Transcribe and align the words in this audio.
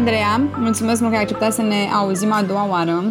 Andreea, 0.00 0.48
mulțumesc 0.56 1.00
mult 1.00 1.12
că 1.12 1.16
ai 1.16 1.22
acceptat 1.22 1.52
să 1.52 1.62
ne 1.62 1.88
auzim 1.92 2.32
a 2.32 2.42
doua 2.42 2.66
oară. 2.68 3.10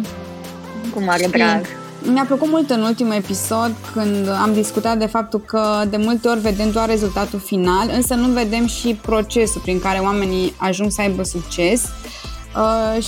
Cu 0.94 1.02
mare 1.02 1.26
drag. 1.26 1.66
Mi-a 2.12 2.24
plăcut 2.24 2.48
mult 2.48 2.70
în 2.70 2.82
ultimul 2.82 3.12
episod 3.12 3.74
când 3.92 4.28
am 4.28 4.52
discutat 4.52 4.98
de 4.98 5.06
faptul 5.06 5.40
că 5.40 5.82
de 5.90 5.96
multe 5.96 6.28
ori 6.28 6.40
vedem 6.40 6.70
doar 6.70 6.88
rezultatul 6.88 7.38
final, 7.38 7.90
însă 7.94 8.14
nu 8.14 8.32
vedem 8.32 8.66
și 8.66 8.98
procesul 9.02 9.60
prin 9.60 9.80
care 9.80 9.98
oamenii 9.98 10.54
ajung 10.56 10.90
să 10.90 11.00
aibă 11.00 11.22
succes 11.22 11.82
uh, 11.82 12.29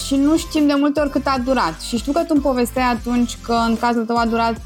și 0.06 0.14
nu 0.14 0.36
știm 0.36 0.66
de 0.66 0.74
multe 0.78 1.00
ori 1.00 1.10
cât 1.10 1.26
a 1.26 1.38
durat. 1.44 1.80
Și 1.80 1.96
știu 1.96 2.12
că 2.12 2.18
tu 2.18 2.26
îmi 2.28 2.40
povesteai 2.40 2.84
atunci 2.84 3.38
că 3.42 3.56
în 3.66 3.76
cazul 3.76 4.04
tău 4.04 4.16
a 4.16 4.26
durat 4.26 4.56
4-5 4.56 4.60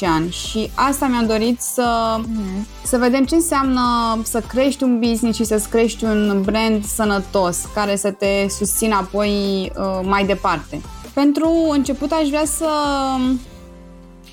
ani 0.00 0.30
și 0.30 0.70
asta 0.74 1.06
mi-am 1.06 1.26
dorit 1.26 1.60
să, 1.60 2.16
mm-hmm. 2.20 2.82
să 2.82 2.96
vedem 2.96 3.24
ce 3.24 3.34
înseamnă 3.34 3.80
să 4.22 4.42
crești 4.48 4.82
un 4.82 4.98
business 4.98 5.38
și 5.38 5.44
să-ți 5.44 5.68
crești 5.68 6.04
un 6.04 6.42
brand 6.44 6.84
sănătos 6.84 7.58
care 7.74 7.96
să 7.96 8.10
te 8.10 8.46
susțină 8.48 8.94
apoi 8.94 9.30
uh, 9.76 10.00
mai 10.02 10.26
departe. 10.26 10.80
Pentru 11.14 11.50
început 11.70 12.12
aș 12.12 12.28
vrea 12.28 12.44
să 12.44 12.68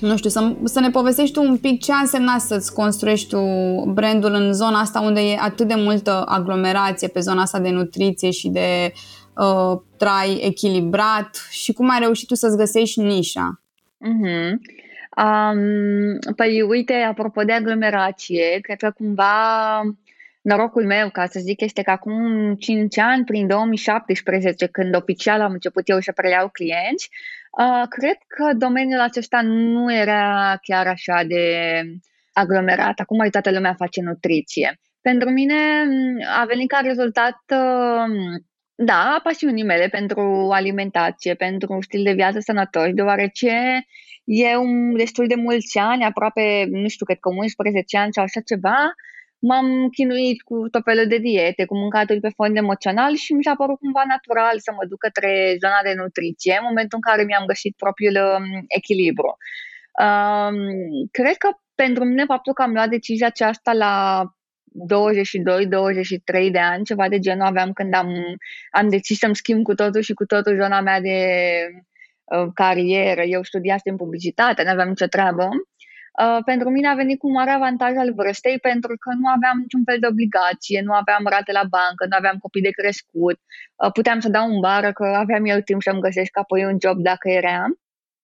nu 0.00 0.16
știu, 0.16 0.30
să, 0.30 0.52
să 0.64 0.80
ne 0.80 0.90
povestești 0.90 1.38
un 1.38 1.56
pic 1.56 1.84
ce 1.84 1.92
a 1.92 1.96
însemnat 2.00 2.40
să-ți 2.40 2.72
construiești 2.72 3.28
tu 3.28 3.40
brandul 3.86 4.32
în 4.32 4.52
zona 4.52 4.78
asta 4.80 5.00
unde 5.00 5.20
e 5.20 5.38
atât 5.40 5.68
de 5.68 5.74
multă 5.76 6.24
aglomerație 6.26 7.08
pe 7.08 7.20
zona 7.20 7.42
asta 7.42 7.58
de 7.58 7.70
nutriție 7.70 8.30
și 8.30 8.48
de 8.48 8.92
uh, 8.94 9.17
trai 9.96 10.40
echilibrat 10.42 11.46
și 11.50 11.72
cum 11.72 11.90
ai 11.90 11.98
reușit 11.98 12.28
tu 12.28 12.34
să-ți 12.34 12.56
găsești 12.56 13.00
nișa? 13.00 13.60
Mm-hmm. 14.04 14.52
Um, 15.24 16.34
păi 16.36 16.62
uite, 16.62 16.94
apropo 16.94 17.42
de 17.42 17.52
aglomerație, 17.52 18.58
cred 18.60 18.78
că 18.78 18.90
cumva 18.90 19.32
norocul 20.42 20.86
meu, 20.86 21.10
ca 21.10 21.26
să 21.26 21.40
zic, 21.40 21.60
este 21.60 21.82
că 21.82 21.90
acum 21.90 22.54
5 22.54 22.98
ani, 22.98 23.24
prin 23.24 23.46
2017, 23.46 24.66
când 24.66 24.96
oficial 24.96 25.40
am 25.40 25.52
început 25.52 25.88
eu 25.88 26.00
să 26.00 26.12
preiau 26.12 26.48
clienți, 26.48 27.10
uh, 27.58 27.88
cred 27.88 28.16
că 28.26 28.54
domeniul 28.56 29.00
acesta 29.00 29.40
nu 29.42 29.94
era 29.94 30.58
chiar 30.62 30.86
așa 30.86 31.22
de 31.26 31.44
aglomerat. 32.32 32.98
Acum 32.98 33.16
mai 33.16 33.30
toată 33.30 33.50
lumea 33.50 33.74
face 33.74 34.00
nutriție. 34.00 34.80
Pentru 35.00 35.30
mine 35.30 35.54
a 36.40 36.44
venit 36.44 36.68
ca 36.68 36.78
rezultat, 36.82 37.42
uh, 37.48 38.40
da, 38.80 39.20
pasiunii 39.22 39.64
mele 39.64 39.88
pentru 39.88 40.48
alimentație, 40.52 41.34
pentru 41.34 41.78
stil 41.80 42.02
de 42.02 42.12
viață 42.12 42.38
sănătos, 42.40 42.88
deoarece 42.92 43.84
eu 44.24 44.64
destul 44.96 45.26
de 45.26 45.34
mulți 45.34 45.78
ani, 45.78 46.04
aproape, 46.04 46.66
nu 46.70 46.88
știu, 46.88 47.04
cred 47.04 47.18
că 47.18 47.28
11 47.28 47.98
ani 47.98 48.12
sau 48.12 48.24
așa 48.24 48.40
ceva, 48.40 48.78
m-am 49.38 49.88
chinuit 49.88 50.42
cu 50.42 50.68
tot 50.68 50.82
felul 50.84 51.06
de 51.06 51.18
diete, 51.18 51.64
cu 51.64 51.76
mâncatul 51.76 52.20
pe 52.20 52.28
fond 52.28 52.56
emoțional 52.56 53.14
și 53.14 53.32
mi 53.32 53.42
s-a 53.42 53.54
părut 53.54 53.78
cumva 53.78 54.02
natural 54.08 54.58
să 54.58 54.70
mă 54.72 54.84
duc 54.88 54.98
către 54.98 55.56
zona 55.62 55.80
de 55.82 55.94
nutriție 55.94 56.54
în 56.58 56.66
momentul 56.68 56.98
în 56.98 57.10
care 57.10 57.22
mi-am 57.24 57.46
găsit 57.46 57.76
propriul 57.76 58.16
um, 58.16 58.64
echilibru. 58.68 59.36
Um, 60.04 60.56
cred 61.10 61.36
că 61.36 61.48
pentru 61.74 62.04
mine 62.04 62.24
faptul 62.24 62.52
că 62.52 62.62
am 62.62 62.72
luat 62.72 62.88
decizia 62.88 63.26
aceasta 63.26 63.72
la 63.72 63.92
22-23 64.86 66.50
de 66.50 66.58
ani, 66.58 66.84
ceva 66.84 67.08
de 67.08 67.18
genul 67.18 67.46
aveam 67.46 67.72
când 67.72 67.94
am, 67.94 68.12
am 68.70 68.88
decis 68.88 69.18
să-mi 69.18 69.36
schimb 69.36 69.62
cu 69.62 69.74
totul 69.74 70.00
și 70.00 70.12
cu 70.12 70.24
totul 70.24 70.56
zona 70.60 70.80
mea 70.80 71.00
de 71.00 71.18
uh, 72.24 72.48
carieră. 72.54 73.22
Eu 73.22 73.42
studiasem 73.42 73.96
publicitate, 73.96 74.62
nu 74.62 74.70
aveam 74.70 74.88
nicio 74.88 75.06
treabă. 75.06 75.48
Uh, 76.22 76.38
pentru 76.44 76.70
mine 76.70 76.88
a 76.88 76.94
venit 76.94 77.18
cu 77.18 77.26
un 77.26 77.32
mare 77.32 77.50
avantaj 77.50 77.96
al 77.96 78.14
vârstei 78.14 78.58
pentru 78.58 78.96
că 78.96 79.10
nu 79.20 79.28
aveam 79.28 79.58
niciun 79.58 79.82
fel 79.84 79.98
de 80.00 80.06
obligație, 80.06 80.80
nu 80.84 80.92
aveam 80.92 81.22
rate 81.24 81.52
la 81.52 81.64
bancă, 81.76 82.06
nu 82.08 82.16
aveam 82.16 82.36
copii 82.38 82.62
de 82.62 82.70
crescut, 82.70 83.38
uh, 83.82 83.90
puteam 83.92 84.20
să 84.20 84.28
dau 84.28 84.50
un 84.54 84.60
bară 84.60 84.92
că 84.92 85.04
aveam 85.04 85.44
eu 85.44 85.60
timp 85.60 85.82
să-mi 85.82 86.00
găsesc 86.00 86.38
apoi 86.38 86.64
un 86.64 86.76
job 86.80 86.98
dacă 87.02 87.28
era. 87.28 87.64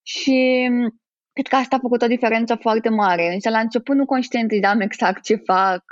Și 0.02 0.66
mm, 0.70 1.00
cred 1.32 1.46
că 1.46 1.56
asta 1.56 1.76
a 1.76 1.84
făcut 1.86 2.02
o 2.02 2.06
diferență 2.06 2.54
foarte 2.54 2.88
mare. 2.88 3.32
Însă 3.32 3.50
la 3.50 3.58
început 3.58 3.96
nu 3.96 4.04
conștientizam 4.04 4.80
exact 4.80 5.22
ce 5.22 5.34
fac 5.34 5.82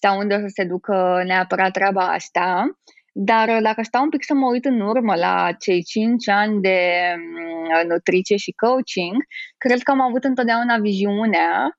sau 0.00 0.18
unde 0.18 0.34
o 0.34 0.38
să 0.38 0.46
se 0.48 0.64
ducă 0.64 1.22
neapărat 1.26 1.72
treaba 1.72 2.12
asta. 2.12 2.78
Dar 3.12 3.48
uh, 3.48 3.58
dacă 3.62 3.82
stau 3.82 4.02
un 4.02 4.08
pic 4.08 4.24
să 4.24 4.34
mă 4.34 4.46
uit 4.46 4.64
în 4.64 4.80
urmă 4.80 5.14
la 5.14 5.52
cei 5.58 5.82
5 5.82 6.28
ani 6.28 6.60
de 6.60 6.78
mm, 7.16 7.88
nutriție 7.88 8.36
și 8.36 8.52
coaching, 8.52 9.16
cred 9.58 9.82
că 9.82 9.90
am 9.90 10.00
avut 10.00 10.24
întotdeauna 10.24 10.78
viziunea 10.78 11.78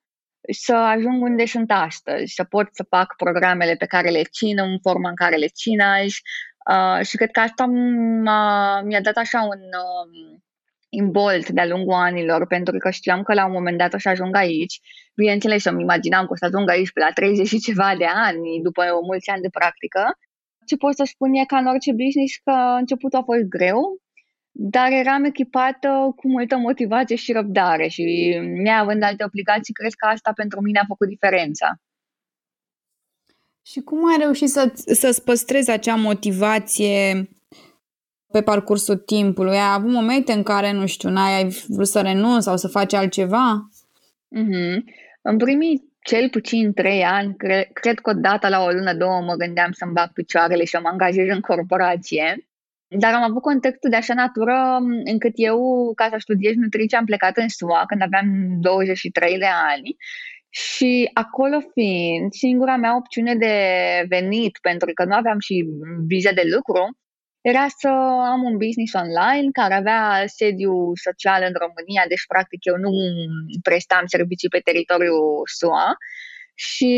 să 0.52 0.76
ajung 0.76 1.24
unde 1.24 1.46
sunt 1.46 1.72
astăzi, 1.72 2.34
să 2.34 2.44
pot 2.44 2.68
să 2.72 2.86
fac 2.90 3.16
programele 3.16 3.76
pe 3.76 3.86
care 3.86 4.10
le 4.10 4.24
țin 4.24 4.60
în 4.60 4.80
forma 4.82 5.10
în 5.10 5.16
care 5.16 5.36
le 5.36 5.48
țin 5.48 5.82
azi 5.82 6.22
uh, 6.72 7.06
și 7.06 7.16
cred 7.16 7.32
că 7.32 7.40
asta 7.40 7.66
m-a, 8.24 8.82
mi-a 8.82 9.02
dat 9.02 9.16
așa 9.16 9.42
un 9.42 9.60
uh, 9.60 10.40
imbolt 10.92 11.50
de-a 11.50 11.66
lungul 11.66 11.94
anilor, 11.94 12.48
pentru 12.48 12.78
că 12.78 12.90
știam 12.90 13.22
că 13.24 13.34
la 13.34 13.46
un 13.46 13.52
moment 13.52 13.78
dat 13.78 13.94
o 13.94 14.00
să 14.00 14.10
ajung 14.10 14.36
aici. 14.36 14.80
Bineînțeles, 15.16 15.66
îmi 15.66 15.82
imaginam 15.82 16.26
că 16.26 16.32
o 16.32 16.36
să 16.36 16.46
ajung 16.46 16.70
aici 16.70 16.92
pe 16.92 17.00
la 17.00 17.12
30 17.14 17.48
și 17.48 17.60
ceva 17.60 17.96
de 17.98 18.06
ani, 18.06 18.62
după 18.64 18.84
mulți 19.10 19.30
ani 19.30 19.42
de 19.42 19.50
practică, 19.50 20.04
ce 20.66 20.76
pot 20.76 20.96
să 20.96 21.04
spun 21.04 21.34
e 21.34 21.46
ca 21.46 21.58
în 21.58 21.68
orice 21.68 21.92
business 21.92 22.34
că 22.44 22.56
începutul 22.80 23.20
a 23.20 23.24
fost 23.24 23.44
greu, 23.56 23.82
dar 24.52 24.92
eram 24.92 25.24
echipată 25.24 26.14
cu 26.16 26.28
multă 26.28 26.58
motivație 26.58 27.16
și 27.16 27.32
răbdare 27.32 27.88
și 27.88 28.04
neavând 28.64 29.04
alte 29.04 29.24
obligații, 29.24 29.74
cred 29.74 29.94
că 29.94 30.06
asta 30.06 30.32
pentru 30.36 30.62
mine 30.62 30.80
a 30.80 30.86
făcut 30.88 31.08
diferența. 31.08 31.76
Și 33.66 33.80
cum 33.80 34.08
ai 34.12 34.18
reușit 34.20 34.50
să, 34.50 34.72
să-ți 34.76 35.24
păstrezi 35.24 35.72
acea 35.72 35.96
motivație 35.96 37.30
pe 38.32 38.42
parcursul 38.42 38.96
timpului? 38.96 39.58
Ai 39.58 39.74
avut 39.74 39.92
momente 39.92 40.32
în 40.32 40.44
care, 40.44 40.72
nu 40.72 40.86
știu, 40.86 41.10
n-ai 41.10 41.48
vrut 41.68 41.88
să 41.88 42.02
renunți 42.02 42.46
sau 42.46 42.58
să 42.58 42.68
faci 42.68 42.94
altceva? 42.94 43.70
Mm-hmm. 44.38 44.84
În 45.22 45.38
primii 45.38 45.90
cel 46.02 46.30
puțin 46.30 46.74
trei 46.74 47.04
ani, 47.04 47.36
cre- 47.36 47.70
cred 47.74 48.00
că 48.00 48.10
odată 48.10 48.48
la 48.48 48.64
o 48.64 48.70
lună, 48.70 48.94
două 48.94 49.22
mă 49.22 49.34
gândeam 49.34 49.72
să-mi 49.72 49.92
bag 49.92 50.12
picioarele 50.14 50.64
și 50.64 50.70
să 50.70 50.80
mă 50.82 50.90
angajez 50.92 51.28
în 51.30 51.40
corporație. 51.40 52.46
Dar 52.88 53.14
am 53.14 53.24
avut 53.24 53.42
contextul 53.42 53.90
de 53.90 53.96
așa 53.96 54.14
natură 54.14 54.78
încât 55.04 55.32
eu, 55.36 55.92
ca 55.96 56.08
să 56.12 56.16
studiez 56.20 56.56
nutriție, 56.56 56.98
am 56.98 57.06
plecat 57.06 57.38
în 57.38 57.48
SUA 57.48 57.84
când 57.88 58.02
aveam 58.02 58.28
23 58.60 59.38
de 59.38 59.50
ani 59.74 59.96
și 60.50 61.10
acolo 61.14 61.60
fiind 61.74 62.32
singura 62.34 62.76
mea 62.76 62.96
opțiune 62.96 63.36
de 63.36 63.56
venit, 64.08 64.58
pentru 64.62 64.92
că 64.94 65.06
nu 65.06 65.16
aveam 65.16 65.40
și 65.40 65.66
vize 66.08 66.32
de 66.32 66.44
lucru, 66.56 66.98
era 67.42 67.66
să 67.78 67.88
am 68.34 68.44
un 68.44 68.58
business 68.58 68.94
online 68.94 69.50
care 69.52 69.74
avea 69.74 70.24
sediu 70.26 70.92
social 70.96 71.42
în 71.48 71.54
România, 71.64 72.04
deci 72.08 72.26
practic 72.28 72.66
eu 72.66 72.76
nu 72.76 72.92
prestam 73.62 74.06
servicii 74.06 74.50
pe 74.50 74.60
teritoriul 74.60 75.42
SUA 75.58 75.98
și 76.54 76.92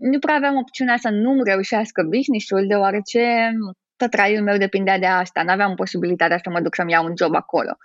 nu 0.00 0.18
prea 0.18 0.34
aveam 0.34 0.56
opțiunea 0.56 0.96
să 0.96 1.08
nu 1.08 1.42
reușească 1.42 2.02
business-ul, 2.02 2.66
deoarece 2.66 3.50
tot 3.96 4.10
traiul 4.10 4.42
meu 4.42 4.56
depindea 4.56 4.98
de 4.98 5.06
asta, 5.06 5.42
nu 5.42 5.50
aveam 5.50 5.74
posibilitatea 5.74 6.38
să 6.42 6.50
mă 6.50 6.60
duc 6.60 6.74
să-mi 6.74 6.92
iau 6.92 7.04
un 7.04 7.14
job 7.16 7.34
acolo. 7.34 7.76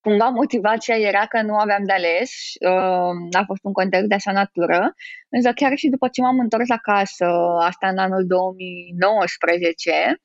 Cumva 0.00 0.28
motivația 0.28 0.96
era 0.96 1.26
că 1.26 1.42
nu 1.42 1.54
aveam 1.54 1.84
de 1.84 1.92
ales, 1.92 2.30
uh, 2.60 3.38
a 3.40 3.42
fost 3.46 3.64
un 3.64 3.72
context 3.72 4.08
de 4.08 4.14
așa 4.14 4.32
natură, 4.32 4.94
însă 5.28 5.52
chiar 5.52 5.76
și 5.76 5.88
după 5.88 6.08
ce 6.08 6.20
m-am 6.20 6.38
întors 6.38 6.70
acasă, 6.70 7.26
asta 7.60 7.88
în 7.88 7.98
anul 7.98 8.26
2019, 8.26 10.16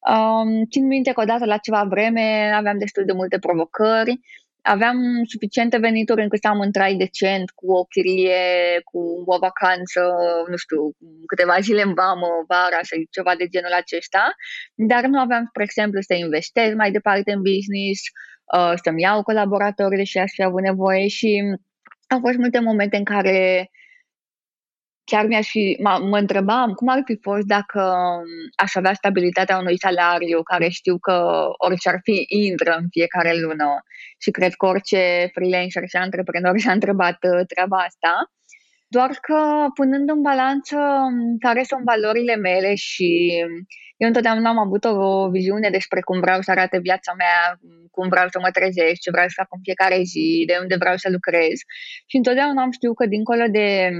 Um, 0.00 0.64
țin 0.70 0.86
minte 0.86 1.12
că 1.12 1.20
odată 1.20 1.44
la 1.44 1.56
ceva 1.56 1.84
vreme 1.88 2.52
aveam 2.54 2.78
destul 2.78 3.04
de 3.04 3.12
multe 3.12 3.38
provocări, 3.38 4.20
aveam 4.66 4.98
suficiente 5.24 5.78
venituri 5.78 6.22
încât 6.22 6.40
să 6.40 6.48
am 6.48 6.58
un 6.58 6.72
trai 6.72 6.94
decent, 6.94 7.50
cu 7.50 7.72
o 7.72 7.84
chirie, 7.84 8.44
cu 8.84 9.00
o 9.26 9.38
vacanță, 9.38 10.00
nu 10.48 10.56
știu, 10.56 10.80
câteva 11.26 11.56
zile 11.60 11.82
în 11.82 11.94
vamă, 11.94 12.28
vara 12.48 12.80
sau 12.82 12.98
ceva 13.10 13.34
de 13.38 13.46
genul 13.46 13.72
acesta, 13.72 14.34
dar 14.74 15.04
nu 15.04 15.18
aveam, 15.20 15.44
spre 15.48 15.62
exemplu, 15.62 16.00
să 16.00 16.14
investez 16.14 16.74
mai 16.74 16.90
departe 16.90 17.32
în 17.32 17.42
business, 17.42 18.00
uh, 18.56 18.72
să-mi 18.82 19.02
iau 19.02 19.22
colaboratori, 19.22 19.96
deși 19.96 20.18
aș 20.18 20.32
fi 20.32 20.42
avut 20.42 20.62
nevoie. 20.62 21.06
Și 21.08 21.30
au 22.08 22.18
fost 22.20 22.36
multe 22.36 22.60
momente 22.60 22.96
în 22.96 23.04
care 23.04 23.70
chiar 25.10 25.26
mi-aș 25.26 25.48
fi, 25.48 25.76
mă, 25.82 25.98
mă 26.10 26.18
întrebam 26.18 26.72
cum 26.72 26.88
ar 26.88 27.02
fi 27.04 27.18
fost 27.22 27.46
dacă 27.46 27.80
um, 27.80 28.24
aș 28.56 28.74
avea 28.74 28.94
stabilitatea 28.94 29.58
unui 29.58 29.78
salariu 29.78 30.42
care 30.42 30.68
știu 30.68 30.98
că 30.98 31.46
orice 31.66 31.88
ar 31.88 31.98
fi 32.02 32.24
intră 32.28 32.76
în 32.80 32.86
fiecare 32.90 33.32
lună 33.40 33.68
și 34.18 34.30
cred 34.30 34.52
că 34.54 34.66
orice 34.66 35.30
freelancer 35.32 35.82
și 35.88 35.96
antreprenor 35.96 36.58
și-a 36.58 36.72
întrebat 36.72 37.18
uh, 37.32 37.46
treaba 37.46 37.76
asta. 37.76 38.30
Doar 38.88 39.10
că 39.20 39.66
punând 39.74 40.10
în 40.10 40.22
balanță 40.22 40.76
um, 40.76 41.38
care 41.38 41.62
sunt 41.62 41.82
valorile 41.84 42.36
mele 42.36 42.74
și 42.74 43.08
um, 43.44 43.66
eu 43.96 44.08
întotdeauna 44.08 44.48
am 44.48 44.58
avut 44.58 44.84
o 44.84 45.30
viziune 45.30 45.70
despre 45.70 46.00
cum 46.00 46.20
vreau 46.20 46.40
să 46.40 46.50
arate 46.50 46.78
viața 46.78 47.12
mea, 47.16 47.60
cum 47.90 48.08
vreau 48.08 48.28
să 48.28 48.38
mă 48.42 48.50
trezesc, 48.50 49.00
ce 49.00 49.10
vreau 49.10 49.28
să 49.28 49.34
fac 49.36 49.48
în 49.50 49.60
fiecare 49.62 50.02
zi, 50.02 50.44
de 50.46 50.56
unde 50.60 50.76
vreau 50.76 50.96
să 50.96 51.08
lucrez. 51.10 51.56
Și 52.06 52.16
întotdeauna 52.16 52.62
am 52.62 52.70
știut 52.70 52.96
că 52.96 53.06
dincolo 53.06 53.44
de 53.50 53.90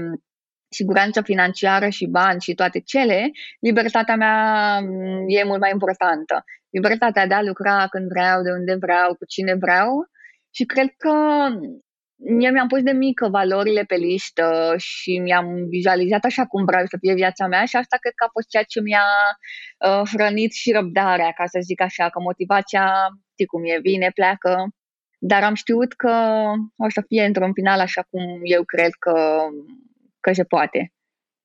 siguranță 0.69 1.21
financiară 1.21 1.89
și 1.89 2.07
bani 2.07 2.41
și 2.41 2.53
toate 2.53 2.79
cele, 2.79 3.31
libertatea 3.59 4.15
mea 4.15 4.79
mm, 4.79 5.25
e 5.27 5.43
mult 5.43 5.59
mai 5.59 5.71
importantă. 5.71 6.43
Libertatea 6.69 7.27
de 7.27 7.33
a 7.33 7.41
lucra 7.41 7.87
când 7.87 8.07
vreau, 8.07 8.41
de 8.41 8.51
unde 8.51 8.75
vreau, 8.79 9.15
cu 9.15 9.25
cine 9.25 9.53
vreau 9.53 10.07
și 10.49 10.65
cred 10.65 10.89
că 10.97 11.13
eu 12.39 12.51
mi-am 12.51 12.67
pus 12.67 12.81
de 12.81 12.91
mică 12.91 13.27
valorile 13.27 13.83
pe 13.83 13.95
listă 13.95 14.73
și 14.77 15.17
mi-am 15.17 15.67
vizualizat 15.69 16.23
așa 16.23 16.45
cum 16.45 16.65
vreau 16.65 16.85
să 16.85 16.97
fie 16.99 17.13
viața 17.13 17.47
mea 17.47 17.65
și 17.65 17.75
asta 17.75 17.97
cred 17.97 18.13
că 18.15 18.23
a 18.23 18.29
fost 18.31 18.49
ceea 18.49 18.63
ce 18.63 18.81
mi-a 18.81 19.07
uh, 19.87 20.01
hrănit 20.13 20.53
și 20.53 20.71
răbdarea, 20.71 21.31
ca 21.31 21.45
să 21.45 21.59
zic 21.61 21.81
așa, 21.81 22.09
că 22.09 22.19
motivația, 22.19 22.93
știi 23.31 23.45
cum 23.45 23.61
e, 23.65 23.79
vine, 23.81 24.11
pleacă, 24.13 24.67
dar 25.19 25.43
am 25.43 25.53
știut 25.53 25.93
că 25.93 26.13
o 26.75 26.89
să 26.89 27.01
fie 27.07 27.25
într-un 27.25 27.53
final 27.53 27.79
așa 27.79 28.01
cum 28.09 28.21
eu 28.43 28.63
cred 28.63 28.91
că, 28.99 29.15
că 30.27 30.33
se 30.33 30.43
poate. 30.43 30.93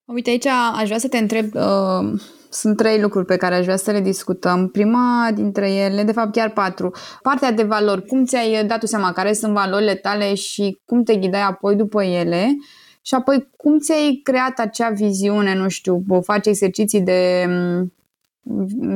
Uite, 0.05 0.31
aici 0.31 0.47
aș 0.47 0.85
vrea 0.85 0.99
să 0.99 1.09
te 1.09 1.19
întreb, 1.19 1.55
uh, 1.55 2.21
sunt 2.51 2.77
trei 2.77 3.01
lucruri 3.01 3.27
pe 3.27 3.37
care 3.37 3.55
aș 3.55 3.65
vrea 3.65 3.77
să 3.77 3.91
le 3.91 4.01
discutăm. 4.01 4.69
Prima 4.69 5.31
dintre 5.35 5.71
ele, 5.73 6.03
de 6.03 6.13
fapt 6.13 6.33
chiar 6.33 6.51
patru, 6.51 6.91
partea 7.23 7.53
de 7.53 7.63
valori. 7.63 8.07
Cum 8.07 8.25
ți-ai 8.25 8.67
dat 8.67 8.79
tu 8.79 8.87
seama 8.87 9.13
care 9.13 9.33
sunt 9.33 9.53
valorile 9.53 9.95
tale 9.95 10.35
și 10.35 10.81
cum 10.85 11.03
te 11.03 11.17
ghidai 11.17 11.43
apoi 11.43 11.77
după 11.77 12.03
ele? 12.03 12.57
Și 13.03 13.15
apoi, 13.15 13.49
cum 13.57 13.79
ți-ai 13.79 14.21
creat 14.23 14.59
acea 14.59 14.91
viziune, 14.91 15.55
nu 15.55 15.69
știu, 15.69 16.05
faci 16.23 16.47
exerciții 16.47 17.01
de 17.01 17.45
mm, 17.49 17.93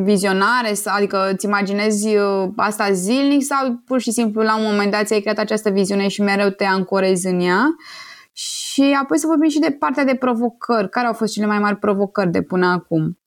vizionare, 0.04 0.72
adică 0.84 1.30
îți 1.32 1.44
imaginezi 1.44 2.16
uh, 2.16 2.48
asta 2.56 2.92
zilnic 2.92 3.44
sau 3.44 3.82
pur 3.84 4.00
și 4.00 4.10
simplu 4.10 4.42
la 4.42 4.56
un 4.56 4.64
moment 4.64 4.90
dat 4.90 5.06
ți-ai 5.06 5.20
creat 5.20 5.38
această 5.38 5.70
viziune 5.70 6.08
și 6.08 6.22
mereu 6.22 6.48
te 6.48 6.64
ancorezi 6.64 7.26
în 7.26 7.40
ea? 7.40 7.64
Și 8.32 8.65
apoi 8.82 9.19
să 9.19 9.26
vorbim 9.26 9.49
și 9.49 9.58
de 9.58 9.70
partea 9.70 10.05
de 10.05 10.14
provocări. 10.14 10.88
Care 10.88 11.06
au 11.06 11.12
fost 11.12 11.32
cele 11.32 11.46
mai 11.46 11.58
mari 11.58 11.76
provocări 11.76 12.31
de 12.31 12.43
până 12.43 12.67
acum? 12.67 13.19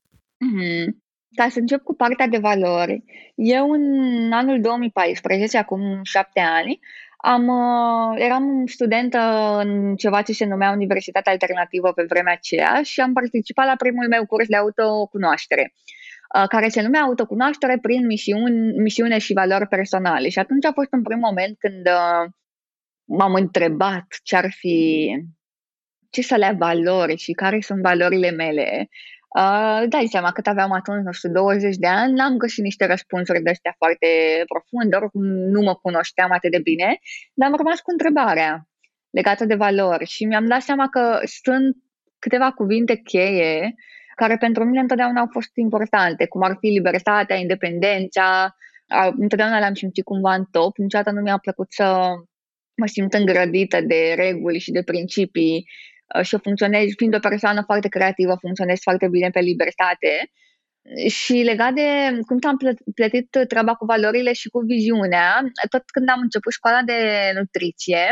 Mm-hmm. 0.46 0.88
Ca 1.36 1.48
să 1.50 1.60
încep 1.60 1.82
cu 1.82 1.96
partea 1.96 2.28
de 2.28 2.38
valori, 2.38 3.04
eu 3.36 3.70
în 3.72 4.32
anul 4.32 4.62
2014, 4.62 5.58
acum 5.58 6.00
șapte 6.04 6.40
ani, 6.40 6.80
am, 7.22 7.48
uh, 7.48 8.16
eram 8.18 8.66
studentă 8.66 9.20
în 9.64 9.96
ceva 9.96 10.22
ce 10.22 10.34
se 10.34 10.46
numea 10.46 10.72
Universitatea 10.72 11.32
Alternativă 11.32 11.92
pe 11.94 12.06
vremea 12.10 12.34
aceea 12.34 12.82
și 12.84 13.00
am 13.00 13.14
participat 13.14 13.66
la 13.66 13.76
primul 13.76 14.08
meu 14.08 14.26
curs 14.26 14.48
de 14.48 14.56
autocunoaștere, 14.56 15.74
uh, 16.36 16.48
care 16.48 16.70
se 16.70 16.82
numea 16.82 17.02
Autocunoaștere 17.02 17.78
prin 17.82 18.06
misiuni, 18.06 18.78
misiune 18.78 19.18
și 19.18 19.34
valori 19.34 19.68
personale. 19.68 20.30
Și 20.30 20.40
atunci 20.40 20.66
a 20.66 20.72
fost 20.72 20.92
un 20.92 21.02
prim 21.02 21.20
moment 21.20 21.58
când 21.58 21.88
uh, 21.88 22.32
m-am 23.18 23.34
întrebat 23.34 24.06
ce 24.24 24.36
ar 24.36 24.52
fi, 24.52 25.10
ce 26.10 26.22
să 26.22 26.36
le 26.36 26.56
valori 26.58 27.16
și 27.16 27.32
care 27.32 27.60
sunt 27.62 27.82
valorile 27.82 28.32
mele. 28.32 28.90
Uh, 29.38 29.84
dai 29.88 30.08
seama 30.10 30.32
cât 30.32 30.48
aveam 30.48 30.72
atunci, 30.72 31.04
nu 31.04 31.12
știu, 31.12 31.30
20 31.30 31.76
de 31.76 31.88
ani, 31.88 32.14
n-am 32.14 32.38
găsit 32.38 32.64
niște 32.64 32.86
răspunsuri 32.86 33.42
de 33.42 33.50
astea 33.50 33.74
foarte 33.78 34.08
profunde, 34.48 34.96
oricum 34.96 35.24
nu 35.26 35.62
mă 35.62 35.76
cunoșteam 35.76 36.32
atât 36.32 36.52
de 36.52 36.60
bine, 36.60 37.00
dar 37.34 37.50
am 37.50 37.56
rămas 37.58 37.80
cu 37.80 37.92
întrebarea 37.92 38.68
legată 39.10 39.46
de 39.46 39.56
valori 39.56 40.06
și 40.06 40.26
mi-am 40.26 40.48
dat 40.48 40.62
seama 40.62 40.90
că 40.90 41.20
sunt 41.24 41.76
câteva 42.20 42.52
cuvinte 42.52 42.96
cheie 42.96 43.74
care 44.16 44.38
pentru 44.38 44.64
mine 44.66 44.80
întotdeauna 44.80 45.20
au 45.20 45.28
fost 45.32 45.52
importante, 45.54 46.26
cum 46.26 46.42
ar 46.42 46.58
fi 46.60 46.68
libertatea, 46.68 47.36
independența, 47.36 48.56
întotdeauna 49.18 49.60
le-am 49.60 49.74
simțit 49.74 50.04
cumva 50.04 50.34
în 50.34 50.46
top, 50.52 50.78
niciodată 50.78 51.12
nu 51.12 51.22
mi-a 51.22 51.38
plăcut 51.38 51.68
să 51.70 52.10
mă 52.76 52.86
simt 52.86 53.14
îngrădită 53.14 53.82
de 53.82 54.14
reguli 54.16 54.60
și 54.60 54.72
de 54.72 54.84
principii 54.84 55.56
uh, 55.56 55.89
și 56.22 56.38
funcționez, 56.42 56.88
fiind 56.98 57.16
o 57.16 57.20
persoană 57.20 57.62
foarte 57.66 57.88
creativă, 57.88 58.36
funcționez 58.40 58.80
foarte 58.82 59.08
bine 59.08 59.30
pe 59.30 59.40
libertate. 59.40 60.32
Și 61.10 61.34
legat 61.34 61.74
de 61.74 62.20
cum 62.28 62.38
am 62.42 62.58
plătit 62.96 63.38
treaba 63.48 63.74
cu 63.74 63.86
valorile 63.86 64.34
și 64.34 64.50
cu 64.50 64.60
viziunea, 64.60 65.42
tot 65.70 65.84
când 65.86 66.10
am 66.10 66.20
început 66.22 66.52
școala 66.52 66.82
de 66.82 67.00
nutriție, 67.36 68.04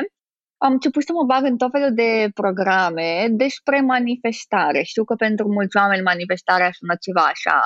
am 0.58 0.72
început 0.72 1.04
să 1.04 1.12
mă 1.14 1.24
bag 1.24 1.44
în 1.44 1.58
tot 1.58 1.72
felul 1.72 1.94
de 1.94 2.30
programe 2.34 3.28
despre 3.32 3.82
manifestare. 3.82 4.82
Știu 4.82 5.04
că 5.04 5.16
pentru 5.16 5.48
mulți 5.48 5.78
oameni 5.78 6.02
manifestarea 6.02 6.70
sună 6.72 6.96
ceva 7.00 7.22
așa 7.22 7.62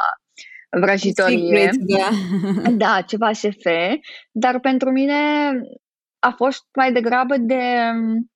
vrăjitorie. 0.80 1.69
da. 1.80 2.10
da, 2.86 3.01
ceva 3.01 3.31
SF, 3.31 3.66
dar 4.31 4.60
pentru 4.60 4.92
mine 4.92 5.51
a 6.19 6.34
fost 6.36 6.63
mai 6.75 6.92
degrabă 6.92 7.38
de 7.38 7.62
um, 7.94 8.31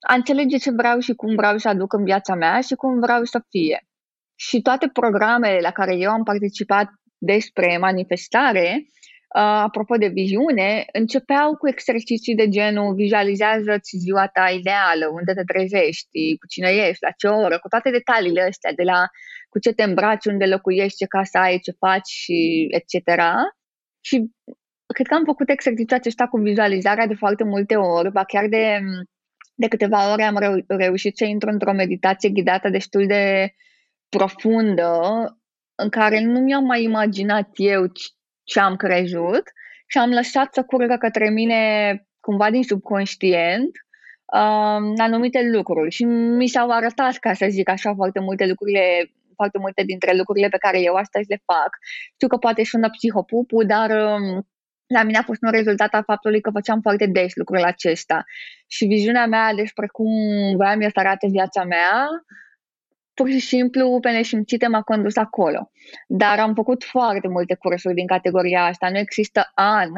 a 0.00 0.14
înțelege 0.14 0.56
ce 0.56 0.70
vreau 0.70 0.98
și 0.98 1.14
cum 1.14 1.34
vreau 1.34 1.58
să 1.58 1.68
aduc 1.68 1.92
în 1.92 2.04
viața 2.04 2.34
mea 2.34 2.60
și 2.60 2.74
cum 2.74 3.00
vreau 3.00 3.24
să 3.24 3.42
fie. 3.48 3.86
Și 4.34 4.62
toate 4.62 4.88
programele 4.92 5.58
la 5.60 5.70
care 5.70 5.96
eu 5.96 6.10
am 6.10 6.22
participat 6.22 6.88
despre 7.18 7.78
manifestare, 7.80 8.76
uh, 8.76 9.40
apropo 9.40 9.96
de 9.96 10.06
viziune, 10.06 10.84
începeau 10.92 11.56
cu 11.56 11.68
exerciții 11.68 12.34
de 12.34 12.48
genul 12.48 12.94
vizualizează-ți 12.94 13.96
ziua 13.96 14.26
ta 14.26 14.50
ideală, 14.50 15.06
unde 15.12 15.32
te 15.32 15.42
trezești, 15.44 16.36
cu 16.38 16.46
cine 16.46 16.68
ești, 16.68 17.04
la 17.04 17.10
ce 17.10 17.26
oră, 17.26 17.58
cu 17.58 17.68
toate 17.68 17.90
detaliile 17.90 18.42
astea, 18.42 18.72
de 18.72 18.82
la 18.82 19.06
cu 19.48 19.58
ce 19.58 19.72
te 19.72 19.82
îmbraci, 19.82 20.24
unde 20.24 20.44
locuiești, 20.44 20.96
ce 20.96 21.06
casă 21.06 21.38
ai, 21.38 21.58
ce 21.58 21.72
faci 21.78 22.08
și 22.08 22.66
etc. 22.70 23.20
Și 24.00 24.30
cred 24.94 25.06
că 25.06 25.14
am 25.14 25.24
făcut 25.24 25.48
exercițiul 25.48 25.98
acesta 25.98 26.26
cu 26.26 26.38
vizualizarea 26.38 27.06
de 27.06 27.14
foarte 27.14 27.44
multe 27.44 27.76
ori, 27.76 28.12
ba 28.12 28.24
chiar 28.24 28.46
de, 28.46 28.80
de 29.58 29.68
câteva 29.68 30.12
ore 30.12 30.22
am 30.22 30.38
reu- 30.38 30.64
reușit 30.66 31.16
să 31.16 31.24
intru 31.24 31.50
într-o 31.50 31.72
meditație 31.72 32.28
ghidată 32.28 32.68
destul 32.68 33.06
de 33.06 33.54
profundă, 34.08 34.92
în 35.74 35.88
care 35.88 36.20
nu 36.20 36.40
mi-am 36.40 36.64
mai 36.64 36.82
imaginat 36.82 37.48
eu 37.54 37.86
ce 38.44 38.60
am 38.60 38.76
crezut 38.76 39.42
și 39.86 39.98
am 39.98 40.10
lăsat 40.10 40.54
să 40.54 40.62
curgă 40.62 40.96
către 40.96 41.30
mine 41.30 41.60
cumva 42.20 42.50
din 42.50 42.62
subconștient 42.62 43.70
um, 44.24 44.94
anumite 44.96 45.50
lucruri 45.52 45.90
și 45.90 46.04
mi 46.04 46.46
s-au 46.46 46.70
arătat, 46.70 47.16
ca 47.16 47.32
să 47.32 47.46
zic 47.48 47.68
așa, 47.68 47.94
foarte 47.94 48.20
multe 48.20 48.46
lucrurile 48.46 49.10
foarte 49.34 49.58
multe 49.58 49.82
dintre 49.82 50.16
lucrurile 50.16 50.48
pe 50.48 50.56
care 50.64 50.80
eu 50.80 50.94
astăzi 50.94 51.28
le 51.28 51.42
fac. 51.44 51.70
Știu 52.14 52.28
că 52.28 52.36
poate 52.36 52.64
sună 52.64 52.88
psihopupu, 52.90 53.64
dar 53.64 53.90
um, 53.90 54.46
la 54.88 55.02
mine 55.02 55.18
a 55.18 55.22
fost 55.22 55.42
un 55.42 55.50
rezultat 55.50 55.94
al 55.94 56.02
faptului 56.02 56.40
că 56.40 56.50
făceam 56.50 56.80
foarte 56.80 57.06
des 57.06 57.34
lucrul 57.34 57.62
acesta. 57.62 58.24
Și 58.66 58.84
viziunea 58.86 59.26
mea 59.26 59.54
despre 59.54 59.86
cum 59.86 60.10
voiam 60.56 60.80
eu 60.80 60.88
să 60.88 60.98
arate 60.98 61.26
viața 61.30 61.64
mea, 61.64 62.06
pur 63.14 63.28
și 63.28 63.40
simplu 63.40 63.98
pe 64.00 64.10
neșimțite 64.10 64.66
m-a 64.66 64.82
condus 64.82 65.16
acolo. 65.16 65.70
Dar 66.06 66.38
am 66.38 66.54
făcut 66.54 66.84
foarte 66.84 67.28
multe 67.28 67.54
cursuri 67.54 67.94
din 67.94 68.06
categoria 68.06 68.64
asta. 68.64 68.90
Nu 68.90 68.98
există 68.98 69.50
an 69.54 69.88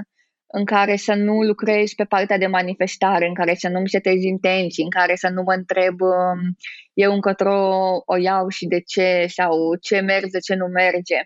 în 0.52 0.64
care 0.64 0.97
să 0.97 1.14
nu 1.14 1.42
lucrez 1.42 1.92
pe 1.92 2.04
partea 2.04 2.38
de 2.38 2.47
manifestare, 2.47 3.26
în 3.26 3.35
care 3.35 3.54
să 3.54 3.68
nu-mi 3.68 3.88
setez 3.88 4.23
intenții, 4.23 4.82
în 4.82 4.90
care 4.90 5.14
să 5.14 5.28
nu 5.28 5.42
mă 5.42 5.52
întreb 5.52 6.00
um, 6.00 6.56
eu 6.94 7.12
încotro 7.12 7.56
o 8.04 8.16
iau 8.16 8.49
și 8.49 8.66
de 8.66 8.80
ce, 8.80 9.26
sau 9.28 9.76
ce 9.80 10.00
merge, 10.00 10.38
ce 10.38 10.54
nu 10.54 10.66
merge 10.66 11.23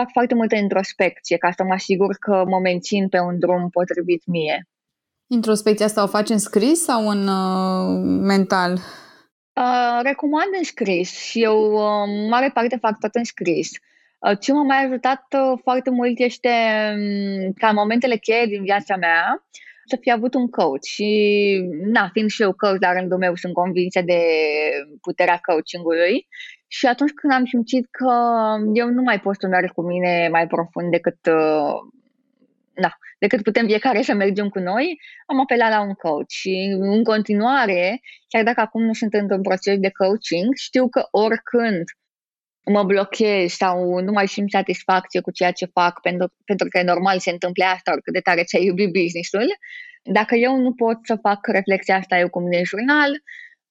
fac 0.00 0.10
foarte 0.12 0.34
multă 0.34 0.56
introspecție 0.56 1.36
ca 1.36 1.50
să 1.56 1.62
mă 1.62 1.72
asigur 1.72 2.12
că 2.26 2.44
mă 2.52 2.58
mențin 2.58 3.08
pe 3.08 3.18
un 3.18 3.38
drum 3.38 3.68
potrivit 3.70 4.22
mie. 4.26 4.68
Introspecția 5.26 5.86
asta 5.86 6.02
o 6.02 6.14
faci 6.16 6.28
în 6.28 6.38
scris 6.38 6.78
sau 6.82 7.08
în 7.08 7.22
uh, 7.28 7.86
mental? 8.32 8.72
Uh, 8.72 9.98
recomand 10.02 10.50
în 10.58 10.64
scris 10.64 11.18
și 11.18 11.42
eu 11.42 11.58
uh, 11.72 12.28
mare 12.30 12.50
parte 12.54 12.76
fac 12.80 12.98
tot 12.98 13.14
în 13.14 13.24
scris. 13.24 13.68
Uh, 14.18 14.38
ce 14.40 14.52
m-a 14.52 14.62
mai 14.62 14.84
ajutat 14.84 15.24
uh, 15.38 15.58
foarte 15.62 15.90
mult 15.90 16.18
este 16.18 16.54
um, 16.94 17.52
ca 17.52 17.68
în 17.68 17.74
momentele 17.74 18.16
cheie 18.16 18.46
din 18.46 18.62
viața 18.62 18.96
mea 18.96 19.46
să 19.88 19.96
fi 20.00 20.10
avut 20.10 20.34
un 20.34 20.48
coach 20.48 20.84
și, 20.84 21.10
na, 21.92 22.08
fiind 22.12 22.30
și 22.30 22.42
eu 22.42 22.52
coach 22.52 22.80
la 22.80 22.92
rândul 22.92 23.18
meu, 23.18 23.34
sunt 23.34 23.52
convinsă 23.52 24.00
de 24.00 24.20
puterea 25.00 25.40
coachingului 25.42 26.26
și 26.66 26.86
atunci 26.86 27.10
când 27.10 27.32
am 27.32 27.44
simțit 27.44 27.86
că 27.90 28.12
eu 28.74 28.88
nu 28.88 29.02
mai 29.02 29.20
pot 29.20 29.36
să 29.40 29.46
merg 29.46 29.72
cu 29.72 29.82
mine 29.82 30.28
mai 30.30 30.46
profund 30.46 30.90
decât, 30.90 31.18
uh, 31.26 31.74
na, 32.74 32.92
decât 33.18 33.42
putem 33.42 33.66
fiecare 33.66 34.02
să 34.02 34.14
mergem 34.14 34.48
cu 34.48 34.58
noi, 34.58 35.00
am 35.26 35.40
apelat 35.40 35.70
la 35.70 35.80
un 35.80 35.92
coach. 35.92 36.30
Și 36.30 36.76
în 36.78 37.04
continuare, 37.04 38.00
chiar 38.28 38.42
dacă 38.44 38.60
acum 38.60 38.82
nu 38.82 38.92
sunt 38.92 39.14
într-un 39.14 39.42
proces 39.42 39.78
de 39.78 39.90
coaching, 39.90 40.54
știu 40.54 40.88
că 40.88 41.06
oricând 41.10 41.84
mă 42.72 42.82
blochez 42.82 43.52
sau 43.52 44.00
nu 44.00 44.12
mai 44.12 44.28
simt 44.28 44.50
satisfacție 44.50 45.20
cu 45.20 45.30
ceea 45.30 45.50
ce 45.50 45.66
fac, 45.66 46.00
pentru, 46.00 46.32
pentru 46.44 46.68
că 46.68 46.82
normal 46.82 47.18
se 47.18 47.30
întâmple 47.30 47.64
asta 47.64 47.92
oricât 47.92 48.12
de 48.12 48.20
tare 48.20 48.42
ți-ai 48.44 48.64
iubit 48.64 48.92
business-ul, 48.92 49.46
dacă 50.02 50.34
eu 50.34 50.56
nu 50.56 50.72
pot 50.72 50.98
să 51.02 51.16
fac 51.16 51.46
reflexia 51.46 51.96
asta 51.96 52.18
eu 52.18 52.28
cu 52.28 52.40
mine 52.40 52.58
în 52.58 52.64
jurnal, 52.64 53.10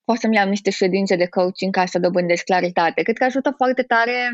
pot 0.06 0.18
să-mi 0.18 0.36
iau 0.36 0.50
niște 0.50 0.70
ședințe 0.70 1.16
de 1.16 1.28
coaching 1.28 1.74
ca 1.74 1.86
să 1.86 2.00
dobândesc 2.00 2.44
claritate. 2.44 3.02
Cred 3.02 3.18
că 3.18 3.24
ajută 3.24 3.54
foarte 3.56 3.82
tare 3.82 4.30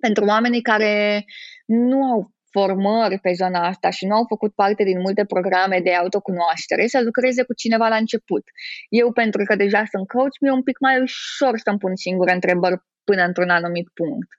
pentru 0.00 0.24
oamenii 0.24 0.62
care 0.62 1.24
nu 1.66 2.04
au 2.04 2.30
formări 2.50 3.18
pe 3.18 3.32
zona 3.32 3.66
asta 3.66 3.90
și 3.90 4.06
nu 4.06 4.14
au 4.14 4.24
făcut 4.28 4.52
parte 4.54 4.84
din 4.84 5.00
multe 5.00 5.24
programe 5.24 5.80
de 5.84 5.94
autocunoaștere, 5.94 6.86
să 6.86 7.00
lucreze 7.04 7.42
cu 7.42 7.52
cineva 7.54 7.88
la 7.88 7.96
început. 7.96 8.44
Eu, 8.88 9.12
pentru 9.12 9.42
că 9.44 9.56
deja 9.56 9.82
sunt 9.92 10.06
coach, 10.08 10.36
mi-e 10.40 10.52
un 10.52 10.62
pic 10.62 10.78
mai 10.78 11.00
ușor 11.00 11.58
să-mi 11.64 11.78
pun 11.78 11.92
singure 11.94 12.32
întrebări 12.32 12.76
până 13.04 13.22
într-un 13.24 13.48
anumit 13.48 13.88
punct. 13.98 14.30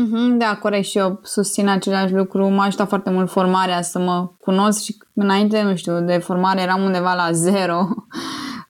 Mm-hmm, 0.00 0.38
da, 0.38 0.56
corect 0.56 0.84
și 0.84 0.98
eu 0.98 1.20
susțin 1.22 1.68
același 1.68 2.12
lucru. 2.12 2.48
M-a 2.48 2.64
ajutat 2.64 2.88
foarte 2.88 3.10
mult 3.10 3.30
formarea 3.30 3.82
să 3.82 3.98
mă 3.98 4.34
cunosc 4.38 4.82
și 4.84 4.96
înainte, 5.14 5.62
nu 5.62 5.76
știu, 5.76 6.00
de 6.00 6.18
formare 6.18 6.60
eram 6.60 6.82
undeva 6.82 7.14
la 7.14 7.32
zero 7.32 7.88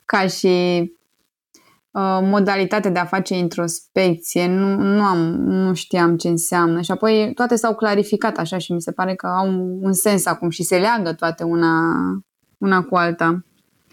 ca 0.05 0.27
și 0.27 0.47
uh, 1.91 2.19
modalitate 2.23 2.89
de 2.89 2.99
a 2.99 3.05
face 3.05 3.35
introspecție. 3.35 4.47
Nu, 4.47 4.77
nu, 4.77 5.03
am, 5.03 5.19
nu 5.35 5.75
știam 5.75 6.17
ce 6.17 6.29
înseamnă 6.29 6.81
și 6.81 6.91
apoi 6.91 7.33
toate 7.35 7.57
s-au 7.57 7.75
clarificat 7.75 8.37
așa 8.37 8.59
și 8.59 8.73
mi 8.73 8.81
se 8.81 8.93
pare 8.93 9.15
că 9.15 9.27
au 9.27 9.49
un, 9.49 9.79
un 9.83 9.93
sens 9.93 10.27
acum 10.27 10.51
și 10.51 10.63
se 10.63 10.79
leagă 10.79 11.13
toate 11.13 11.45
una, 11.45 11.95
una 12.59 12.83
cu 12.83 12.97
alta. 12.97 13.45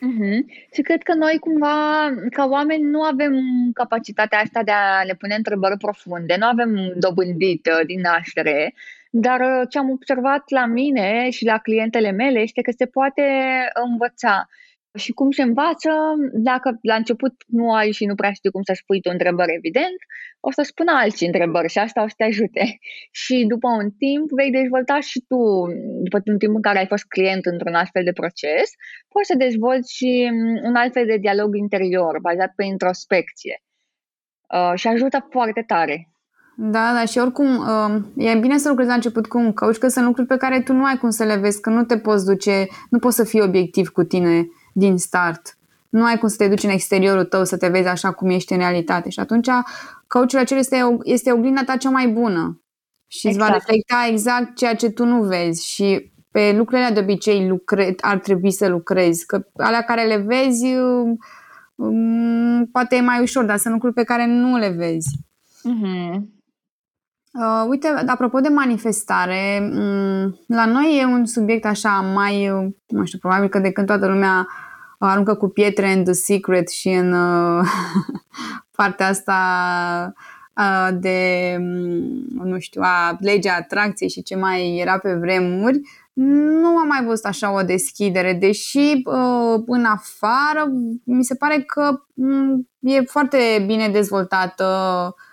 Uh-huh. 0.01 0.39
Și 0.73 0.81
cred 0.81 1.03
că 1.03 1.13
noi 1.13 1.37
cumva, 1.39 2.09
ca 2.29 2.45
oameni, 2.45 2.83
nu 2.83 3.01
avem 3.01 3.33
capacitatea 3.73 4.39
asta 4.39 4.63
de 4.63 4.71
a 4.71 5.03
ne 5.05 5.13
pune 5.13 5.35
întrebări 5.35 5.77
profunde, 5.77 6.35
nu 6.39 6.45
avem 6.45 6.93
dobândit 6.95 7.65
uh, 7.65 7.85
din 7.85 7.99
naștere, 7.99 8.73
dar 9.11 9.39
uh, 9.39 9.61
ce 9.69 9.77
am 9.77 9.89
observat 9.89 10.43
la 10.49 10.65
mine 10.65 11.29
și 11.29 11.45
la 11.45 11.57
clientele 11.57 12.11
mele 12.11 12.39
este 12.39 12.61
că 12.61 12.71
se 12.77 12.85
poate 12.85 13.23
învăța. 13.89 14.47
Și 14.97 15.11
cum 15.11 15.31
se 15.31 15.41
învață, 15.41 15.89
dacă 16.33 16.77
la 16.81 16.95
început 16.95 17.33
nu 17.47 17.73
ai 17.73 17.91
și 17.91 18.05
nu 18.05 18.15
prea 18.15 18.31
știi 18.31 18.51
cum 18.51 18.61
să-și 18.61 18.85
pui 18.85 19.01
tu 19.01 19.09
întrebări, 19.11 19.55
evident, 19.55 19.99
o 20.39 20.51
să 20.51 20.61
spună 20.61 20.91
alții 20.95 21.25
întrebări 21.25 21.69
și 21.69 21.77
asta 21.77 22.03
o 22.03 22.07
să 22.07 22.13
te 22.17 22.23
ajute. 22.23 22.79
Și 23.21 23.45
după 23.47 23.67
un 23.67 23.91
timp 23.91 24.29
vei 24.29 24.51
dezvolta 24.51 24.99
și 24.99 25.19
tu, 25.19 25.37
după 26.03 26.21
un 26.25 26.37
timp 26.37 26.55
în 26.55 26.61
care 26.61 26.77
ai 26.77 26.87
fost 26.87 27.05
client 27.07 27.45
într-un 27.45 27.73
astfel 27.73 28.03
de 28.03 28.11
proces, 28.11 28.67
poți 29.07 29.27
să 29.27 29.35
dezvolți 29.37 29.95
și 29.95 30.29
un 30.63 30.75
alt 30.75 30.93
fel 30.93 31.05
de 31.05 31.17
dialog 31.17 31.55
interior, 31.55 32.19
bazat 32.21 32.51
pe 32.55 32.63
introspecție. 32.63 33.63
Uh, 34.53 34.71
și 34.75 34.87
ajută 34.87 35.27
foarte 35.29 35.63
tare. 35.67 36.11
Da, 36.57 36.93
da, 36.93 37.05
și 37.05 37.17
oricum 37.17 37.57
uh, 37.57 38.01
e 38.15 38.37
bine 38.37 38.57
să 38.57 38.69
lucrezi 38.69 38.89
la 38.89 38.95
început 38.95 39.27
cu 39.27 39.37
un 39.37 39.53
coach, 39.53 39.77
că 39.77 39.87
sunt 39.87 40.05
lucruri 40.05 40.27
pe 40.27 40.37
care 40.37 40.61
tu 40.61 40.73
nu 40.73 40.83
ai 40.83 40.97
cum 40.97 41.09
să 41.09 41.23
le 41.23 41.35
vezi, 41.35 41.61
că 41.61 41.69
nu 41.69 41.83
te 41.83 41.97
poți 41.97 42.25
duce, 42.25 42.67
nu 42.89 42.99
poți 42.99 43.15
să 43.15 43.23
fii 43.23 43.41
obiectiv 43.41 43.87
cu 43.89 44.03
tine 44.03 44.47
din 44.71 44.97
start. 44.97 45.57
Nu 45.89 46.03
ai 46.03 46.17
cum 46.17 46.27
să 46.27 46.35
te 46.37 46.47
duci 46.47 46.63
în 46.63 46.69
exteriorul 46.69 47.23
tău 47.23 47.43
să 47.43 47.57
te 47.57 47.67
vezi 47.67 47.87
așa 47.87 48.11
cum 48.11 48.29
ești 48.29 48.53
în 48.53 48.57
realitate. 48.57 49.09
Și 49.09 49.19
atunci 49.19 49.47
coachul 50.07 50.39
acela 50.39 50.59
este, 50.59 50.97
este 51.03 51.31
oglinda 51.31 51.63
ta 51.63 51.77
cea 51.77 51.89
mai 51.89 52.07
bună 52.07 52.61
și 53.07 53.27
exact. 53.27 53.35
îți 53.35 53.37
va 53.37 53.55
exact. 53.55 53.67
reflecta 53.67 54.07
exact 54.09 54.55
ceea 54.55 54.75
ce 54.75 54.89
tu 54.89 55.05
nu 55.05 55.23
vezi 55.23 55.67
și 55.67 56.11
pe 56.31 56.53
lucrurile 56.57 56.89
de 56.93 56.99
obicei 56.99 57.47
lucre, 57.47 57.95
ar 57.99 58.19
trebui 58.19 58.51
să 58.51 58.67
lucrezi, 58.67 59.25
că 59.25 59.47
alea 59.57 59.81
care 59.81 60.07
le 60.07 60.17
vezi 60.17 60.65
um, 61.75 62.65
poate 62.71 62.95
e 62.95 63.01
mai 63.01 63.21
ușor, 63.21 63.43
dar 63.45 63.57
sunt 63.57 63.73
lucruri 63.73 63.93
pe 63.93 64.03
care 64.03 64.25
nu 64.25 64.57
le 64.57 64.69
vezi. 64.69 65.19
Uh-huh. 65.69 66.21
Uh, 67.33 67.65
uite, 67.69 67.87
apropo 67.87 68.39
de 68.39 68.47
manifestare, 68.49 69.71
um, 69.73 70.39
la 70.47 70.65
noi 70.65 70.99
e 71.01 71.05
un 71.05 71.25
subiect 71.25 71.65
așa 71.65 71.89
mai, 71.89 72.47
nu 72.87 73.05
știu, 73.05 73.19
probabil 73.19 73.49
că 73.49 73.59
de 73.59 73.71
când 73.71 73.87
toată 73.87 74.07
lumea 74.07 74.47
aruncă 74.99 75.35
cu 75.35 75.47
pietre 75.47 75.91
în 75.91 76.03
The 76.03 76.13
Secret 76.13 76.69
și 76.69 76.89
în 76.89 77.13
uh, 77.13 77.67
partea 78.77 79.07
asta 79.07 79.33
uh, 80.57 80.89
de, 80.99 81.55
um, 81.59 82.47
nu 82.47 82.59
știu, 82.59 82.81
a 82.83 83.17
legea 83.19 83.55
atracției 83.55 84.09
și 84.09 84.23
ce 84.23 84.35
mai 84.35 84.77
era 84.77 84.97
pe 84.97 85.13
vremuri, 85.13 85.81
nu 86.13 86.67
am 86.77 86.87
mai 86.87 87.03
văzut 87.05 87.25
așa 87.25 87.53
o 87.53 87.61
deschidere, 87.61 88.33
deși 88.33 89.01
uh, 89.03 89.63
în 89.65 89.85
afară 89.85 90.71
mi 91.03 91.23
se 91.23 91.35
pare 91.35 91.61
că 91.61 92.01
um, 92.13 92.69
e 92.79 93.01
foarte 93.01 93.63
bine 93.65 93.89
dezvoltată 93.89 94.65
uh, 95.07 95.29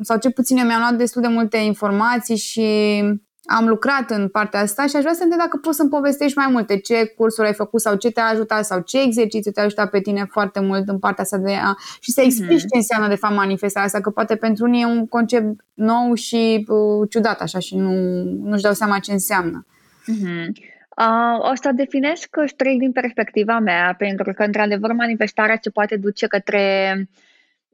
sau 0.00 0.18
ce 0.18 0.30
puțin 0.30 0.56
eu 0.56 0.66
mi-am 0.66 0.80
luat 0.80 0.94
destul 0.94 1.22
de 1.22 1.28
multe 1.28 1.56
informații 1.56 2.36
și 2.36 3.02
am 3.44 3.68
lucrat 3.68 4.10
în 4.10 4.28
partea 4.28 4.60
asta 4.60 4.86
și 4.86 4.96
aș 4.96 5.02
vrea 5.02 5.14
să 5.14 5.22
întreb 5.22 5.40
dacă 5.40 5.56
poți 5.56 5.76
să-mi 5.76 5.88
povestești 5.88 6.38
mai 6.38 6.46
multe 6.50 6.78
ce 6.78 7.04
cursuri 7.04 7.46
ai 7.46 7.54
făcut 7.54 7.80
sau 7.80 7.94
ce 7.94 8.10
te-a 8.10 8.24
ajutat 8.24 8.64
sau 8.64 8.80
ce 8.80 9.02
exercițiu 9.02 9.50
te-a 9.50 9.64
ajutat 9.64 9.90
pe 9.90 10.00
tine 10.00 10.24
foarte 10.30 10.60
mult 10.60 10.88
în 10.88 10.98
partea 10.98 11.24
asta 11.24 11.36
de 11.36 11.52
a... 11.52 11.74
și 12.00 12.10
să 12.10 12.20
explici 12.20 12.60
mm-hmm. 12.60 12.70
ce 12.70 12.76
înseamnă 12.76 13.08
de 13.08 13.14
fapt 13.14 13.34
manifestarea 13.34 13.86
asta, 13.86 14.00
că 14.00 14.10
poate 14.10 14.36
pentru 14.36 14.64
unii 14.64 14.82
e 14.82 14.86
un 14.86 15.06
concept 15.06 15.64
nou 15.74 16.14
și 16.14 16.66
uh, 16.68 17.08
ciudat 17.10 17.40
așa 17.40 17.58
și 17.58 17.76
nu, 17.76 17.92
nu-și 18.22 18.62
dau 18.62 18.72
seama 18.72 18.98
ce 18.98 19.12
înseamnă. 19.12 19.66
Mm-hmm. 20.12 20.70
Uh, 20.96 21.50
o 21.50 21.54
să 21.54 21.70
definesc 21.74 22.28
strict 22.46 22.78
din 22.78 22.92
perspectiva 22.92 23.58
mea, 23.58 23.94
pentru 23.98 24.32
că, 24.32 24.42
într-adevăr, 24.42 24.92
manifestarea 24.92 25.58
se 25.60 25.70
poate 25.70 25.96
duce 25.96 26.26
către 26.26 26.94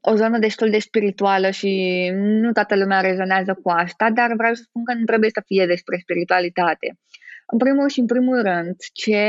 o 0.01 0.15
zonă 0.15 0.39
destul 0.39 0.71
de 0.71 0.79
spirituală 0.79 1.51
și 1.51 1.73
nu 2.15 2.53
toată 2.53 2.77
lumea 2.77 3.01
rezonează 3.01 3.59
cu 3.63 3.71
asta, 3.71 4.11
dar 4.11 4.33
vreau 4.37 4.55
să 4.55 4.63
spun 4.63 4.85
că 4.85 4.95
nu 4.95 5.05
trebuie 5.05 5.31
să 5.31 5.43
fie 5.47 5.67
despre 5.67 5.97
spiritualitate. 6.01 6.99
În 7.47 7.59
primul 7.59 7.89
și 7.89 8.01
în 8.01 8.07
primul 8.07 8.43
rând, 8.43 8.77
ce 8.93 9.23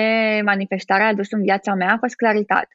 manifestarea 0.43 1.05
a 1.05 1.09
adus 1.09 1.31
în 1.31 1.41
viața 1.41 1.73
mea 1.73 1.93
a 1.93 1.97
fost 1.97 2.15
claritate. 2.15 2.73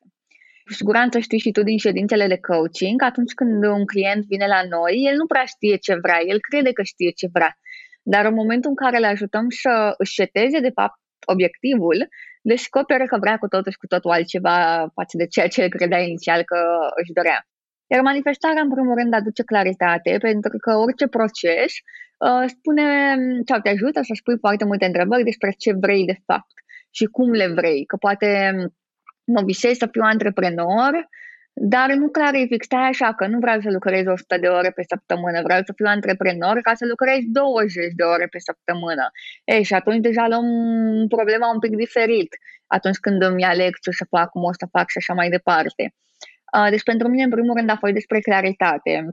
Cu 0.64 0.72
siguranță 0.72 1.18
știi 1.18 1.38
și 1.38 1.50
tu 1.50 1.62
din 1.62 1.78
ședințele 1.78 2.26
de 2.26 2.38
coaching, 2.38 3.02
atunci 3.02 3.32
când 3.32 3.64
un 3.64 3.86
client 3.86 4.24
vine 4.24 4.46
la 4.46 4.62
noi, 4.68 4.94
el 5.08 5.16
nu 5.16 5.26
prea 5.26 5.44
știe 5.44 5.76
ce 5.76 5.94
vrea, 5.94 6.20
el 6.26 6.40
crede 6.40 6.72
că 6.72 6.82
știe 6.82 7.10
ce 7.10 7.28
vrea. 7.32 7.58
Dar 8.02 8.24
în 8.24 8.34
momentul 8.34 8.70
în 8.70 8.76
care 8.76 8.98
le 8.98 9.06
ajutăm 9.06 9.46
să 9.48 9.94
își 9.98 10.14
seteze, 10.14 10.60
de 10.60 10.70
fapt, 10.74 10.98
obiectivul, 11.26 12.08
descoperă 12.42 13.04
că 13.06 13.16
vrea 13.20 13.36
cu 13.36 13.46
totul 13.46 13.72
și 13.72 13.78
cu 13.78 13.86
totul 13.86 14.10
altceva 14.10 14.56
față 14.94 15.16
de 15.16 15.26
ceea 15.26 15.48
ce 15.48 15.68
credea 15.68 16.00
inițial 16.00 16.42
că 16.42 16.58
își 17.00 17.12
dorea. 17.12 17.46
Iar 17.86 18.00
manifestarea, 18.00 18.62
în 18.62 18.70
primul 18.70 18.94
rând, 18.94 19.14
aduce 19.14 19.42
claritate, 19.42 20.16
pentru 20.20 20.58
că 20.58 20.70
orice 20.74 21.06
proces 21.06 21.72
uh, 22.18 22.44
spune 22.46 22.86
sau 23.46 23.58
te 23.60 23.68
ajută 23.68 24.02
să 24.02 24.12
spui 24.14 24.38
foarte 24.38 24.64
multe 24.64 24.84
întrebări 24.84 25.22
despre 25.22 25.50
ce 25.58 25.72
vrei 25.72 26.04
de 26.04 26.16
fapt 26.26 26.54
și 26.90 27.04
cum 27.04 27.30
le 27.30 27.46
vrei. 27.46 27.84
Că 27.84 27.96
poate 27.96 28.28
mă 29.24 29.42
visez 29.44 29.76
să 29.76 29.88
fiu 29.90 30.02
antreprenor, 30.04 31.08
dar 31.56 31.92
nu 31.92 32.08
clarific, 32.08 32.62
stai 32.62 32.88
așa, 32.88 33.14
că 33.14 33.26
nu 33.26 33.38
vreau 33.38 33.60
să 33.60 33.70
lucrez 33.70 34.06
100 34.06 34.36
de 34.38 34.46
ore 34.46 34.70
pe 34.70 34.82
săptămână, 34.88 35.40
vreau 35.42 35.60
să 35.64 35.72
fiu 35.76 35.86
antreprenor 35.88 36.58
ca 36.60 36.74
să 36.74 36.84
lucrez 36.86 37.18
20 37.22 37.92
de 37.96 38.02
ore 38.02 38.26
pe 38.26 38.38
săptămână. 38.38 39.10
Ei, 39.44 39.62
și 39.62 39.74
atunci 39.74 40.00
deja 40.00 40.26
luăm 40.28 40.48
problema 41.08 41.52
un 41.52 41.58
pic 41.58 41.76
diferit 41.76 42.28
atunci 42.66 42.96
când 42.96 43.22
îmi 43.22 43.44
aleg 43.44 43.72
ce 43.82 43.90
să 43.90 44.04
fac, 44.08 44.30
cum 44.30 44.42
o 44.42 44.52
să 44.52 44.66
fac 44.70 44.88
și 44.88 44.98
așa 44.98 45.14
mai 45.14 45.28
departe. 45.28 45.94
Deci 46.70 46.82
pentru 46.82 47.08
mine, 47.08 47.22
în 47.22 47.30
primul 47.30 47.56
rând, 47.56 47.70
a 47.70 47.76
fost 47.76 47.92
despre 47.92 48.20
claritate. 48.20 49.08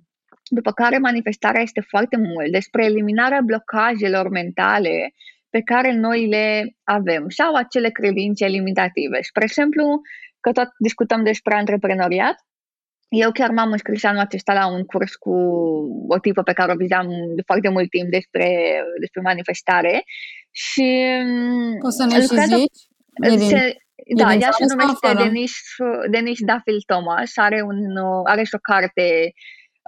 După 0.50 0.72
care 0.72 0.98
manifestarea 0.98 1.62
este 1.62 1.82
foarte 1.82 2.18
mult 2.18 2.52
despre 2.52 2.86
eliminarea 2.86 3.42
blocajelor 3.42 4.30
mentale 4.30 5.14
pe 5.50 5.62
care 5.62 5.94
noi 5.94 6.28
le 6.28 6.76
avem 6.84 7.30
sau 7.30 7.54
acele 7.54 7.90
credințe 7.90 8.46
limitative. 8.46 9.22
Spre 9.22 9.44
exemplu, 9.44 10.02
că 10.40 10.52
tot 10.52 10.70
discutăm 10.78 11.24
despre 11.24 11.56
antreprenoriat, 11.56 12.36
eu 13.10 13.32
chiar 13.32 13.50
m-am 13.50 13.72
înscris 13.72 14.04
anul 14.04 14.20
acesta 14.20 14.54
la 14.54 14.68
un 14.68 14.84
curs 14.84 15.16
cu 15.16 15.36
o 16.08 16.18
tipă 16.20 16.42
pe 16.44 16.54
care 16.54 16.72
o 16.72 16.76
vizam 16.76 17.08
de 17.36 17.42
foarte 17.46 17.70
mult 17.70 17.90
timp 17.90 18.10
despre, 18.10 18.48
despre 19.00 19.22
manifestare 19.22 20.04
și 20.52 21.08
Poți 21.80 21.96
să 21.96 22.06
ne 22.06 22.22
și 22.22 22.28
zici? 22.58 23.48
Se, 23.48 23.76
da, 24.16 24.34
ea 24.34 24.52
se 24.52 24.66
numește 24.74 25.24
Denis, 25.24 25.54
Denis 26.10 26.40
Dafil 26.50 26.82
Thomas, 26.86 27.32
are, 27.36 27.62
un, 27.62 27.80
are 28.34 28.44
și 28.44 28.56
o 28.56 28.66
carte, 28.72 29.06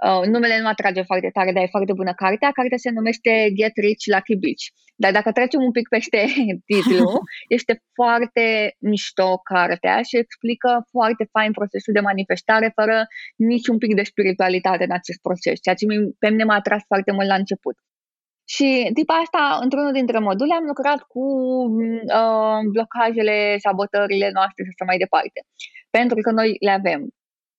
uh, 0.06 0.24
numele 0.32 0.60
nu 0.60 0.68
atrage 0.68 1.02
foarte 1.02 1.30
tare, 1.36 1.52
dar 1.52 1.62
e 1.62 1.76
foarte 1.76 1.92
bună 2.00 2.12
cartea, 2.22 2.56
cartea 2.58 2.84
se 2.84 2.90
numește 2.98 3.30
Get 3.58 3.74
Rich 3.84 4.04
Lucky 4.14 4.36
Beach. 4.42 4.64
Dar 5.02 5.12
dacă 5.12 5.30
trecem 5.32 5.60
un 5.68 5.74
pic 5.78 5.86
peste 5.88 6.20
titlu, 6.68 7.10
este 7.56 7.72
foarte 7.98 8.44
mișto 8.90 9.30
cartea 9.52 9.96
și 10.08 10.16
explică 10.24 10.70
foarte 10.94 11.24
fain 11.34 11.52
procesul 11.58 11.92
de 11.96 12.06
manifestare 12.10 12.68
fără 12.78 12.96
niciun 13.36 13.78
pic 13.78 13.92
de 13.94 14.10
spiritualitate 14.12 14.84
în 14.84 14.94
acest 15.00 15.20
proces, 15.26 15.56
ceea 15.60 15.74
ce 15.74 15.84
pe 16.18 16.28
mine 16.32 16.44
m-a 16.44 16.60
atras 16.62 16.82
foarte 16.90 17.12
mult 17.12 17.28
la 17.32 17.40
început. 17.42 17.76
Și 18.44 18.90
tip 18.94 19.10
asta, 19.22 19.58
într-unul 19.62 19.92
dintre 19.92 20.18
module, 20.18 20.54
am 20.54 20.64
lucrat 20.64 21.00
cu 21.02 21.24
uh, 22.20 22.58
blocajele, 22.72 23.56
sabotările 23.58 24.30
noastre 24.32 24.64
și 24.64 24.72
așa 24.72 24.84
mai 24.90 24.98
departe. 24.98 25.40
Pentru 25.90 26.16
că 26.20 26.30
noi 26.30 26.56
le 26.60 26.70
avem. 26.70 27.00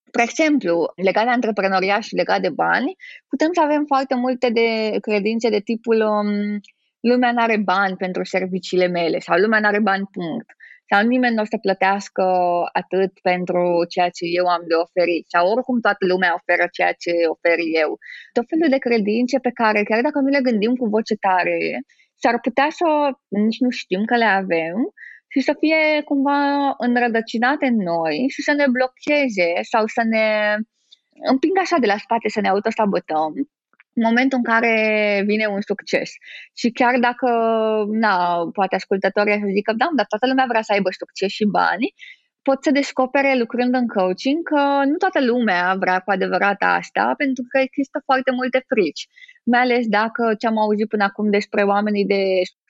Spre 0.08 0.24
exemplu, 0.24 0.94
legat 0.96 1.24
de 1.24 1.30
antreprenoriat 1.30 2.04
și 2.04 2.16
legat 2.16 2.42
de 2.42 2.50
bani, 2.50 2.96
putem 3.28 3.50
să 3.54 3.62
avem 3.62 3.84
foarte 3.86 4.16
multe 4.16 4.50
de 4.50 4.98
credințe 5.02 5.50
de 5.50 5.60
tipul 5.60 6.02
um, 6.02 6.60
lumea 7.00 7.32
nu 7.32 7.42
are 7.42 7.58
bani 7.58 7.96
pentru 7.96 8.24
serviciile 8.24 8.88
mele 8.88 9.20
sau 9.20 9.38
lumea 9.38 9.60
nu 9.60 9.68
are 9.68 9.82
bani, 9.82 10.10
punct. 10.12 10.50
Sau 10.90 11.02
nimeni 11.14 11.36
nu 11.36 11.42
o 11.42 11.52
să 11.54 11.58
plătească 11.58 12.26
atât 12.82 13.12
pentru 13.30 13.64
ceea 13.94 14.10
ce 14.18 14.26
eu 14.40 14.46
am 14.56 14.64
de 14.68 14.76
oferit 14.86 15.26
sau 15.34 15.44
oricum 15.54 15.80
toată 15.80 16.06
lumea 16.12 16.38
oferă 16.40 16.66
ceea 16.72 16.94
ce 17.04 17.12
ofer 17.34 17.58
eu. 17.84 17.90
Tot 18.36 18.46
felul 18.52 18.70
de 18.70 18.84
credințe 18.88 19.38
pe 19.40 19.52
care, 19.62 19.84
chiar 19.84 20.02
dacă 20.02 20.20
nu 20.20 20.30
le 20.36 20.46
gândim 20.48 20.74
cu 20.76 20.86
voce 20.96 21.16
tare, 21.16 21.60
s-ar 22.22 22.40
putea 22.40 22.68
să 22.80 22.88
nici 23.28 23.60
nu 23.60 23.70
știm 23.70 24.04
că 24.06 24.16
le 24.16 24.30
avem 24.42 24.78
și 25.34 25.40
să 25.48 25.54
fie 25.60 26.02
cumva 26.10 26.40
înrădăcinate 26.78 27.66
în 27.66 27.78
noi 27.94 28.16
și 28.34 28.42
să 28.42 28.54
ne 28.54 28.66
blocheze 28.76 29.50
sau 29.72 29.84
să 29.96 30.02
ne 30.14 30.28
împing 31.32 31.58
așa 31.58 31.78
de 31.80 31.86
la 31.94 31.98
spate 31.98 32.30
să 32.30 32.40
ne 32.42 32.50
autosabotăm 32.50 33.32
în 33.36 33.44
momentul 34.04 34.38
în 34.38 34.44
care 34.44 34.74
vine 35.26 35.46
un 35.46 35.62
succes. 35.62 36.12
Și 36.54 36.72
chiar 36.72 37.00
dacă, 37.00 37.30
na, 37.92 38.16
poate 38.54 38.76
ascultătorii 38.76 39.40
să 39.40 39.48
zică, 39.54 39.74
da, 39.78 39.90
dar 39.96 40.06
toată 40.06 40.28
lumea 40.28 40.46
vrea 40.48 40.62
să 40.62 40.72
aibă 40.74 40.90
succes 40.92 41.32
și 41.32 41.46
bani, 41.46 41.94
pot 42.48 42.64
să 42.64 42.72
descopere 42.72 43.36
lucrând 43.38 43.74
în 43.76 43.88
coaching 43.88 44.40
că 44.52 44.62
nu 44.90 44.98
toată 44.98 45.20
lumea 45.26 45.76
vrea 45.80 46.00
cu 46.00 46.12
adevărat 46.12 46.60
asta, 46.60 47.14
pentru 47.18 47.44
că 47.50 47.58
există 47.60 48.02
foarte 48.06 48.32
multe 48.32 48.60
frici. 48.68 49.08
Mai 49.44 49.62
ales 49.62 49.88
dacă 49.88 50.24
ce 50.40 50.48
am 50.48 50.58
auzit 50.58 50.88
până 50.88 51.04
acum 51.04 51.30
despre 51.30 51.62
oamenii 51.64 52.06
de 52.06 52.22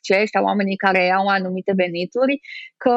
succes 0.05 0.29
sau 0.29 0.43
oamenii 0.43 0.75
care 0.75 1.11
au 1.11 1.27
anumite 1.27 1.73
venituri, 1.75 2.39
că 2.77 2.95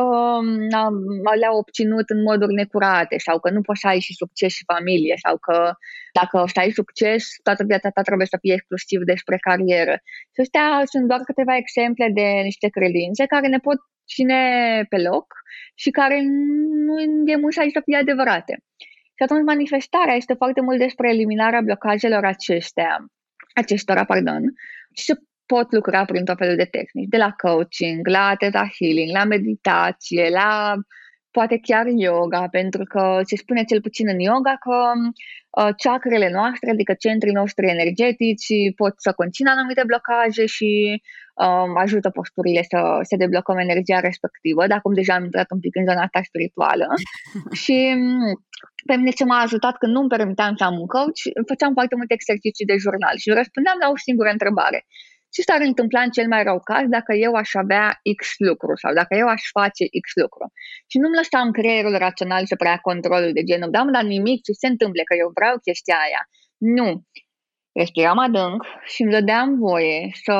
le-au 1.40 1.56
obținut 1.58 2.10
în 2.10 2.22
moduri 2.22 2.54
necurate 2.54 3.16
sau 3.18 3.40
că 3.40 3.50
nu 3.50 3.60
poți 3.60 3.80
să 3.80 3.86
ai 3.86 4.00
și 4.00 4.14
succes 4.14 4.52
și 4.52 4.70
familie 4.72 5.14
sau 5.24 5.38
că 5.38 5.72
dacă 6.12 6.42
o 6.42 6.46
să 6.46 6.58
ai 6.60 6.70
succes, 6.70 7.22
toată 7.42 7.64
viața 7.64 7.88
ta 7.90 8.02
trebuie 8.02 8.26
să 8.26 8.38
fie 8.40 8.52
exclusiv 8.52 9.00
despre 9.12 9.36
carieră. 9.36 9.94
Și 10.34 10.40
astea 10.40 10.82
sunt 10.84 11.04
doar 11.08 11.20
câteva 11.20 11.56
exemple 11.56 12.10
de 12.14 12.26
niște 12.48 12.68
credințe 12.68 13.26
care 13.26 13.46
ne 13.48 13.58
pot 13.58 13.78
ține 14.14 14.42
pe 14.88 14.98
loc 15.10 15.26
și 15.74 15.90
care 15.90 16.16
nu 16.86 17.00
e 17.32 17.36
musai 17.36 17.70
să 17.72 17.80
fie 17.84 17.96
adevărate. 17.96 18.54
Și 19.16 19.22
atunci 19.24 19.44
manifestarea 19.44 20.14
este 20.14 20.34
foarte 20.34 20.60
mult 20.60 20.78
despre 20.78 21.10
eliminarea 21.10 21.60
blocajelor 21.60 22.24
acestea, 22.24 22.92
acestora, 23.54 24.04
pardon, 24.04 24.42
și 24.94 25.04
se 25.04 25.14
pot 25.52 25.72
lucra 25.72 26.04
prin 26.04 26.24
tot 26.24 26.36
felul 26.36 26.56
de 26.56 26.68
tehnici, 26.76 27.08
de 27.14 27.16
la 27.24 27.30
coaching, 27.42 28.06
la 28.06 28.34
teta 28.38 28.64
healing, 28.76 29.10
la 29.12 29.24
meditație, 29.24 30.28
la 30.40 30.74
poate 31.38 31.56
chiar 31.68 31.86
yoga, 31.86 32.42
pentru 32.58 32.82
că 32.92 33.02
se 33.28 33.36
spune 33.36 33.62
cel 33.64 33.80
puțin 33.80 34.06
în 34.14 34.20
yoga 34.30 34.54
că 34.64 34.76
uh, 35.60 35.72
chakrele 35.82 36.30
noastre, 36.38 36.70
adică 36.70 36.92
centrii 37.04 37.38
noștri 37.40 37.74
energetici, 37.76 38.48
pot 38.80 38.94
să 38.96 39.10
conțină 39.20 39.50
anumite 39.50 39.82
blocaje 39.90 40.44
și 40.56 40.70
um, 41.44 41.70
ajută 41.84 42.08
posturile 42.18 42.62
să 42.72 42.80
se 43.08 43.16
deblocăm 43.22 43.58
energia 43.66 44.00
respectivă, 44.08 44.60
dar 44.66 44.78
acum 44.78 44.94
deja 45.00 45.14
am 45.14 45.24
intrat 45.28 45.48
un 45.56 45.60
pic 45.64 45.74
în 45.80 45.86
zona 45.88 46.02
asta 46.02 46.20
spirituală. 46.30 46.86
și 47.62 47.76
mm, 47.96 48.32
pe 48.88 48.94
mine 48.98 49.12
ce 49.18 49.24
m-a 49.24 49.40
ajutat 49.46 49.74
când 49.78 49.92
nu 49.92 50.00
îmi 50.00 50.14
permiteam 50.16 50.52
să 50.56 50.64
am 50.64 50.76
un 50.82 50.88
coach, 50.96 51.20
făceam 51.50 51.72
foarte 51.78 51.94
multe 51.98 52.14
exerciții 52.18 52.70
de 52.70 52.76
jurnal 52.84 53.16
și 53.22 53.36
răspundeam 53.40 53.78
la 53.82 53.88
o 53.94 53.96
singură 54.06 54.30
întrebare. 54.36 54.80
Ce 55.34 55.42
s-ar 55.42 55.60
întâmpla 55.60 56.00
în 56.02 56.10
cel 56.10 56.28
mai 56.28 56.42
rău 56.42 56.58
caz 56.70 56.86
dacă 56.96 57.12
eu 57.14 57.32
aș 57.42 57.50
avea 57.62 57.86
X 58.16 58.20
lucru 58.48 58.72
sau 58.82 58.92
dacă 59.00 59.14
eu 59.22 59.28
aș 59.28 59.42
face 59.58 59.84
X 60.04 60.06
lucru? 60.22 60.44
Și 60.90 60.96
nu-mi 60.98 61.18
lăsam 61.20 61.50
creierul 61.50 61.96
rațional 62.06 62.42
să 62.46 62.56
preia 62.56 62.78
controlul 62.88 63.32
de 63.32 63.42
genul, 63.42 63.70
da, 63.70 63.82
dar 63.96 64.04
nimic, 64.16 64.38
ce 64.42 64.52
se 64.52 64.66
întâmplă, 64.66 65.02
că 65.04 65.14
eu 65.22 65.30
vreau 65.38 65.54
chestia 65.66 65.96
aia. 66.06 66.22
Nu. 66.76 66.88
Respiram 67.80 68.18
adânc 68.18 68.60
și 68.92 69.02
îmi 69.02 69.12
dădeam 69.12 69.48
voie 69.58 70.10
să 70.24 70.34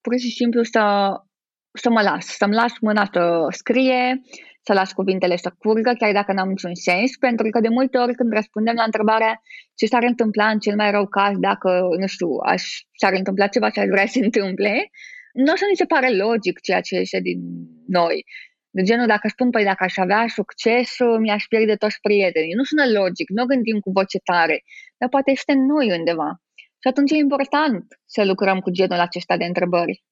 pur 0.00 0.12
și 0.18 0.30
simplu 0.30 0.62
să, 0.62 0.82
să 1.82 1.88
mă 1.90 2.02
las, 2.02 2.24
să-mi 2.26 2.54
las 2.54 2.72
mâna 2.80 3.04
să 3.12 3.46
scrie, 3.48 4.20
să 4.62 4.72
las 4.72 4.92
cuvintele 4.92 5.36
să 5.36 5.54
curgă, 5.58 5.92
chiar 5.98 6.12
dacă 6.12 6.32
n-am 6.32 6.48
niciun 6.48 6.74
sens, 6.74 7.16
pentru 7.16 7.48
că 7.50 7.60
de 7.60 7.68
multe 7.68 7.98
ori 7.98 8.14
când 8.14 8.32
răspundem 8.32 8.74
la 8.74 8.82
întrebarea 8.82 9.40
ce 9.74 9.86
s-ar 9.86 10.02
întâmpla 10.02 10.48
în 10.48 10.58
cel 10.58 10.76
mai 10.76 10.90
rău 10.90 11.06
caz 11.06 11.38
dacă, 11.38 11.88
nu 11.98 12.06
știu, 12.06 12.28
aș, 12.44 12.62
s-ar 13.00 13.12
întâmpla 13.12 13.46
ceva 13.46 13.70
ce 13.70 13.80
aș 13.80 13.86
vrea 13.86 14.06
să 14.06 14.12
se 14.12 14.24
întâmple, 14.24 14.90
nu 15.32 15.52
o 15.52 15.56
să 15.56 15.64
ni 15.70 15.76
se 15.76 15.84
pare 15.84 16.16
logic 16.16 16.60
ceea 16.60 16.80
ce 16.80 16.94
este 16.96 17.20
din 17.20 17.40
noi. 17.86 18.24
De 18.70 18.82
genul, 18.82 19.06
dacă 19.06 19.28
spun, 19.28 19.50
păi 19.50 19.64
dacă 19.64 19.84
aș 19.84 19.96
avea 19.96 20.24
succes, 20.28 20.96
mi-aș 21.20 21.44
pierde 21.44 21.74
toți 21.74 22.00
prietenii. 22.00 22.54
Nu 22.54 22.62
sună 22.62 22.84
logic, 23.00 23.28
nu 23.28 23.44
gândim 23.44 23.78
cu 23.80 23.90
voce 23.90 24.18
tare, 24.18 24.62
dar 24.98 25.08
poate 25.08 25.30
este 25.30 25.52
în 25.52 25.66
noi 25.66 25.98
undeva. 25.98 26.30
Și 26.82 26.88
atunci 26.88 27.10
e 27.10 27.16
important 27.16 27.84
să 28.06 28.24
lucrăm 28.24 28.58
cu 28.60 28.70
genul 28.70 28.98
acesta 28.98 29.36
de 29.36 29.44
întrebări. 29.44 30.02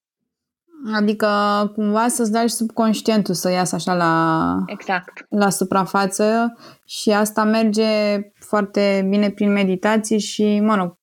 Adică 0.95 1.29
cumva 1.75 2.09
să-ți 2.09 2.33
dai 2.33 2.51
subconștientul 2.51 3.35
să 3.35 3.51
iasă 3.51 3.75
așa 3.75 3.95
la, 3.95 4.57
exact. 4.67 5.27
la 5.29 5.51
suprafață 5.51 6.57
și 6.85 7.11
asta 7.11 7.45
merge 7.45 8.21
foarte 8.39 9.07
bine 9.09 9.31
prin 9.31 9.53
meditații 9.53 10.19
și, 10.19 10.61
mă 10.61 10.75
rog, 10.75 10.97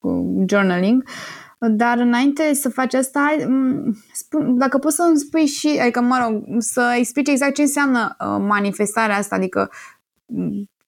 journaling. 0.50 1.04
Dar 1.60 1.98
înainte 1.98 2.54
să 2.54 2.70
faci 2.70 2.94
asta, 2.94 3.36
spun, 4.13 4.58
dacă 4.58 4.78
poți 4.78 4.96
să-mi 4.96 5.18
spui 5.18 5.46
și, 5.46 5.80
adică, 5.82 6.02
mă 6.02 6.26
rog, 6.28 6.44
să 6.58 6.96
explici 6.98 7.30
exact 7.30 7.54
ce 7.54 7.62
înseamnă 7.62 8.16
uh, 8.20 8.38
manifestarea 8.48 9.18
asta, 9.18 9.36
adică 9.36 9.70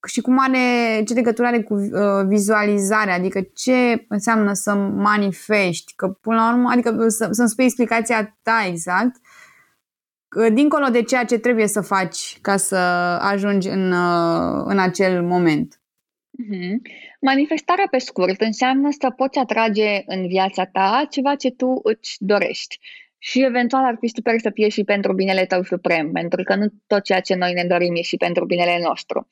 și 0.08 0.22
cum 0.22 0.40
are, 0.40 1.04
ce 1.04 1.14
legătură 1.14 1.48
are 1.48 1.62
cu 1.62 1.74
uh, 1.74 2.26
vizualizarea, 2.28 3.14
adică 3.14 3.42
ce 3.56 4.06
înseamnă 4.08 4.54
să 4.54 4.74
manifesti, 4.74 5.94
că 5.96 6.08
până 6.08 6.36
la 6.36 6.52
urmă, 6.54 6.70
adică 6.72 7.06
să, 7.08 7.28
să-mi 7.32 7.50
spui 7.50 7.64
explicația 7.64 8.38
ta 8.44 8.66
exact, 8.68 9.16
că 10.28 10.50
dincolo 10.50 10.88
de 10.88 11.02
ceea 11.02 11.24
ce 11.24 11.38
trebuie 11.38 11.68
să 11.68 11.82
faci 11.82 12.38
ca 12.42 12.58
să 12.58 12.76
ajungi 13.22 13.68
în, 13.68 13.92
uh, 13.92 14.64
în 14.66 14.80
acel 14.80 15.24
moment. 15.24 15.82
Mm-hmm. 16.44 16.76
Manifestarea 17.22 17.88
pe 17.92 17.98
scurt 17.98 18.42
înseamnă 18.42 18.90
să 19.00 19.10
poți 19.10 19.40
atrage 19.40 20.02
în 20.06 20.28
viața 20.28 20.66
ta 20.66 21.08
ceva 21.10 21.36
ce 21.36 21.52
tu 21.52 21.80
îți 21.84 22.16
dorești. 22.20 22.80
Și 23.18 23.44
eventual 23.44 23.84
ar 23.86 23.96
fi 24.00 24.08
super 24.08 24.40
să 24.40 24.50
fie 24.54 24.70
și 24.70 24.84
pentru 24.84 25.14
binele 25.14 25.46
tău 25.46 25.64
suprem, 25.64 26.12
pentru 26.12 26.44
că 26.44 26.56
nu 26.56 26.66
tot 26.88 27.04
ceea 27.04 27.20
ce 27.20 27.36
noi 27.36 27.54
ne 27.54 27.64
dorim 27.64 27.96
e 27.96 28.02
și 28.02 28.18
pentru 28.18 28.46
binele 28.46 28.80
nostru. 28.84 29.28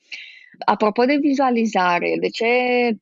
Apropo 0.64 1.04
de 1.04 1.16
vizualizare, 1.20 2.16
de 2.20 2.28
ce 2.28 2.46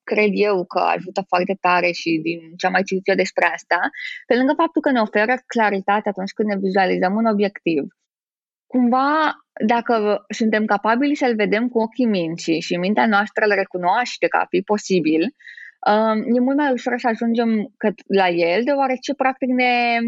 cred 0.02 0.30
eu 0.32 0.64
că 0.64 0.78
ajută 0.78 1.24
foarte 1.28 1.56
tare 1.61 1.90
și 1.90 2.20
din 2.22 2.40
ce 2.56 2.66
am 2.66 2.72
mai 2.72 2.82
citit 2.82 3.09
eu 3.09 3.14
despre 3.14 3.46
asta, 3.46 3.80
pe 4.26 4.35
lângă 4.37 4.52
faptul 4.56 4.82
că 4.82 4.90
ne 4.90 5.00
oferă 5.00 5.35
claritate 5.46 6.09
atunci 6.09 6.32
când 6.32 6.48
ne 6.48 6.59
vizualizăm 6.59 7.14
un 7.14 7.24
obiectiv, 7.24 7.82
cumva, 8.66 9.37
dacă 9.66 10.24
suntem 10.28 10.64
capabili 10.64 11.14
să-l 11.14 11.35
vedem 11.35 11.68
cu 11.68 11.78
ochii 11.78 12.06
minții 12.06 12.61
și 12.61 12.76
mintea 12.76 13.06
noastră 13.06 13.44
îl 13.44 13.54
recunoaște 13.54 14.26
ca 14.26 14.46
fi 14.48 14.61
posibil, 14.61 15.22
um, 15.90 16.37
e 16.37 16.40
mult 16.40 16.56
mai 16.56 16.72
ușor 16.72 16.98
să 16.98 17.09
ajungem 17.09 17.74
la 18.06 18.28
el, 18.28 18.64
deoarece 18.64 19.14
practic 19.14 19.48
ne 19.48 19.98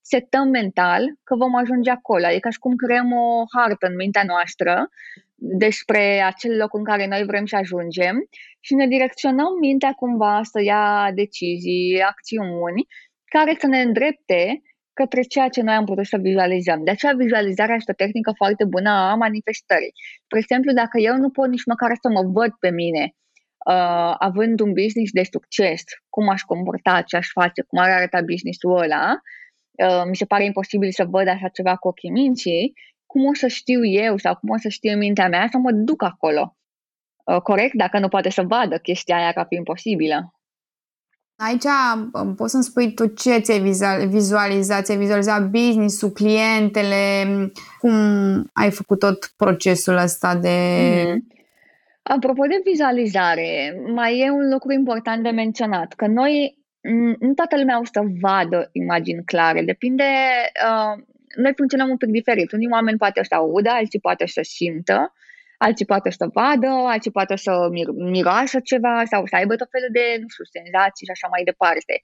setăm 0.00 0.48
mental 0.48 1.02
că 1.24 1.36
vom 1.36 1.54
ajunge 1.56 1.90
acolo. 1.90 2.28
E 2.28 2.38
ca 2.38 2.50
și 2.50 2.58
cum 2.58 2.74
creăm 2.76 3.12
o 3.12 3.42
hartă 3.56 3.86
în 3.86 3.94
mintea 3.94 4.24
noastră 4.26 4.88
despre 5.34 6.20
acel 6.20 6.56
loc 6.56 6.74
în 6.74 6.84
care 6.84 7.06
noi 7.06 7.24
vrem 7.24 7.46
să 7.46 7.56
ajungem 7.56 8.16
și 8.60 8.74
ne 8.74 8.86
direcționăm 8.86 9.52
mintea 9.60 9.92
cumva 9.92 10.40
să 10.42 10.62
ia 10.62 11.10
decizii, 11.14 12.02
acțiuni 12.02 12.86
care 13.24 13.56
să 13.58 13.66
ne 13.66 13.80
îndrepte 13.80 14.62
către 14.92 15.22
ceea 15.22 15.48
ce 15.48 15.62
noi 15.62 15.74
am 15.74 15.84
putut 15.84 16.06
să 16.06 16.16
vizualizăm. 16.16 16.84
De 16.84 16.90
aceea 16.90 17.12
vizualizarea 17.12 17.74
este 17.74 17.90
o 17.90 17.94
tehnică 18.04 18.32
foarte 18.36 18.64
bună 18.64 18.90
a 18.90 19.14
manifestării. 19.14 19.92
Spre 20.24 20.38
exemplu, 20.38 20.72
dacă 20.72 20.98
eu 20.98 21.16
nu 21.16 21.30
pot 21.30 21.48
nici 21.48 21.64
măcar 21.64 21.90
să 22.02 22.08
mă 22.08 22.22
văd 22.32 22.52
pe 22.60 22.70
mine 22.70 23.04
uh, 23.70 24.14
având 24.18 24.60
un 24.60 24.72
business 24.72 25.12
de 25.12 25.22
succes, 25.30 25.82
cum 26.08 26.28
aș 26.28 26.42
comporta, 26.42 27.02
ce 27.02 27.16
aș 27.16 27.28
face, 27.28 27.62
cum 27.62 27.78
ar 27.78 27.90
arăta 27.90 28.20
businessul 28.22 28.76
ăla, 28.76 29.06
uh, 29.84 30.02
mi 30.08 30.16
se 30.16 30.24
pare 30.24 30.44
imposibil 30.44 30.90
să 30.90 31.04
văd 31.04 31.28
așa 31.28 31.48
ceva 31.48 31.76
cu 31.76 31.88
ochii 31.88 32.10
minții, 32.10 32.72
cum 33.14 33.26
o 33.26 33.34
să 33.34 33.46
știu 33.46 33.84
eu 33.84 34.16
sau 34.16 34.36
cum 34.36 34.48
o 34.48 34.58
să 34.58 34.68
știu 34.68 34.96
mintea 34.96 35.28
mea 35.28 35.48
să 35.50 35.58
mă 35.58 35.70
duc 35.72 36.02
acolo. 36.02 36.56
Uh, 37.24 37.40
corect? 37.40 37.74
Dacă 37.74 37.98
nu 37.98 38.08
poate 38.08 38.30
să 38.30 38.42
vadă 38.42 38.78
chestia 38.78 39.16
aia 39.16 39.32
ca 39.32 39.44
fiind 39.44 39.64
posibilă. 39.64 40.34
Aici 41.36 41.64
um, 42.12 42.34
poți 42.34 42.50
să-mi 42.50 42.62
spui 42.62 42.94
tu 42.94 43.06
ce 43.06 43.38
ți-ai 43.38 43.60
vizualizat? 44.06 44.84
Ți-ai 44.84 44.98
vizualizat 44.98 45.48
business-ul, 45.50 46.10
clientele? 46.10 46.92
Cum 47.78 47.94
ai 48.52 48.70
făcut 48.70 48.98
tot 48.98 49.32
procesul 49.36 49.96
ăsta 49.96 50.34
de... 50.34 50.58
Mm-hmm. 51.04 51.42
Apropo 52.02 52.44
de 52.46 52.60
vizualizare, 52.64 53.82
mai 53.94 54.18
e 54.18 54.30
un 54.30 54.50
lucru 54.52 54.72
important 54.72 55.22
de 55.22 55.30
menționat, 55.30 55.92
că 55.92 56.06
noi, 56.06 56.58
nu 57.18 57.34
toată 57.34 57.58
lumea 57.58 57.80
o 57.80 57.84
să 57.84 58.00
vadă 58.20 58.68
imagini 58.72 59.24
clare, 59.24 59.62
depinde 59.62 60.04
uh, 60.68 61.02
noi 61.36 61.52
funcționăm 61.56 61.88
un 61.90 61.96
pic 61.96 62.08
diferit. 62.08 62.52
Unii 62.52 62.68
oameni 62.70 62.98
poate 62.98 63.22
să 63.22 63.34
audă, 63.34 63.70
alții 63.70 64.00
poate 64.00 64.26
să 64.26 64.40
simtă, 64.42 65.12
alții 65.58 65.86
poate 65.86 66.10
să 66.10 66.26
vadă, 66.32 66.66
alții 66.66 67.10
poate 67.10 67.36
să 67.36 67.52
mir- 67.76 68.10
miroasă 68.12 68.60
ceva 68.60 69.02
sau 69.04 69.26
să 69.26 69.36
aibă 69.36 69.56
tot 69.56 69.68
felul 69.70 69.88
de, 69.92 70.04
nu 70.20 70.28
știu, 70.28 70.44
senzații 70.44 71.06
și 71.06 71.14
așa 71.16 71.28
mai 71.30 71.42
departe. 71.44 71.94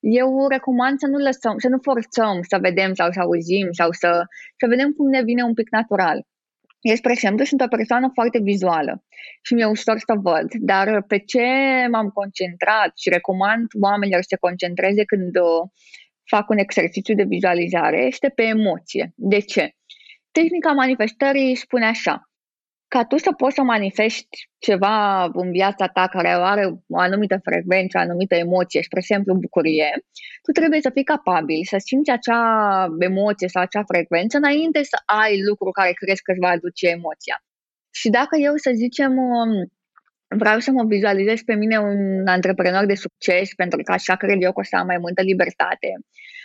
Eu 0.00 0.48
recomand 0.48 0.98
să 0.98 1.06
nu 1.06 1.18
lăsăm, 1.18 1.54
să 1.58 1.68
nu 1.68 1.78
forțăm 1.82 2.36
să 2.50 2.56
vedem 2.60 2.94
sau 2.94 3.08
să 3.10 3.20
auzim 3.20 3.68
sau 3.70 3.92
să, 3.92 4.10
să 4.60 4.66
vedem 4.72 4.92
cum 4.92 5.08
ne 5.08 5.22
vine 5.22 5.42
un 5.42 5.54
pic 5.54 5.68
natural. 5.70 6.18
Eu, 6.80 6.94
spre 6.94 7.12
exemplu, 7.12 7.44
sunt 7.44 7.60
o 7.60 7.68
persoană 7.76 8.10
foarte 8.14 8.38
vizuală 8.38 9.04
și 9.42 9.54
mi-e 9.54 9.64
ușor 9.64 9.98
să 9.98 10.14
văd, 10.28 10.48
dar 10.70 11.02
pe 11.02 11.18
ce 11.18 11.46
m-am 11.90 12.08
concentrat 12.08 12.90
și 12.96 13.08
recomand 13.08 13.66
oamenilor 13.80 14.20
să 14.22 14.28
se 14.30 14.36
concentreze 14.46 15.04
când 15.04 15.36
uh, 15.36 15.62
fac 16.26 16.48
un 16.48 16.58
exercițiu 16.58 17.14
de 17.14 17.24
vizualizare 17.28 18.04
este 18.04 18.28
pe 18.28 18.42
emoție. 18.42 19.12
De 19.14 19.38
ce? 19.38 19.70
Tehnica 20.30 20.72
manifestării 20.72 21.54
spune 21.54 21.86
așa, 21.86 22.28
ca 22.88 23.04
tu 23.04 23.16
să 23.16 23.32
poți 23.32 23.54
să 23.54 23.62
manifesti 23.62 24.48
ceva 24.58 25.24
în 25.24 25.50
viața 25.50 25.86
ta 25.86 26.06
care 26.08 26.28
are 26.28 26.64
o 26.88 26.98
anumită 26.98 27.40
frecvență, 27.42 27.98
o 27.98 28.00
anumită 28.00 28.34
emoție, 28.34 28.82
spre 28.82 28.98
exemplu 28.98 29.34
bucurie, 29.34 29.90
tu 30.42 30.50
trebuie 30.52 30.80
să 30.80 30.90
fii 30.90 31.04
capabil 31.04 31.60
să 31.64 31.76
simți 31.78 32.10
acea 32.10 32.42
emoție 32.98 33.48
sau 33.48 33.62
acea 33.62 33.84
frecvență 33.84 34.36
înainte 34.36 34.82
să 34.82 34.96
ai 35.04 35.42
lucru 35.48 35.70
care 35.70 35.92
crezi 35.92 36.22
că 36.22 36.30
îți 36.30 36.40
va 36.40 36.48
aduce 36.48 36.86
emoția. 36.88 37.36
Și 37.90 38.08
dacă 38.08 38.36
eu, 38.36 38.56
să 38.56 38.70
zicem, 38.74 39.12
um, 39.18 39.52
vreau 40.28 40.58
să 40.58 40.70
mă 40.70 40.84
vizualizez 40.86 41.40
pe 41.42 41.54
mine 41.54 41.78
un 41.78 42.26
antreprenor 42.26 42.86
de 42.86 42.94
succes, 42.94 43.54
pentru 43.54 43.82
că 43.82 43.92
așa 43.92 44.16
cred 44.16 44.42
eu 44.42 44.52
că 44.52 44.60
o 44.60 44.62
să 44.62 44.76
am 44.76 44.86
mai 44.86 44.98
multă 45.00 45.22
libertate, 45.22 45.88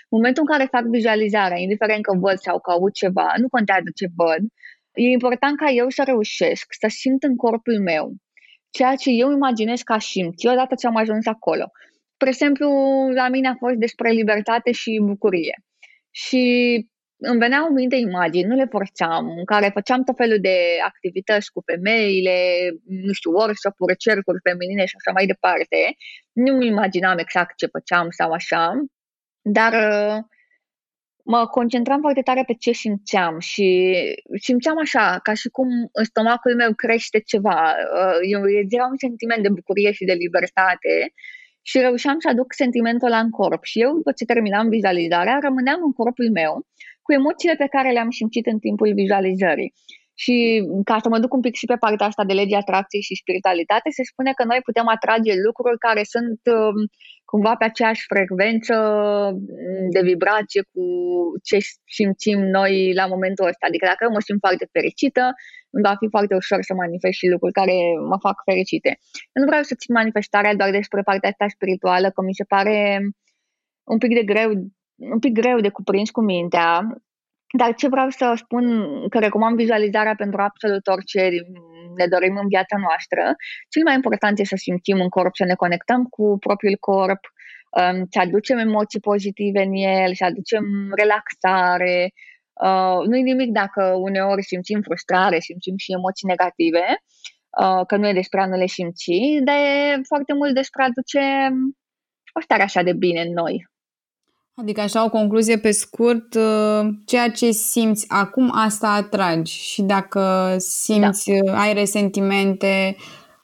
în 0.09 0.17
momentul 0.17 0.43
în 0.47 0.57
care 0.57 0.67
fac 0.71 0.83
vizualizarea, 0.83 1.57
indiferent 1.57 2.03
că 2.03 2.17
văd 2.17 2.37
sau 2.37 2.59
că 2.59 2.71
aud 2.71 2.91
ceva, 2.91 3.33
nu 3.37 3.47
contează 3.49 3.89
ce 3.95 4.07
văd, 4.15 4.43
E 4.93 5.09
important 5.09 5.57
ca 5.57 5.69
eu 5.69 5.89
să 5.89 6.03
reușesc 6.05 6.65
să 6.79 6.87
simt 6.89 7.23
în 7.23 7.35
corpul 7.35 7.79
meu 7.79 8.15
ceea 8.69 8.95
ce 8.95 9.09
eu 9.09 9.31
imaginez 9.31 9.81
ca 9.81 9.99
simt, 9.99 10.33
eu 10.37 10.51
odată 10.51 10.75
ce 10.75 10.87
am 10.87 10.95
ajuns 10.95 11.25
acolo. 11.25 11.71
Spre 12.13 12.29
exemplu, 12.29 12.69
la 13.15 13.29
mine 13.29 13.47
a 13.47 13.55
fost 13.55 13.75
despre 13.75 14.11
libertate 14.11 14.71
și 14.71 15.01
bucurie. 15.03 15.63
Și 16.11 16.41
îmi 17.29 17.39
veneau 17.39 17.65
în 17.67 17.73
minte 17.73 17.95
imagini, 17.95 18.47
nu 18.47 18.55
le 18.55 18.65
forțam, 18.65 19.25
în 19.37 19.45
care 19.45 19.69
făceam 19.73 20.03
tot 20.03 20.15
felul 20.15 20.39
de 20.41 20.57
activități 20.85 21.51
cu 21.51 21.63
femeile, 21.65 22.35
nu 22.85 23.11
știu, 23.11 23.31
workshop-uri, 23.31 23.97
cercuri 23.97 24.45
feminine 24.49 24.85
și 24.85 24.95
așa 24.99 25.11
mai 25.13 25.25
departe. 25.25 25.79
Nu 26.31 26.53
mi 26.53 26.67
imaginam 26.67 27.17
exact 27.17 27.57
ce 27.57 27.65
făceam 27.65 28.07
sau 28.09 28.31
așa, 28.31 28.85
dar 29.41 29.73
uh, 29.73 30.17
mă 31.23 31.47
concentram 31.47 31.99
foarte 31.99 32.21
tare 32.21 32.43
pe 32.47 32.53
ce 32.53 32.71
simțeam 32.71 33.39
și 33.39 33.67
simțeam 34.41 34.77
așa, 34.79 35.19
ca 35.23 35.33
și 35.33 35.49
cum 35.49 35.67
în 35.91 36.03
stomacul 36.03 36.55
meu 36.55 36.73
crește 36.73 37.19
ceva. 37.19 37.75
Uh, 37.97 38.17
eu 38.21 38.41
era 38.69 38.85
un 38.85 38.97
sentiment 38.97 39.41
de 39.43 39.49
bucurie 39.49 39.91
și 39.91 40.05
de 40.05 40.13
libertate 40.13 41.13
și 41.61 41.79
reușeam 41.79 42.19
să 42.19 42.29
aduc 42.29 42.53
sentimentul 42.53 43.07
ăla 43.07 43.19
în 43.19 43.29
corp. 43.29 43.63
Și 43.63 43.81
eu, 43.81 43.93
după 43.93 44.11
ce 44.11 44.25
terminam 44.25 44.69
vizualizarea, 44.69 45.37
rămâneam 45.41 45.79
în 45.83 45.93
corpul 45.93 46.31
meu 46.31 46.65
cu 47.11 47.19
emoțiile 47.21 47.55
pe 47.63 47.73
care 47.75 47.89
le-am 47.91 48.11
simțit 48.19 48.45
în 48.53 48.59
timpul 48.65 48.89
vizualizării. 49.01 49.71
Și 50.23 50.35
ca 50.89 50.97
să 51.03 51.09
mă 51.09 51.19
duc 51.23 51.31
un 51.37 51.43
pic 51.45 51.55
și 51.61 51.71
pe 51.71 51.81
partea 51.83 52.07
asta 52.07 52.23
de 52.29 52.33
legea 52.39 52.57
atracției 52.57 53.07
și 53.07 53.21
spiritualitate, 53.21 53.89
se 53.97 54.03
spune 54.11 54.31
că 54.37 54.43
noi 54.51 54.59
putem 54.67 54.87
atrage 54.97 55.33
lucruri 55.47 55.83
care 55.87 56.03
sunt 56.13 56.39
um, 56.57 56.77
cumva 57.31 57.53
pe 57.59 57.65
aceeași 57.67 58.03
frecvență 58.13 58.75
mm, 59.33 59.87
de 59.95 60.01
vibrație 60.11 60.61
cu 60.73 60.83
ce 61.47 61.57
simțim 61.97 62.39
noi 62.57 62.73
la 62.99 63.05
momentul 63.13 63.49
ăsta. 63.51 63.63
Adică 63.67 63.85
dacă 63.91 64.01
eu 64.03 64.15
mă 64.15 64.21
simt 64.27 64.41
foarte 64.45 64.65
fericită, 64.75 65.23
îmi 65.75 65.85
va 65.87 65.93
fi 66.01 66.07
foarte 66.15 66.33
ușor 66.41 66.59
să 66.69 66.73
manifest 66.83 67.17
și 67.19 67.31
lucruri 67.33 67.57
care 67.59 67.75
mă 68.11 68.17
fac 68.25 68.37
fericite. 68.49 68.91
Eu 69.33 69.39
nu 69.41 69.49
vreau 69.51 69.63
să 69.69 69.73
țin 69.81 69.91
manifestarea 69.99 70.57
doar 70.59 70.71
despre 70.79 71.01
partea 71.09 71.29
asta 71.31 71.55
spirituală, 71.55 72.07
că 72.15 72.21
mi 72.21 72.39
se 72.39 72.45
pare 72.53 72.77
un 73.93 73.97
pic 74.03 74.11
de 74.19 74.25
greu, 74.31 74.49
un 75.11 75.19
pic 75.19 75.33
greu 75.33 75.59
de 75.59 75.69
cuprins 75.69 76.09
cu 76.09 76.21
mintea, 76.21 76.81
dar 77.57 77.73
ce 77.75 77.87
vreau 77.87 78.09
să 78.09 78.33
spun, 78.35 78.65
că 79.09 79.19
recomand 79.19 79.55
vizualizarea 79.55 80.15
pentru 80.15 80.41
absolut 80.41 80.87
orice 80.87 81.29
ne 81.95 82.05
dorim 82.07 82.37
în 82.37 82.47
viața 82.47 82.77
noastră, 82.77 83.35
cel 83.69 83.83
mai 83.83 83.95
important 83.95 84.39
este 84.39 84.55
să 84.55 84.61
simțim 84.61 85.01
în 85.01 85.09
corp, 85.09 85.35
să 85.35 85.45
ne 85.45 85.55
conectăm 85.55 86.03
cu 86.03 86.37
propriul 86.39 86.77
corp, 86.79 87.19
um, 87.79 88.05
să 88.09 88.19
aducem 88.19 88.57
emoții 88.57 88.99
pozitive 88.99 89.61
în 89.61 89.73
el, 89.73 90.15
să 90.15 90.25
aducem 90.25 90.63
relaxare. 90.95 92.13
Uh, 92.65 93.07
nu 93.07 93.15
e 93.17 93.21
nimic 93.21 93.51
dacă 93.51 93.83
uneori 93.97 94.43
simțim 94.43 94.81
frustrare, 94.81 95.39
simțim 95.39 95.75
și 95.77 95.91
emoții 95.91 96.27
negative, 96.27 96.85
uh, 97.61 97.85
că 97.87 97.95
nu 97.95 98.07
e 98.07 98.13
despre 98.21 98.41
a 98.41 98.45
nu 98.45 98.57
le 98.57 98.67
simți, 98.67 99.11
dar 99.43 99.55
e 99.55 100.01
foarte 100.07 100.33
mult 100.33 100.53
despre 100.53 100.81
a 100.81 100.85
aduce 100.85 101.21
o 102.37 102.41
stare 102.41 102.61
așa 102.61 102.81
de 102.83 102.93
bine 102.93 103.21
în 103.21 103.33
noi. 103.33 103.69
Adică 104.61 104.81
așa 104.81 105.05
o 105.05 105.09
concluzie 105.09 105.57
pe 105.57 105.71
scurt, 105.71 106.33
uh, 106.33 106.89
ceea 107.05 107.29
ce 107.29 107.51
simți 107.51 108.05
acum, 108.07 108.51
asta 108.55 108.87
atragi 108.87 109.53
și 109.53 109.81
dacă 109.81 110.55
simți, 110.57 111.31
da. 111.31 111.51
Uh, 111.51 111.59
ai 111.59 111.73
resentimente, 111.73 112.95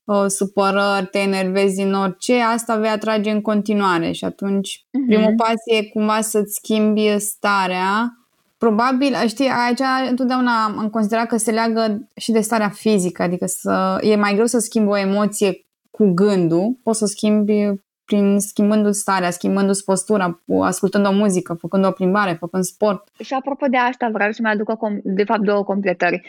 uh, 0.03 0.25
supărări, 0.27 1.07
te 1.11 1.19
enervezi 1.19 1.75
din 1.75 1.93
orice, 1.93 2.41
asta 2.41 2.75
vei 2.75 2.89
atrage 2.89 3.31
în 3.31 3.41
continuare 3.41 4.11
și 4.11 4.25
atunci 4.25 4.77
uh-huh. 4.77 5.07
primul 5.07 5.33
pas 5.37 5.55
e 5.65 5.83
cumva 5.83 6.21
să-ți 6.21 6.53
schimbi 6.53 7.19
starea. 7.19 8.17
Probabil, 8.57 9.15
știi, 9.27 9.49
aici 9.67 10.09
întotdeauna 10.09 10.63
am 10.63 10.89
considerat 10.91 11.27
că 11.27 11.37
se 11.37 11.51
leagă 11.51 12.09
și 12.15 12.31
de 12.31 12.39
starea 12.39 12.69
fizică, 12.69 13.23
adică 13.23 13.45
să, 13.45 13.97
e 14.01 14.15
mai 14.15 14.33
greu 14.33 14.45
să 14.45 14.59
schimbi 14.59 14.89
o 14.89 14.97
emoție 14.97 15.65
cu 15.91 16.11
gândul, 16.13 16.77
poți 16.83 16.99
să 16.99 17.05
schimbi 17.05 17.71
prin 18.07 18.39
schimbându-ți 18.39 18.99
starea, 18.99 19.29
schimbându-ți 19.29 19.83
postura, 19.83 20.43
ascultând 20.61 21.05
o 21.05 21.11
muzică, 21.11 21.53
făcând 21.53 21.85
o 21.85 21.91
plimbare, 21.91 22.33
făcând 22.33 22.63
sport. 22.63 23.09
Și 23.23 23.33
apropo 23.33 23.65
de 23.65 23.77
asta, 23.77 24.09
vreau 24.13 24.31
să 24.31 24.41
mai 24.41 24.51
aduc 24.51 24.69
o, 24.69 24.87
de 25.03 25.23
fapt 25.23 25.41
două 25.41 25.63
completări. 25.63 26.21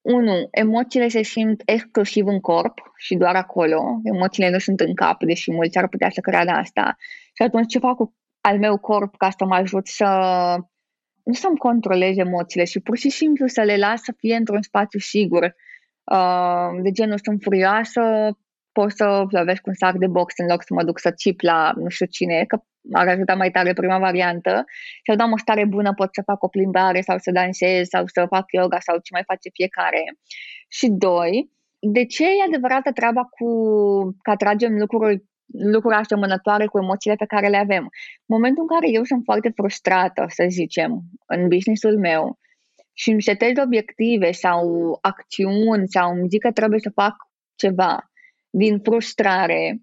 Unu, 0.00 0.48
emoțiile 0.50 1.08
se 1.08 1.22
simt 1.22 1.62
exclusiv 1.64 2.26
în 2.26 2.40
corp 2.40 2.74
și 2.96 3.14
doar 3.14 3.34
acolo. 3.34 4.00
Emoțiile 4.02 4.50
nu 4.50 4.58
sunt 4.58 4.80
în 4.80 4.94
cap, 4.94 5.24
deși 5.24 5.52
mulți 5.52 5.78
ar 5.78 5.88
putea 5.88 6.10
să 6.10 6.20
creadă 6.20 6.50
asta. 6.50 6.96
Și 7.34 7.42
atunci 7.42 7.70
ce 7.72 7.78
fac 7.78 7.96
cu 7.96 8.14
al 8.40 8.58
meu 8.58 8.78
corp 8.78 9.16
ca 9.16 9.30
să 9.30 9.44
mă 9.44 9.54
ajut 9.54 9.86
să 9.86 10.06
nu 11.22 11.32
să-mi 11.32 11.58
controlez 11.58 12.16
emoțiile 12.16 12.64
și 12.64 12.80
pur 12.80 12.96
și 12.96 13.10
simplu 13.10 13.46
să 13.46 13.62
le 13.62 13.76
las 13.76 14.02
să 14.02 14.12
fie 14.16 14.36
într-un 14.36 14.62
spațiu 14.62 14.98
sigur. 14.98 15.54
Uh, 16.12 16.82
de 16.82 16.90
genul 16.90 17.18
sunt 17.22 17.42
furioasă, 17.42 18.00
pot 18.78 18.90
să 19.00 19.24
plăvesc 19.28 19.66
un 19.66 19.74
sac 19.74 19.94
de 20.04 20.06
box 20.06 20.28
în 20.36 20.46
loc 20.52 20.60
să 20.62 20.72
mă 20.74 20.82
duc 20.88 20.98
să 20.98 21.10
cip 21.10 21.40
la 21.40 21.72
nu 21.82 21.88
știu 21.88 22.06
cine, 22.06 22.44
că 22.50 22.56
ar 22.92 23.08
ajuta 23.08 23.34
mai 23.34 23.50
tare 23.50 23.72
prima 23.72 23.98
variantă. 23.98 24.64
Și 25.04 25.16
dau 25.16 25.30
o 25.32 25.38
stare 25.44 25.64
bună, 25.64 25.90
pot 25.94 26.08
să 26.12 26.22
fac 26.30 26.42
o 26.42 26.48
plimbare 26.48 27.00
sau 27.00 27.16
să 27.18 27.30
dansez 27.30 27.88
sau 27.88 28.02
să 28.06 28.26
fac 28.34 28.44
yoga 28.58 28.78
sau 28.80 28.94
ce 29.04 29.10
mai 29.12 29.24
face 29.30 29.48
fiecare. 29.58 30.02
Și 30.68 30.86
doi, 31.06 31.50
de 31.94 32.04
ce 32.04 32.24
e 32.24 32.46
adevărată 32.46 32.90
treaba 32.92 33.22
cu 33.36 33.48
că 34.22 34.30
atragem 34.30 34.72
lucruri 34.78 35.24
lucruri 35.74 35.94
asemănătoare 35.94 36.66
cu 36.66 36.78
emoțiile 36.78 37.16
pe 37.16 37.30
care 37.32 37.48
le 37.48 37.56
avem. 37.56 37.84
În 38.26 38.32
momentul 38.36 38.62
în 38.62 38.68
care 38.74 38.92
eu 38.92 39.04
sunt 39.04 39.22
foarte 39.24 39.50
frustrată, 39.58 40.24
să 40.28 40.44
zicem, 40.48 40.90
în 41.26 41.48
businessul 41.48 41.98
meu 41.98 42.38
și 42.92 43.10
îmi 43.10 43.22
setez 43.22 43.52
obiective 43.64 44.30
sau 44.32 44.62
acțiuni 45.00 45.88
sau 45.88 46.06
îmi 46.12 46.28
zic 46.28 46.40
că 46.40 46.52
trebuie 46.52 46.80
să 46.80 46.90
fac 46.94 47.14
ceva 47.62 47.92
din 48.62 48.80
frustrare, 48.80 49.80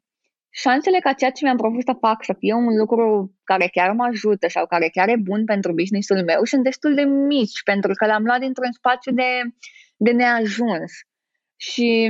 șansele 0.50 1.00
ca 1.00 1.14
ceea 1.14 1.32
ce 1.32 1.44
mi-am 1.44 1.58
propus 1.58 1.84
să 1.84 1.96
fac 2.00 2.24
să 2.24 2.34
fie 2.40 2.54
un 2.54 2.78
lucru 2.78 3.36
care 3.44 3.68
chiar 3.72 3.92
mă 3.92 4.04
ajută 4.04 4.48
sau 4.50 4.66
care 4.66 4.90
chiar 4.90 5.10
e 5.10 5.16
bun 5.30 5.46
pentru 5.46 5.74
businessul 5.74 6.24
meu 6.24 6.44
sunt 6.44 6.64
destul 6.64 6.94
de 6.96 7.02
mici, 7.02 7.64
pentru 7.64 7.92
că 7.94 8.06
l-am 8.06 8.24
luat 8.24 8.40
dintr-un 8.40 8.72
spațiu 8.72 9.12
de, 9.12 9.30
de 9.98 10.12
neajuns. 10.12 10.92
Și 11.56 12.06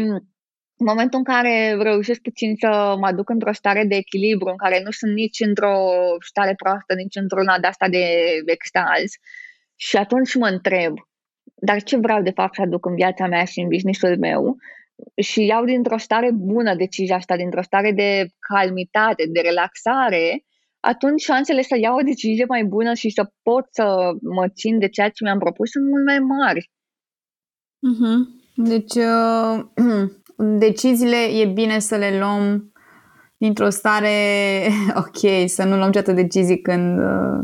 în 0.78 0.86
momentul 0.86 1.18
în 1.18 1.24
care 1.34 1.74
reușesc 1.74 2.22
puțin 2.22 2.56
să 2.60 2.96
mă 3.00 3.08
aduc 3.08 3.30
într-o 3.30 3.54
stare 3.54 3.84
de 3.86 3.96
echilibru, 3.96 4.50
în 4.50 4.58
care 4.58 4.82
nu 4.84 4.92
sunt 4.92 5.14
nici 5.14 5.40
într-o 5.40 5.76
stare 6.20 6.54
proastă, 6.56 6.94
nici 6.94 7.16
într-una 7.16 7.60
de 7.60 7.68
asta 7.68 7.90
de 7.90 8.06
extaz, 8.46 9.12
și 9.76 9.98
atunci 9.98 10.36
mă 10.36 10.48
întreb, 10.48 10.94
dar 11.56 11.84
ce 11.84 11.98
vreau 11.98 12.22
de 12.22 12.32
fapt 12.32 12.56
să 12.56 12.62
aduc 12.62 12.86
în 12.86 12.96
viața 12.96 13.28
mea 13.28 13.44
și 13.44 13.60
în 13.60 13.68
businessul 13.68 14.18
meu? 14.18 14.58
Și 15.22 15.46
iau 15.46 15.66
dintr-o 15.66 15.98
stare 15.98 16.32
bună 16.32 16.76
decizia 16.76 17.16
asta, 17.16 17.36
dintr-o 17.36 17.62
stare 17.62 17.92
de 17.92 18.28
calmitate, 18.40 19.24
de 19.32 19.40
relaxare, 19.40 20.44
atunci 20.80 21.22
șansele 21.22 21.62
să 21.62 21.78
iau 21.82 21.98
o 21.98 22.02
decizie 22.02 22.46
mai 22.48 22.64
bună 22.64 22.94
și 22.94 23.10
să 23.10 23.32
pot 23.44 23.66
să 23.72 23.86
mă 24.22 24.48
țin 24.48 24.80
de 24.80 24.90
ceea 24.90 25.10
ce 25.10 25.24
mi-am 25.24 25.40
propus 25.40 25.70
sunt 25.70 25.86
mult 25.90 26.06
mai 26.06 26.20
mari. 26.20 26.72
Uh-huh. 27.90 28.42
Deci, 28.56 28.96
uh, 28.96 29.66
deciziile 30.66 31.18
e 31.42 31.46
bine 31.46 31.80
să 31.80 31.96
le 31.96 32.18
luăm 32.18 32.72
dintr-o 33.38 33.70
stare 33.70 34.18
ok, 35.04 35.50
să 35.50 35.64
nu 35.64 35.78
luăm 35.78 35.92
ceată 35.92 36.12
decizii 36.12 36.62
când 36.62 37.00
uh, 37.00 37.40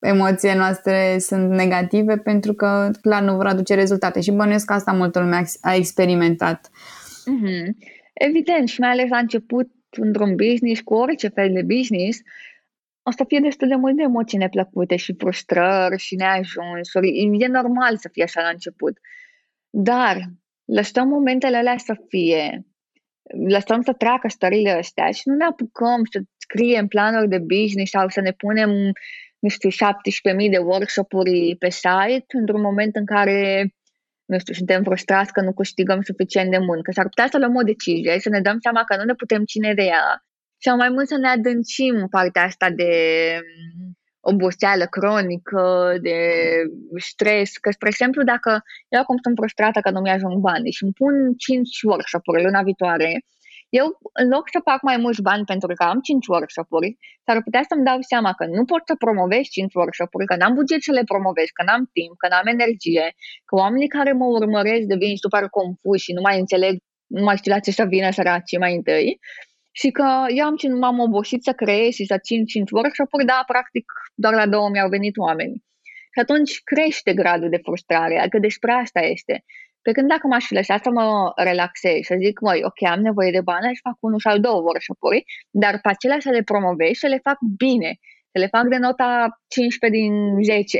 emoțiile 0.00 0.54
noastre 0.54 1.18
sunt 1.18 1.50
negative 1.50 2.16
pentru 2.16 2.52
că 2.52 2.90
clar 3.00 3.22
nu 3.22 3.34
vor 3.34 3.46
aduce 3.46 3.74
rezultate 3.74 4.20
și 4.20 4.30
bănuiesc 4.30 4.66
că 4.66 4.72
asta 4.72 4.92
multă 4.92 5.20
lume 5.20 5.44
a 5.60 5.74
experimentat. 5.74 6.70
Mm-hmm. 6.70 7.72
Evident 8.12 8.68
și 8.68 8.80
mai 8.80 8.90
ales 8.90 9.08
la 9.08 9.18
început 9.18 9.70
într-un 9.90 10.34
business, 10.34 10.80
cu 10.80 10.94
orice 10.94 11.28
fel 11.28 11.52
de 11.52 11.62
business, 11.62 12.18
o 13.02 13.10
să 13.10 13.24
fie 13.28 13.40
destul 13.40 13.68
de 13.68 13.74
mult 13.74 13.96
de 13.96 14.02
emoții 14.02 14.38
neplăcute 14.38 14.96
și 14.96 15.14
frustrări 15.18 15.98
și 15.98 16.14
neajunsuri. 16.14 17.08
E 17.38 17.46
normal 17.46 17.96
să 17.96 18.08
fie 18.12 18.22
așa 18.22 18.42
la 18.42 18.48
început. 18.48 18.98
Dar 19.70 20.16
lăsăm 20.64 21.08
momentele 21.08 21.56
alea 21.56 21.76
să 21.76 21.96
fie, 22.08 22.66
lăsăm 23.48 23.82
să 23.82 23.92
treacă 23.92 24.28
stările 24.28 24.70
astea 24.70 25.10
și 25.10 25.22
nu 25.24 25.34
ne 25.34 25.44
apucăm 25.44 26.00
să 26.10 26.20
scriem 26.36 26.86
planuri 26.86 27.28
de 27.28 27.38
business 27.38 27.90
sau 27.90 28.08
să 28.08 28.20
ne 28.20 28.32
punem, 28.32 28.70
nu 29.38 29.48
știu, 29.48 29.68
17.000 29.68 30.50
de 30.50 30.58
workshop-uri 30.58 31.56
pe 31.58 31.70
site 31.70 32.24
într-un 32.38 32.60
moment 32.60 32.96
în 32.96 33.06
care 33.06 33.72
nu 34.24 34.38
știu, 34.38 34.54
suntem 34.54 34.82
frustrați 34.82 35.32
că 35.32 35.40
nu 35.40 35.52
câștigăm 35.52 36.00
suficient 36.02 36.50
de 36.50 36.58
mult, 36.58 36.82
că 36.84 36.92
s-ar 36.92 37.08
putea 37.08 37.26
să 37.30 37.38
luăm 37.38 37.56
o 37.56 37.62
decizie, 37.62 38.18
să 38.18 38.28
ne 38.28 38.40
dăm 38.40 38.58
seama 38.60 38.84
că 38.84 38.96
nu 38.96 39.04
ne 39.04 39.14
putem 39.14 39.44
ține 39.44 39.74
de 39.74 39.82
ea. 39.82 40.22
Și 40.62 40.68
mai 40.68 40.88
mult 40.88 41.08
să 41.08 41.16
ne 41.16 41.28
adâncim 41.28 42.06
partea 42.10 42.42
asta 42.42 42.70
de 42.70 42.92
oboseală 44.20 44.86
cronică, 44.86 45.96
de 46.00 46.18
stres, 46.96 47.56
că, 47.56 47.70
spre 47.70 47.88
exemplu, 47.88 48.22
dacă 48.22 48.50
eu 48.88 49.00
acum 49.00 49.16
sunt 49.22 49.36
frustrată 49.36 49.80
că 49.80 49.90
nu 49.90 50.00
mi-ajung 50.00 50.36
bani 50.40 50.70
și 50.70 50.82
îmi 50.82 50.92
pun 50.92 51.14
5 51.36 51.82
workshop-uri 51.82 52.42
luna 52.42 52.62
viitoare, 52.62 53.10
eu, 53.68 53.86
în 54.12 54.28
loc 54.28 54.44
să 54.54 54.60
fac 54.70 54.80
mai 54.82 54.96
mulți 54.96 55.22
bani 55.22 55.44
pentru 55.44 55.74
că 55.74 55.84
am 55.84 56.00
5 56.00 56.26
workshop-uri, 56.26 56.96
s-ar 57.24 57.42
putea 57.42 57.62
să-mi 57.68 57.84
dau 57.84 57.98
seama 58.00 58.32
că 58.38 58.44
nu 58.46 58.64
pot 58.64 58.82
să 58.86 58.94
promovez 59.04 59.44
5 59.56 59.74
workshop-uri, 59.74 60.26
că 60.26 60.36
n-am 60.36 60.54
buget 60.54 60.82
să 60.82 60.92
le 60.92 61.04
promovez, 61.12 61.48
că 61.56 61.62
n-am 61.64 61.84
timp, 61.92 62.14
că 62.22 62.26
n-am 62.28 62.46
energie, 62.56 63.06
că 63.48 63.54
oamenii 63.62 63.94
care 63.96 64.12
mă 64.12 64.26
urmăresc 64.38 64.84
devin 64.94 65.16
super 65.16 65.44
confuși 65.56 66.04
și 66.04 66.12
nu 66.12 66.20
mai 66.20 66.38
înțeleg, 66.38 66.74
nu 67.06 67.22
mai 67.22 67.36
știu 67.36 67.52
la 67.52 67.58
ce 67.58 67.70
să 67.70 67.84
vină 67.84 68.10
săracii 68.10 68.58
mai 68.64 68.74
întâi 68.74 69.18
și 69.80 69.88
că 69.90 70.08
eu 70.38 70.44
am, 70.46 70.56
m-am 70.78 70.98
obosit 70.98 71.42
să 71.42 71.52
creez 71.52 71.92
și 71.98 72.04
să 72.04 72.16
țin 72.18 72.44
5 72.44 72.70
workshop-uri, 72.70 73.24
dar 73.24 73.42
practic 73.46 73.84
doar 74.14 74.34
la 74.34 74.46
două 74.46 74.68
mi-au 74.70 74.88
venit 74.88 75.16
oameni. 75.16 75.56
Și 76.14 76.20
atunci 76.20 76.52
crește 76.64 77.14
gradul 77.14 77.48
de 77.48 77.60
frustrare, 77.66 78.18
adică 78.18 78.38
despre 78.38 78.72
asta 78.72 79.00
este. 79.00 79.44
Pe 79.88 79.94
când 79.94 80.08
dacă 80.08 80.26
m-aș 80.26 80.44
fi 80.46 80.54
lăsat 80.54 80.82
să 80.82 80.90
mă 80.90 81.32
relaxez 81.36 81.94
și 81.94 82.10
să 82.10 82.14
zic, 82.24 82.40
măi, 82.40 82.60
ok, 82.64 82.80
am 82.94 83.00
nevoie 83.00 83.30
de 83.30 83.40
bani, 83.40 83.66
aș 83.66 83.78
fac 83.82 83.96
unul 84.00 84.20
sau 84.20 84.38
două 84.38 84.60
workshop-uri, 84.60 85.24
dar 85.62 85.74
pe 85.82 85.88
acelea 85.88 86.20
să 86.20 86.30
le 86.30 86.42
promovez 86.42 86.88
și 86.88 87.04
să 87.04 87.06
le 87.06 87.20
fac 87.28 87.38
bine, 87.56 87.90
să 88.32 88.38
le 88.42 88.46
fac 88.46 88.64
de 88.72 88.76
nota 88.76 89.10
15 89.48 90.00
din 90.00 90.14
10. 90.42 90.78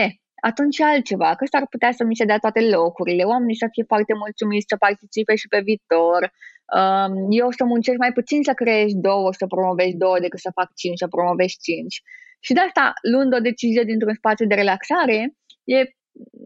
E, 0.00 0.04
atunci 0.48 0.80
altceva, 0.80 1.34
că 1.34 1.44
s-ar 1.52 1.66
putea 1.70 1.92
să 1.92 2.04
mi 2.04 2.16
se 2.16 2.24
dea 2.24 2.38
toate 2.38 2.60
locurile, 2.76 3.22
oamenii 3.22 3.62
să 3.62 3.68
fie 3.70 3.84
foarte 3.92 4.14
mulțumiți 4.22 4.66
să 4.68 4.76
participe 4.76 5.34
și 5.34 5.48
pe 5.48 5.60
viitor, 5.68 6.20
um, 6.78 7.12
eu 7.40 7.50
să 7.58 7.64
muncesc 7.64 7.98
mai 7.98 8.12
puțin 8.18 8.42
să 8.42 8.52
creezi 8.52 8.96
două, 9.08 9.32
să 9.32 9.46
promovezi 9.46 9.96
două, 10.04 10.16
decât 10.20 10.40
să 10.46 10.56
fac 10.58 10.68
cinci, 10.74 11.02
să 11.02 11.08
promovezi 11.16 11.56
cinci. 11.66 11.96
Și 12.46 12.52
de 12.52 12.60
asta, 12.60 12.92
luând 13.12 13.34
o 13.34 13.46
decizie 13.50 13.82
dintr-un 13.90 14.14
spațiu 14.14 14.46
de 14.46 14.54
relaxare, 14.54 15.18
e 15.64 15.78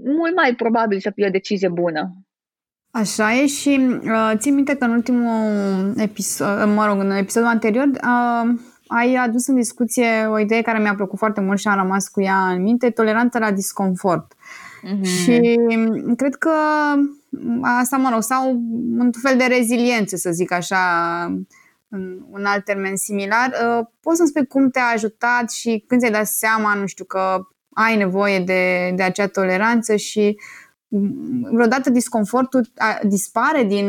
mult 0.05 0.35
mai 0.35 0.55
probabil 0.55 1.01
să 1.01 1.11
fie 1.15 1.27
o 1.27 1.31
decizie 1.31 1.69
bună. 1.69 2.13
Așa 2.91 3.35
e 3.35 3.47
și 3.47 3.99
uh, 4.05 4.33
țin 4.37 4.55
minte 4.55 4.77
că 4.77 4.85
în 4.85 4.91
ultimul 4.91 5.93
episod, 5.97 6.65
mă 6.75 6.87
rog, 6.87 7.01
în 7.01 7.11
episodul 7.11 7.49
anterior, 7.49 7.87
uh, 7.87 8.59
ai 8.87 9.15
adus 9.15 9.47
în 9.47 9.55
discuție 9.55 10.27
o 10.27 10.39
idee 10.39 10.63
care 10.63 10.79
mi-a 10.79 10.95
plăcut 10.95 11.19
foarte 11.19 11.41
mult 11.41 11.59
și 11.59 11.69
a 11.69 11.75
rămas 11.75 12.09
cu 12.09 12.21
ea 12.21 12.49
în 12.51 12.63
minte, 12.63 12.91
toleranța 12.91 13.39
la 13.39 13.53
disconfort. 13.53 14.35
Mm-hmm. 14.35 15.03
Și 15.03 15.59
cred 16.17 16.35
că 16.35 16.53
asta, 17.63 17.97
mă 17.97 18.09
rog, 18.13 18.23
sau 18.23 18.51
un 18.99 19.11
fel 19.23 19.37
de 19.37 19.45
reziliență, 19.45 20.17
să 20.17 20.31
zic 20.31 20.53
așa, 20.53 20.79
în 21.89 22.23
un 22.31 22.45
alt 22.45 22.65
termen 22.65 22.97
similar. 22.97 23.49
Uh, 23.49 23.87
poți 24.01 24.17
să-mi 24.17 24.29
spui 24.29 24.47
cum 24.47 24.71
te-a 24.71 24.87
ajutat 24.95 25.51
și 25.51 25.85
când 25.87 26.01
ți-ai 26.01 26.13
dat 26.13 26.27
seama, 26.27 26.75
nu 26.75 26.87
știu, 26.87 27.05
că 27.05 27.39
ai 27.87 27.97
nevoie 27.97 28.39
de, 28.39 28.93
de 28.95 29.03
acea 29.03 29.27
toleranță 29.27 29.97
și 29.97 30.41
vreodată 31.53 31.91
disconfortul 31.91 32.67
a, 32.77 32.99
dispare 33.03 33.65
din 33.65 33.89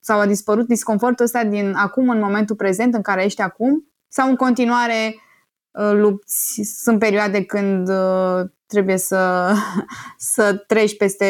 sau 0.00 0.18
a 0.20 0.26
dispărut 0.26 0.66
disconfortul 0.66 1.24
ăsta 1.24 1.44
din 1.44 1.72
acum 1.76 2.08
în 2.08 2.18
momentul 2.18 2.56
prezent 2.56 2.94
în 2.94 3.02
care 3.02 3.24
ești 3.24 3.40
acum 3.40 3.86
sau 4.08 4.28
în 4.28 4.36
continuare 4.36 5.16
uh, 5.70 5.92
lupți, 5.92 6.62
sunt 6.82 6.98
perioade 6.98 7.44
când 7.44 7.88
uh, 7.88 8.40
trebuie 8.66 8.96
să, 8.96 9.52
să 10.34 10.64
treci 10.66 10.96
peste 10.96 11.26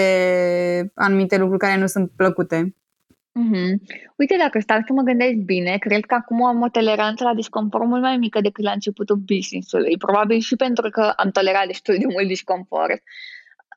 anumite 0.94 1.36
lucruri 1.36 1.60
care 1.60 1.80
nu 1.80 1.86
sunt 1.86 2.10
plăcute. 2.16 2.76
Mm-hmm. 3.40 3.76
Uite, 4.16 4.36
dacă 4.36 4.60
stau 4.60 4.80
să 4.86 4.92
mă 4.92 5.02
gândesc 5.02 5.34
bine, 5.34 5.78
cred 5.78 6.04
că 6.04 6.14
acum 6.14 6.44
am 6.44 6.62
o 6.62 6.68
toleranță 6.68 7.24
la 7.24 7.34
disconfort 7.34 7.86
mult 7.86 8.02
mai 8.02 8.16
mică 8.16 8.40
decât 8.40 8.64
la 8.64 8.72
începutul 8.72 9.16
business-ului. 9.16 9.96
Probabil 9.96 10.38
și 10.38 10.56
pentru 10.56 10.90
că 10.90 11.12
am 11.16 11.30
tolerat 11.30 11.66
destul 11.66 11.96
de 11.98 12.06
mult 12.06 12.26
disconfort. 12.26 13.02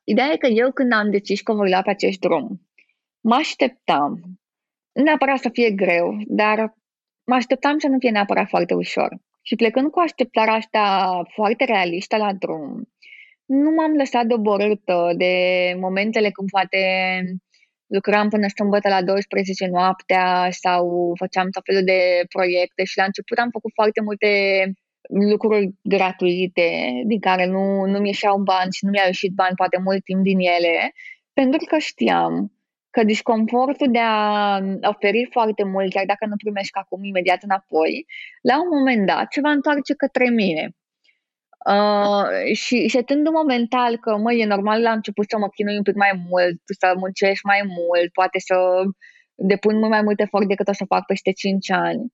Ideea 0.04 0.30
e 0.32 0.36
că 0.36 0.46
eu 0.46 0.72
când 0.72 0.92
am 0.92 1.10
decis 1.10 1.40
că 1.40 1.52
voi 1.52 1.70
lua 1.70 1.82
pe 1.82 1.90
acest 1.90 2.18
drum, 2.18 2.60
mă 3.20 3.34
așteptam, 3.34 4.20
nu 4.92 5.02
neapărat 5.02 5.38
să 5.38 5.48
fie 5.52 5.70
greu, 5.70 6.16
dar 6.26 6.74
mă 7.24 7.34
așteptam 7.34 7.78
să 7.78 7.88
nu 7.88 7.98
fie 7.98 8.10
neapărat 8.10 8.48
foarte 8.48 8.74
ușor. 8.74 9.16
Și 9.42 9.56
plecând 9.56 9.90
cu 9.90 9.98
așteptarea 9.98 10.54
asta 10.54 11.22
foarte 11.34 11.64
realistă 11.64 12.16
la 12.16 12.32
drum, 12.32 12.88
nu 13.44 13.70
m-am 13.70 13.92
lăsat 13.92 14.26
doborâtă 14.26 15.12
de 15.16 15.34
momentele 15.80 16.30
când 16.30 16.50
poate 16.50 16.78
lucram 17.86 18.28
până 18.28 18.46
sâmbătă 18.56 18.88
la 18.88 19.02
12 19.02 19.66
noaptea 19.66 20.48
sau 20.50 21.12
făceam 21.18 21.50
tot 21.50 21.62
felul 21.64 21.84
de 21.84 22.00
proiecte 22.28 22.84
și 22.84 22.98
la 22.98 23.04
început 23.04 23.38
am 23.38 23.50
făcut 23.50 23.72
foarte 23.74 24.00
multe 24.00 24.30
lucruri 25.30 25.70
gratuite 25.82 26.68
din 27.06 27.20
care 27.20 27.46
nu, 27.46 27.84
nu 27.84 27.98
mi 27.98 28.06
ieșeau 28.06 28.38
bani 28.38 28.72
și 28.72 28.84
nu 28.84 28.90
mi-au 28.90 29.06
ieșit 29.06 29.32
bani 29.32 29.54
poate 29.56 29.78
mult 29.84 30.04
timp 30.04 30.22
din 30.22 30.38
ele, 30.38 30.92
pentru 31.32 31.64
că 31.68 31.78
știam 31.78 32.50
că 32.90 33.04
disconfortul 33.04 33.90
de 33.90 33.98
a 33.98 34.58
oferi 34.82 35.28
foarte 35.30 35.64
mult, 35.64 35.92
chiar 35.92 36.04
dacă 36.06 36.26
nu 36.26 36.36
primești 36.36 36.78
acum 36.78 37.04
imediat 37.04 37.42
înapoi, 37.42 38.06
la 38.40 38.60
un 38.62 38.68
moment 38.78 39.06
dat 39.06 39.26
se 39.32 39.40
va 39.40 39.50
întoarce 39.50 39.94
către 39.94 40.28
mine. 40.28 40.70
Uh, 41.72 42.54
și 42.54 42.88
setându 42.88 43.30
momental 43.30 43.96
că, 43.96 44.16
mă, 44.16 44.32
e 44.32 44.44
normal 44.44 44.82
la 44.82 44.92
început 44.92 45.24
să 45.28 45.38
mă 45.38 45.48
chinui 45.48 45.76
un 45.76 45.82
pic 45.82 45.94
mai 45.94 46.24
mult, 46.28 46.60
să 46.78 46.94
muncești 46.96 47.46
mai 47.46 47.62
mult, 47.64 48.12
poate 48.12 48.38
să 48.38 48.56
depun 49.34 49.78
mult 49.78 49.90
mai 49.90 50.02
mult 50.02 50.20
efort 50.20 50.48
decât 50.48 50.68
o 50.68 50.72
să 50.72 50.84
fac 50.84 51.06
peste 51.06 51.32
5 51.32 51.70
ani. 51.70 52.06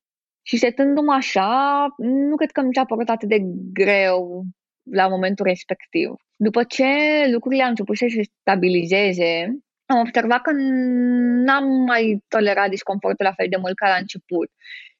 Și 0.42 0.56
setându-mă 0.56 1.12
așa, 1.12 1.86
nu 1.98 2.36
cred 2.36 2.50
că 2.50 2.62
mi 2.62 2.74
s-a 2.74 2.84
părut 2.84 3.08
atât 3.08 3.28
de 3.28 3.38
greu 3.72 4.44
la 4.90 5.08
momentul 5.08 5.46
respectiv. 5.46 6.10
După 6.36 6.62
ce 6.64 6.84
lucrurile 7.32 7.62
au 7.62 7.68
început 7.68 7.96
să 7.96 8.06
se 8.08 8.22
stabilizeze, 8.40 9.58
am 9.92 9.98
observat 10.06 10.40
că 10.42 10.50
n-am 11.46 11.66
mai 11.90 12.24
tolerat 12.28 12.68
disconfortul 12.68 13.24
la 13.24 13.32
fel 13.32 13.46
de 13.50 13.56
mult 13.56 13.76
ca 13.76 13.88
la 13.88 13.98
început. 14.04 14.50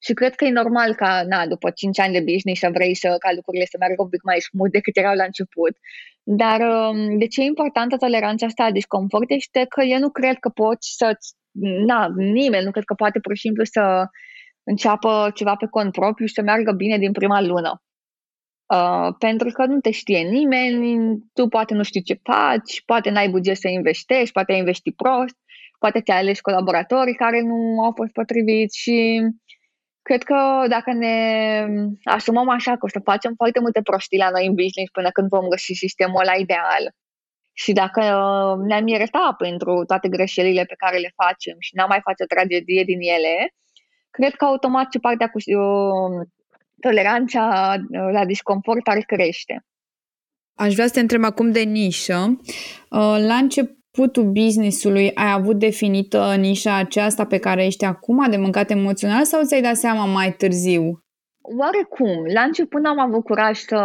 Și 0.05 0.13
cred 0.13 0.35
că 0.35 0.45
e 0.45 0.61
normal 0.63 0.95
ca, 0.95 1.23
na, 1.29 1.47
după 1.47 1.71
5 1.71 2.01
ani 2.01 2.13
de 2.13 2.25
business 2.33 2.61
să 2.61 2.69
vrei 2.73 2.95
să, 2.95 3.17
ca 3.19 3.31
lucrurile 3.35 3.65
să 3.65 3.77
meargă 3.79 4.03
un 4.03 4.09
pic 4.09 4.23
mai 4.23 4.41
smooth 4.41 4.73
decât 4.73 4.97
erau 4.97 5.15
la 5.15 5.25
început. 5.25 5.75
Dar 6.23 6.61
um, 6.61 7.19
de 7.19 7.27
ce 7.27 7.41
e 7.41 7.45
importantă 7.45 7.97
toleranța 7.97 8.47
asta 8.47 8.65
la 8.65 8.71
disconfort 8.71 9.31
este 9.31 9.65
că 9.69 9.83
eu 9.83 9.99
nu 9.99 10.11
cred 10.11 10.37
că 10.39 10.49
poți 10.49 10.95
să 10.97 11.17
na, 11.87 12.13
nimeni 12.17 12.65
nu 12.65 12.71
cred 12.71 12.85
că 12.85 12.95
poate 12.95 13.19
pur 13.19 13.35
și 13.35 13.41
simplu 13.41 13.65
să 13.65 14.05
înceapă 14.63 15.31
ceva 15.35 15.55
pe 15.55 15.67
cont 15.67 15.93
propriu 15.93 16.27
și 16.27 16.35
să 16.35 16.43
meargă 16.43 16.73
bine 16.73 16.99
din 16.99 17.13
prima 17.13 17.41
lună. 17.41 17.83
Uh, 18.73 19.15
pentru 19.19 19.51
că 19.51 19.65
nu 19.67 19.81
te 19.81 19.91
știe 19.91 20.19
nimeni, 20.19 21.19
tu 21.33 21.49
poate 21.49 21.75
nu 21.75 21.83
știi 21.83 22.03
ce 22.03 22.21
faci, 22.23 22.83
poate 22.85 23.11
n-ai 23.11 23.29
buget 23.29 23.57
să 23.57 23.69
investești, 23.69 24.33
poate 24.33 24.53
ai 24.53 24.59
investi 24.59 24.93
prost, 24.93 25.37
poate 25.79 26.01
ți-ai 26.01 26.19
ales 26.19 26.41
colaboratorii 26.41 27.15
care 27.15 27.41
nu 27.41 27.83
au 27.85 27.93
fost 27.95 28.13
potriviți 28.13 28.79
și 28.79 29.21
cred 30.03 30.23
că 30.23 30.65
dacă 30.69 30.93
ne 30.93 31.17
asumăm 32.05 32.49
așa 32.49 32.73
că 32.73 32.85
o 32.85 32.89
să 32.89 33.01
facem 33.05 33.33
foarte 33.37 33.61
multe 33.61 33.83
prostii 33.83 34.19
la 34.19 34.31
noi 34.31 34.47
în 34.47 34.55
business 34.55 34.91
până 34.93 35.11
când 35.11 35.29
vom 35.29 35.49
găsi 35.49 35.73
sistemul 35.73 36.21
ăla 36.21 36.35
ideal. 36.35 36.95
Și 37.53 37.73
dacă 37.73 38.01
ne-am 38.67 38.87
iertat 38.87 39.37
pentru 39.37 39.85
toate 39.85 40.09
greșelile 40.09 40.65
pe 40.65 40.75
care 40.75 40.97
le 40.99 41.13
facem 41.23 41.57
și 41.59 41.75
n-am 41.75 41.89
mai 41.89 42.01
face 42.03 42.23
o 42.23 42.33
tragedie 42.35 42.85
din 42.85 43.01
ele, 43.01 43.55
cred 44.11 44.35
că 44.35 44.45
automat 44.45 44.93
și 44.93 44.99
partea 44.99 45.29
cu 45.29 45.39
toleranța 46.83 47.75
uh, 47.79 48.13
la 48.13 48.25
disconfort 48.25 48.89
ar 48.89 48.99
crește. 48.99 49.65
Aș 50.59 50.75
vrea 50.75 50.87
să 50.87 50.93
te 50.93 51.01
întreb 51.01 51.25
acum 51.25 51.51
de 51.51 51.61
nișă. 51.61 52.41
Uh, 52.91 53.17
la 53.27 53.35
începutul 53.35 54.25
business-ului 54.25 55.15
ai 55.15 55.33
avut 55.33 55.59
definită 55.59 56.35
nișa 56.39 56.77
aceasta 56.77 57.25
pe 57.25 57.39
care 57.39 57.65
ești 57.65 57.85
acum 57.85 58.31
de 58.31 58.37
mâncat 58.37 58.71
emoțional 58.71 59.25
sau 59.25 59.43
ți-ai 59.45 59.63
dat 59.63 59.77
seama 59.77 60.05
mai 60.05 60.33
târziu? 60.33 61.02
Oarecum, 61.43 62.25
la 62.33 62.41
început 62.43 62.81
n-am 62.81 62.99
avut 62.99 63.25
curaj 63.25 63.59
să 63.59 63.79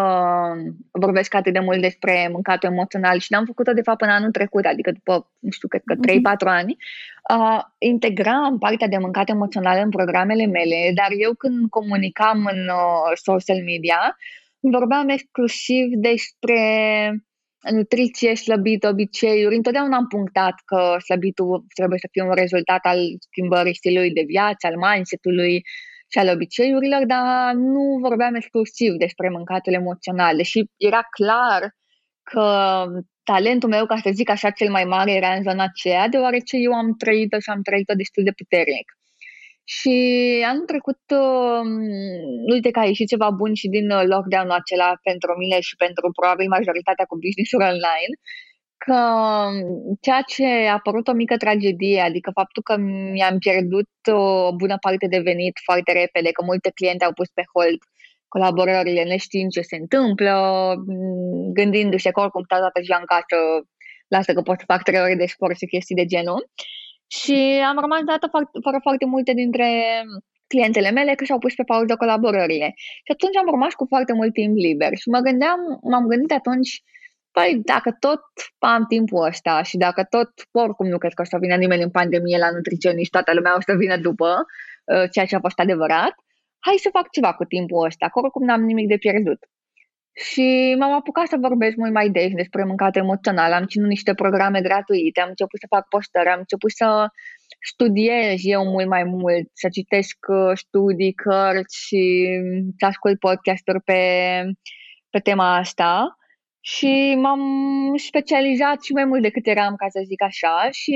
vorbesc 0.91 1.33
atât 1.33 1.53
de 1.53 1.59
mult 1.59 1.81
despre 1.81 2.29
mâncatul 2.31 2.69
emoțional 2.69 3.19
și 3.19 3.31
n-am 3.31 3.45
făcut-o 3.45 3.73
de 3.73 3.81
fapt 3.81 4.01
în 4.01 4.09
anul 4.09 4.31
trecut, 4.31 4.65
adică 4.65 4.91
după, 4.91 5.31
nu 5.39 5.49
știu, 5.49 5.67
cred 5.67 5.81
că 5.85 5.93
3-4 5.93 5.97
uh-huh. 5.97 6.39
Mhm. 6.39 6.47
ani. 6.47 6.77
Uh, 7.33 7.61
integram 7.77 8.57
partea 8.57 8.87
de 8.87 8.97
mâncat 8.97 9.29
emoțional 9.29 9.81
în 9.83 9.89
programele 9.89 10.45
mele, 10.45 10.91
dar 10.95 11.07
eu 11.17 11.33
când 11.33 11.69
comunicam 11.69 12.49
în 12.51 12.59
uh, 12.59 13.11
social 13.13 13.63
media, 13.63 14.17
vorbeam 14.59 15.09
exclusiv 15.09 15.85
despre 15.91 16.61
nutriție, 17.71 18.35
slăbit, 18.35 18.83
obiceiuri. 18.83 19.55
Întotdeauna 19.55 19.97
am 19.97 20.07
punctat 20.07 20.55
că 20.65 20.95
slăbitul 20.99 21.65
trebuie 21.73 21.99
să 21.99 22.07
fie 22.11 22.23
un 22.23 22.33
rezultat 22.33 22.79
al 22.81 22.99
schimbării 23.19 23.75
stilului 23.75 24.11
de 24.11 24.23
viață, 24.27 24.67
al 24.67 24.75
mindset-ului 24.75 25.61
și 26.11 26.17
al 26.19 26.29
obiceiurilor, 26.29 27.05
dar 27.05 27.53
nu 27.53 27.97
vorbeam 28.01 28.35
exclusiv 28.35 28.93
despre 28.93 29.29
mâncatul 29.29 29.73
emoțional, 29.73 30.35
deși 30.35 30.59
era 30.77 31.01
clar 31.17 31.75
că 32.23 32.45
talentul 33.23 33.69
meu, 33.69 33.85
ca 33.85 33.97
să 34.03 34.09
zic 34.13 34.29
așa, 34.29 34.49
cel 34.49 34.69
mai 34.71 34.83
mare 34.83 35.11
era 35.11 35.31
în 35.33 35.43
zona 35.43 35.63
aceea, 35.63 36.07
deoarece 36.07 36.55
eu 36.57 36.73
am 36.73 36.89
trăit-o 37.01 37.39
și 37.39 37.49
am 37.49 37.61
trăit-o 37.61 37.93
destul 37.93 38.23
de 38.23 38.37
puternic. 38.41 38.87
Și 39.75 39.95
anul 40.51 40.65
trecut, 40.71 41.01
uh, 41.23 41.63
uite 42.53 42.69
că 42.71 42.79
a 42.79 42.89
ieșit 42.91 43.07
ceva 43.13 43.29
bun 43.41 43.53
și 43.61 43.67
din 43.75 43.87
uh, 43.97 44.03
lockdown-ul 44.13 44.59
acela 44.61 44.89
pentru 45.09 45.31
mine 45.41 45.57
și 45.67 45.75
pentru 45.83 46.05
probabil 46.19 46.47
majoritatea 46.57 47.05
cu 47.09 47.15
business-uri 47.23 47.69
online, 47.73 48.13
că 48.87 48.99
um, 49.47 49.97
ceea 50.01 50.21
ce 50.33 50.45
a 50.45 50.77
apărut 50.79 51.07
o 51.07 51.19
mică 51.21 51.35
tragedie, 51.37 52.01
adică 52.09 52.29
faptul 52.39 52.63
că 52.63 52.73
mi-am 53.15 53.37
pierdut 53.45 53.89
o 54.11 54.55
bună 54.61 54.77
parte 54.85 55.05
de 55.13 55.19
venit 55.29 55.55
foarte 55.67 55.91
repede, 56.01 56.29
că 56.31 56.41
multe 56.43 56.69
cliente 56.77 57.05
au 57.05 57.13
pus 57.19 57.29
pe 57.37 57.43
hold 57.53 57.79
colaborările 58.33 59.03
neștiind 59.03 59.51
ce 59.51 59.61
se 59.61 59.77
întâmplă, 59.83 60.33
mm, 60.87 61.53
gândindu-se 61.59 62.11
că 62.11 62.19
oricum 62.21 62.43
stau 62.45 62.59
toată 62.59 62.79
ziua 62.85 62.97
în 62.99 63.09
casă, 63.13 63.37
lasă 64.15 64.33
că 64.33 64.41
pot 64.41 64.57
să 64.59 64.71
fac 64.71 64.81
trei 64.83 65.01
ore 65.05 65.15
de 65.15 65.33
sport 65.33 65.57
și 65.57 65.73
chestii 65.73 65.99
de 66.01 66.05
genul. 66.13 66.41
Și 67.17 67.37
am 67.69 67.77
rămas 67.85 68.03
dată 68.11 68.25
fără 68.65 68.79
foarte 68.87 69.05
multe 69.13 69.31
dintre 69.41 69.67
clientele 70.51 70.91
mele 70.97 71.11
că 71.15 71.23
și-au 71.23 71.39
pus 71.43 71.53
pe 71.53 71.69
pauză 71.71 71.93
colaborările. 71.95 72.69
Și 73.05 73.11
atunci 73.15 73.37
am 73.41 73.49
rămas 73.55 73.73
cu 73.79 73.85
foarte 73.93 74.13
mult 74.19 74.33
timp 74.33 74.55
liber 74.67 74.91
și 75.01 75.07
mă 75.15 75.19
gândeam, 75.27 75.59
m-am 75.91 76.05
gândit 76.11 76.31
atunci, 76.39 76.71
păi 77.37 77.61
dacă 77.73 77.89
tot 77.99 78.21
am 78.57 78.85
timpul 78.85 79.25
ăsta 79.25 79.61
și 79.61 79.77
dacă 79.77 80.03
tot, 80.03 80.29
oricum 80.51 80.87
nu 80.87 80.97
cred 80.97 81.13
că 81.13 81.21
o 81.21 81.25
să 81.31 81.37
vină 81.39 81.55
nimeni 81.55 81.83
în 81.83 81.89
pandemie 81.89 82.37
la 82.37 82.51
nutriționist, 82.51 83.11
toată 83.11 83.33
lumea 83.33 83.55
o 83.55 83.61
să 83.61 83.73
vină 83.73 83.97
după, 83.97 84.29
uh, 84.91 85.09
ceea 85.11 85.25
ce 85.25 85.35
a 85.35 85.39
fost 85.39 85.59
adevărat, 85.59 86.13
hai 86.65 86.85
să 86.85 86.89
fac 86.97 87.11
ceva 87.11 87.33
cu 87.33 87.43
timpul 87.43 87.85
ăsta, 87.85 88.05
că 88.09 88.19
oricum 88.19 88.43
n-am 88.45 88.63
nimic 88.63 88.87
de 88.87 88.97
pierdut. 88.97 89.39
Și 90.13 90.75
m-am 90.79 90.93
apucat 90.93 91.27
să 91.27 91.37
vorbesc 91.47 91.75
mult 91.75 91.93
mai 91.93 92.09
des 92.09 92.31
despre 92.31 92.63
mâncatul 92.63 93.01
emoțional. 93.01 93.51
Am 93.53 93.65
ținut 93.65 93.87
niște 93.87 94.13
programe 94.13 94.61
gratuite, 94.61 95.21
am 95.21 95.29
început 95.29 95.59
să 95.59 95.73
fac 95.75 95.87
postări, 95.87 96.29
am 96.29 96.39
început 96.39 96.71
să 96.71 97.07
studiez 97.71 98.39
eu 98.43 98.63
mult 98.65 98.87
mai 98.87 99.03
mult, 99.03 99.45
să 99.53 99.67
citesc 99.69 100.17
uh, 100.27 100.51
studii, 100.53 101.13
cărți 101.13 101.77
și 101.85 102.03
să 102.77 102.85
ascult 102.85 103.19
podcasturi 103.19 103.81
pe, 103.81 104.01
pe 105.09 105.19
tema 105.19 105.55
asta. 105.55 106.17
Și 106.73 107.15
m-am 107.21 107.41
specializat 107.97 108.83
și 108.83 108.93
mai 108.93 109.05
mult 109.05 109.21
decât 109.21 109.47
eram, 109.47 109.75
ca 109.75 109.87
să 109.89 110.01
zic 110.05 110.21
așa. 110.23 110.67
Și 110.71 110.95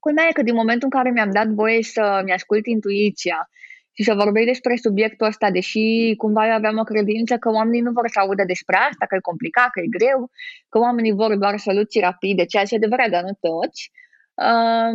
culmea 0.00 0.26
e 0.28 0.32
că 0.32 0.42
din 0.42 0.54
momentul 0.54 0.88
în 0.90 0.98
care 0.98 1.10
mi-am 1.10 1.30
dat 1.30 1.46
voie 1.46 1.82
să-mi 1.82 2.32
ascult 2.32 2.66
intuiția 2.66 3.50
și 3.92 4.02
să 4.02 4.14
vorbești 4.14 4.48
despre 4.48 4.76
subiectul 4.76 5.26
ăsta, 5.26 5.50
deși 5.50 6.14
cumva 6.16 6.46
eu 6.46 6.54
aveam 6.54 6.78
o 6.78 6.82
credință 6.92 7.36
că 7.36 7.48
oamenii 7.50 7.80
nu 7.80 7.92
vor 7.92 8.08
să 8.08 8.18
audă 8.20 8.44
despre 8.46 8.76
asta, 8.76 9.06
că 9.06 9.14
e 9.14 9.30
complicat, 9.30 9.70
că 9.70 9.80
e 9.80 9.96
greu, 9.98 10.30
că 10.68 10.78
oamenii 10.78 11.12
vor 11.12 11.36
doar 11.36 11.58
soluții 11.58 12.00
rapide, 12.00 12.44
ceea 12.44 12.64
ce 12.64 12.74
e 12.74 12.76
adevărat, 12.76 13.10
dar 13.10 13.22
nu 13.22 13.34
toți. 13.40 13.90
Uh, 13.92 14.05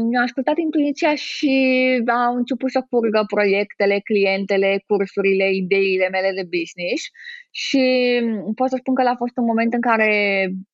mi-am 0.10 0.24
ascultat 0.24 0.58
intuiția 0.58 1.16
și 1.16 1.54
au 2.26 2.36
început 2.36 2.72
să 2.72 2.86
curgă 2.90 3.24
proiectele, 3.28 4.00
clientele, 4.00 4.84
cursurile, 4.88 5.52
ideile 5.52 6.08
mele 6.10 6.32
de 6.36 6.44
business 6.58 7.04
și 7.52 7.84
pot 8.56 8.70
să 8.70 8.76
spun 8.80 8.96
că 8.96 9.08
a 9.08 9.16
fost 9.16 9.38
un 9.38 9.46
moment 9.46 9.74
în 9.74 9.82
care 9.82 10.12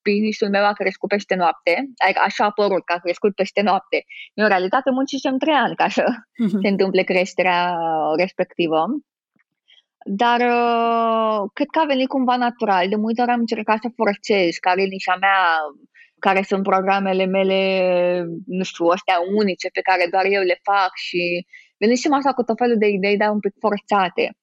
businessul 0.03 0.49
meu 0.49 0.65
a 0.65 0.73
crescut 0.73 1.10
peste 1.10 1.36
noapte, 1.36 1.73
adică 2.03 2.21
așa 2.23 2.45
a 2.45 2.51
părut 2.51 2.84
că 2.86 2.93
a 2.93 2.99
crescut 3.06 3.36
peste 3.36 3.62
noapte. 3.62 4.03
în 4.34 4.47
realitate 4.47 4.89
muncisem 4.89 5.38
trei 5.38 5.53
ani 5.53 5.75
ca 5.75 5.88
să 5.89 6.03
uh-huh. 6.03 6.62
se 6.62 6.67
întâmple 6.67 7.03
creșterea 7.03 7.77
respectivă. 8.17 8.86
Dar 10.10 10.39
uh, 10.39 11.49
cred 11.53 11.67
că 11.71 11.80
a 11.80 11.86
venit 11.86 12.08
cumva 12.08 12.36
natural. 12.36 12.89
De 12.89 12.95
multe 12.95 13.21
ori 13.21 13.32
am 13.32 13.39
încercat 13.39 13.77
să 13.82 13.89
forțez 13.95 14.56
care 14.56 14.82
e 14.82 14.86
nișa 14.86 15.15
mea, 15.19 15.39
care 16.19 16.41
sunt 16.41 16.63
programele 16.63 17.25
mele, 17.25 17.60
nu 18.45 18.63
știu, 18.63 18.86
astea 18.86 19.17
unice 19.36 19.69
pe 19.69 19.82
care 19.82 20.08
doar 20.12 20.25
eu 20.25 20.41
le 20.41 20.60
fac 20.63 20.91
și 20.95 21.45
venisem 21.77 22.13
așa 22.13 22.34
cu 22.34 22.43
tot 22.43 22.58
felul 22.58 22.77
de 22.77 22.88
idei, 22.88 23.17
dar 23.17 23.30
un 23.30 23.39
pic 23.39 23.53
forțate. 23.60 24.38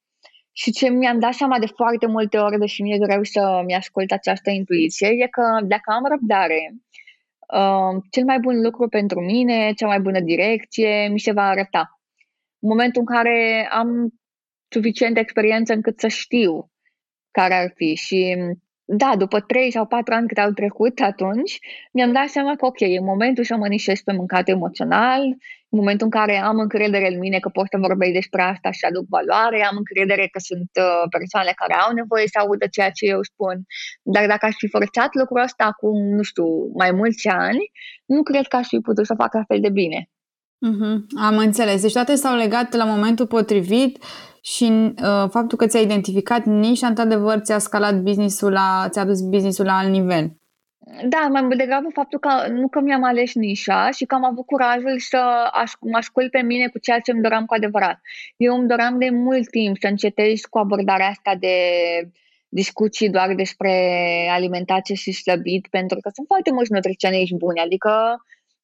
Și 0.53 0.71
ce 0.71 0.89
mi-am 0.89 1.19
dat 1.19 1.33
seama 1.33 1.59
de 1.59 1.67
foarte 1.67 2.07
multe 2.07 2.39
ori, 2.39 2.59
deși 2.59 2.83
mi-e 2.83 2.99
greu 2.99 3.23
să-mi 3.23 3.75
ascult 3.75 4.11
această 4.11 4.51
intuiție, 4.51 5.09
e 5.09 5.27
că 5.27 5.43
dacă 5.63 5.93
am 5.93 6.05
răbdare, 6.11 6.75
uh, 7.55 8.03
cel 8.11 8.25
mai 8.25 8.39
bun 8.39 8.61
lucru 8.61 8.89
pentru 8.89 9.21
mine, 9.21 9.73
cea 9.73 9.87
mai 9.87 10.01
bună 10.01 10.21
direcție, 10.21 11.09
mi 11.09 11.19
se 11.19 11.33
va 11.33 11.43
arăta. 11.43 12.01
În 12.59 12.69
momentul 12.69 13.01
în 13.01 13.17
care 13.17 13.69
am 13.71 13.89
suficientă 14.69 15.21
experiență 15.21 15.73
încât 15.73 16.01
să 16.01 16.09
știu 16.09 16.71
care 17.31 17.55
ar 17.55 17.73
fi 17.75 17.95
și 17.95 18.37
da, 18.85 19.15
după 19.19 19.41
3 19.41 19.71
sau 19.71 19.87
4 19.87 20.15
ani 20.15 20.29
cât 20.29 20.39
au 20.39 20.51
trecut 20.51 21.01
atunci, 21.01 21.59
mi-am 21.93 22.13
dat 22.13 22.29
seama 22.29 22.57
că 22.57 22.67
ok, 22.67 22.81
e 22.81 23.01
momentul 23.01 23.45
să 23.45 23.57
mă 23.57 23.69
nișez 23.69 24.01
pe 24.01 24.13
mâncat 24.13 24.49
emoțional, 24.49 25.23
în 25.75 25.79
momentul 25.81 26.07
în 26.07 26.19
care 26.21 26.37
am 26.37 26.59
încredere 26.59 27.13
în 27.13 27.19
mine 27.19 27.39
că 27.39 27.49
pot 27.49 27.67
să 27.71 27.79
vorbesc 27.87 28.13
despre 28.13 28.43
asta 28.43 28.71
și 28.71 28.85
aduc 28.89 29.05
valoare, 29.09 29.65
am 29.65 29.77
încredere 29.77 30.29
că 30.33 30.39
sunt 30.39 30.71
uh, 30.81 31.05
persoane 31.17 31.53
care 31.55 31.75
au 31.75 31.93
nevoie 31.93 32.27
să 32.27 32.39
audă 32.39 32.67
ceea 32.67 32.91
ce 32.91 33.05
eu 33.07 33.23
spun. 33.23 33.57
Dar 34.03 34.27
dacă 34.27 34.47
aș 34.47 34.55
fi 34.57 34.69
forțat 34.69 35.11
lucrul 35.15 35.43
ăsta 35.43 35.65
acum, 35.65 35.97
nu 36.17 36.23
știu, 36.23 36.47
mai 36.83 36.91
mulți 36.91 37.29
ani, 37.29 37.63
nu 38.05 38.23
cred 38.23 38.47
că 38.47 38.57
aș 38.57 38.67
fi 38.67 38.79
putut 38.79 39.07
să 39.07 39.15
fac 39.23 39.35
la 39.35 39.45
fel 39.49 39.61
de 39.61 39.71
bine. 39.71 40.01
Mm-hmm. 40.69 40.97
Am 41.29 41.37
înțeles. 41.39 41.83
Deci 41.83 41.93
toate 41.93 42.15
s-au 42.15 42.37
legat 42.37 42.75
la 42.75 42.85
momentul 42.85 43.27
potrivit 43.27 43.99
și 44.45 44.65
uh, 44.65 45.29
faptul 45.31 45.59
că 45.59 45.67
ți-ai 45.67 45.83
identificat 45.83 46.45
nișa, 46.45 46.87
într-adevăr, 46.87 47.39
ți-a 47.39 47.59
scalat 47.59 48.01
businessul 48.01 48.53
la, 48.53 48.87
ți-a 48.91 49.05
dus 49.05 49.21
businessul 49.21 49.65
la 49.65 49.77
alt 49.77 49.91
nivel. 49.91 50.37
Da, 51.09 51.29
mai 51.31 51.43
mult 51.43 51.59
degrabă 51.59 51.89
faptul 51.93 52.19
că 52.19 52.49
nu 52.49 52.69
că 52.69 52.81
mi-am 52.81 53.05
ales 53.05 53.35
nișa 53.35 53.91
și 53.91 54.05
că 54.05 54.15
am 54.15 54.25
avut 54.25 54.47
curajul 54.47 54.99
să 54.99 55.19
mă 55.81 55.97
ascult 55.97 56.31
pe 56.31 56.41
mine 56.41 56.69
cu 56.69 56.79
ceea 56.79 56.99
ce 56.99 57.11
îmi 57.11 57.23
doream 57.23 57.45
cu 57.45 57.55
adevărat. 57.55 58.01
Eu 58.37 58.55
îmi 58.55 58.69
doream 58.69 58.99
de 58.99 59.11
mult 59.11 59.49
timp 59.49 59.77
să 59.81 59.87
încetez 59.87 60.41
cu 60.41 60.59
abordarea 60.59 61.09
asta 61.09 61.35
de 61.35 61.57
discuții 62.49 63.11
doar 63.11 63.35
despre 63.35 63.73
alimentație 64.31 64.95
și 64.95 65.13
slăbit, 65.13 65.67
pentru 65.71 65.99
că 66.01 66.11
sunt 66.15 66.27
foarte 66.27 66.53
mulți 66.53 66.73
nutriționiști 66.73 67.37
buni, 67.37 67.61
adică 67.61 67.91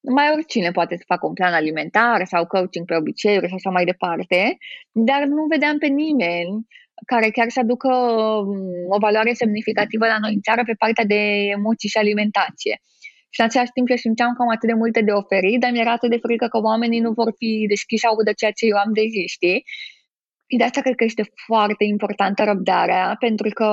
mai 0.01 0.31
oricine 0.33 0.71
poate 0.71 0.95
să 0.95 1.03
facă 1.07 1.27
un 1.27 1.33
plan 1.33 1.53
alimentar 1.53 2.25
sau 2.25 2.45
coaching 2.45 2.85
pe 2.85 2.95
obiceiuri 2.95 3.47
și 3.47 3.53
așa 3.53 3.69
mai 3.69 3.85
departe, 3.85 4.57
dar 4.91 5.23
nu 5.23 5.45
vedeam 5.49 5.77
pe 5.77 5.87
nimeni 5.87 6.67
care 7.05 7.29
chiar 7.29 7.49
să 7.49 7.59
aducă 7.59 7.93
um, 7.93 8.55
o 8.89 8.97
valoare 8.97 9.33
semnificativă 9.33 10.05
la 10.05 10.17
noi 10.19 10.33
în 10.33 10.41
țară 10.41 10.61
pe 10.65 10.75
partea 10.77 11.05
de 11.05 11.21
emoții 11.57 11.89
și 11.89 11.97
alimentație. 11.97 12.81
Și 13.33 13.39
în 13.39 13.45
același 13.45 13.71
timp 13.71 13.89
eu 13.89 13.95
simțeam 13.95 14.33
că 14.33 14.41
am 14.41 14.49
atât 14.49 14.69
de 14.69 14.81
multe 14.83 15.01
de 15.01 15.11
oferit, 15.11 15.59
dar 15.59 15.71
mi-era 15.71 15.91
atât 15.91 16.09
de 16.09 16.23
frică 16.25 16.47
că 16.47 16.57
oamenii 16.57 16.99
nu 16.99 17.11
vor 17.11 17.33
fi 17.37 17.65
deschiși 17.67 18.05
audă 18.05 18.31
ceea 18.33 18.51
ce 18.51 18.65
eu 18.65 18.77
am 18.77 18.93
de 18.93 19.05
zi, 19.13 19.23
știi? 19.27 19.63
Și 20.51 20.57
de 20.57 20.63
asta 20.63 20.81
cred 20.81 20.95
că 20.95 21.03
este 21.03 21.25
foarte 21.47 21.83
importantă 21.83 22.43
răbdarea, 22.43 23.15
pentru 23.19 23.49
că, 23.59 23.67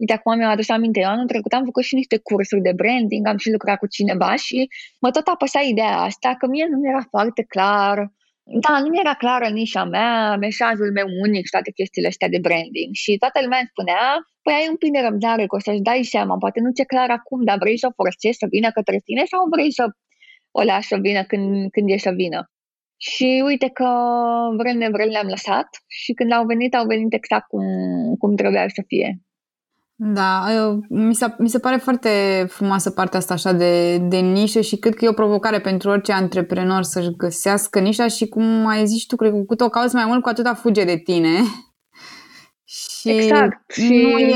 uite, 0.00 0.12
acum 0.12 0.36
mi-am 0.36 0.50
adus 0.50 0.68
aminte, 0.68 1.00
eu 1.00 1.08
anul 1.08 1.26
trecut 1.32 1.52
am 1.52 1.64
făcut 1.64 1.84
și 1.88 1.94
niște 1.94 2.16
cursuri 2.28 2.66
de 2.68 2.72
branding, 2.80 3.26
am 3.26 3.38
și 3.44 3.50
lucrat 3.50 3.78
cu 3.78 3.86
cineva 3.96 4.34
și 4.44 4.58
mă 5.02 5.10
tot 5.10 5.26
apăsa 5.26 5.60
ideea 5.72 5.96
asta, 6.08 6.34
că 6.38 6.46
mie 6.46 6.66
nu 6.70 6.78
mi-era 6.78 7.02
foarte 7.14 7.42
clar, 7.54 7.96
da, 8.64 8.74
nu 8.82 8.88
mi-era 8.92 9.14
clară 9.14 9.48
nișa 9.48 9.84
mea, 9.84 10.36
mesajul 10.36 10.90
meu 10.98 11.06
unic 11.24 11.44
și 11.44 11.54
toate 11.56 11.70
chestiile 11.78 12.08
astea 12.08 12.28
de 12.34 12.38
branding. 12.46 12.90
Și 13.02 13.10
toată 13.22 13.38
lumea 13.42 13.58
îmi 13.58 13.72
spunea, 13.74 14.02
păi 14.44 14.54
ai 14.58 14.66
un 14.72 14.76
pic 14.82 14.90
de 14.96 15.00
răbdare, 15.08 15.44
că 15.46 15.54
o 15.56 15.60
să-ți 15.66 15.86
dai 15.90 16.02
seama, 16.14 16.34
poate 16.44 16.58
nu 16.60 16.70
ți-e 16.74 16.92
clar 16.94 17.10
acum, 17.18 17.40
dar 17.48 17.58
vrei 17.62 17.78
să 17.82 17.86
o 17.90 17.96
forțezi 18.00 18.38
să 18.42 18.46
vină 18.54 18.68
către 18.78 18.98
tine 19.06 19.22
sau 19.32 19.40
vrei 19.54 19.72
să 19.78 19.84
o 20.58 20.62
lași 20.70 20.90
să 20.92 20.96
vină 21.06 21.22
când, 21.30 21.70
când 21.74 21.86
e 21.90 21.96
să 22.08 22.12
vină? 22.22 22.40
Și 23.04 23.42
uite 23.46 23.68
că 23.68 23.88
vrem 24.56 24.76
nevrem 24.76 25.08
le-am 25.08 25.26
lăsat 25.26 25.68
și 25.86 26.12
când 26.12 26.32
au 26.32 26.44
venit, 26.44 26.74
au 26.74 26.86
venit 26.86 27.12
exact 27.12 27.46
cum, 27.48 27.64
cum 28.18 28.36
trebuia 28.36 28.68
să 28.68 28.82
fie. 28.86 29.20
Da, 29.94 30.44
mi 30.88 31.14
se, 31.14 31.34
mi 31.38 31.48
se 31.48 31.58
pare 31.58 31.76
foarte 31.76 32.08
frumoasă 32.48 32.90
partea 32.90 33.18
asta 33.18 33.34
așa 33.34 33.52
de, 33.52 33.98
de 33.98 34.16
nișă 34.16 34.60
și 34.60 34.76
cred 34.76 34.94
că 34.94 35.04
e 35.04 35.08
o 35.08 35.12
provocare 35.22 35.60
pentru 35.60 35.90
orice 35.90 36.12
antreprenor 36.12 36.82
să-și 36.82 37.16
găsească 37.16 37.78
nișa 37.80 38.08
și 38.08 38.28
cum 38.28 38.66
ai 38.66 38.86
zis 38.86 39.04
tu, 39.06 39.16
cred 39.16 39.30
că 39.30 39.36
cu 39.36 39.44
cât 39.44 39.60
o 39.60 39.68
cauți 39.68 39.94
mai 39.94 40.04
mult, 40.06 40.22
cu 40.22 40.28
atâta 40.28 40.54
fuge 40.54 40.84
de 40.84 40.96
tine. 40.96 41.30
Și 42.64 43.10
exact. 43.10 43.72
Și... 43.72 43.88
nu 43.88 44.18
e, 44.18 44.34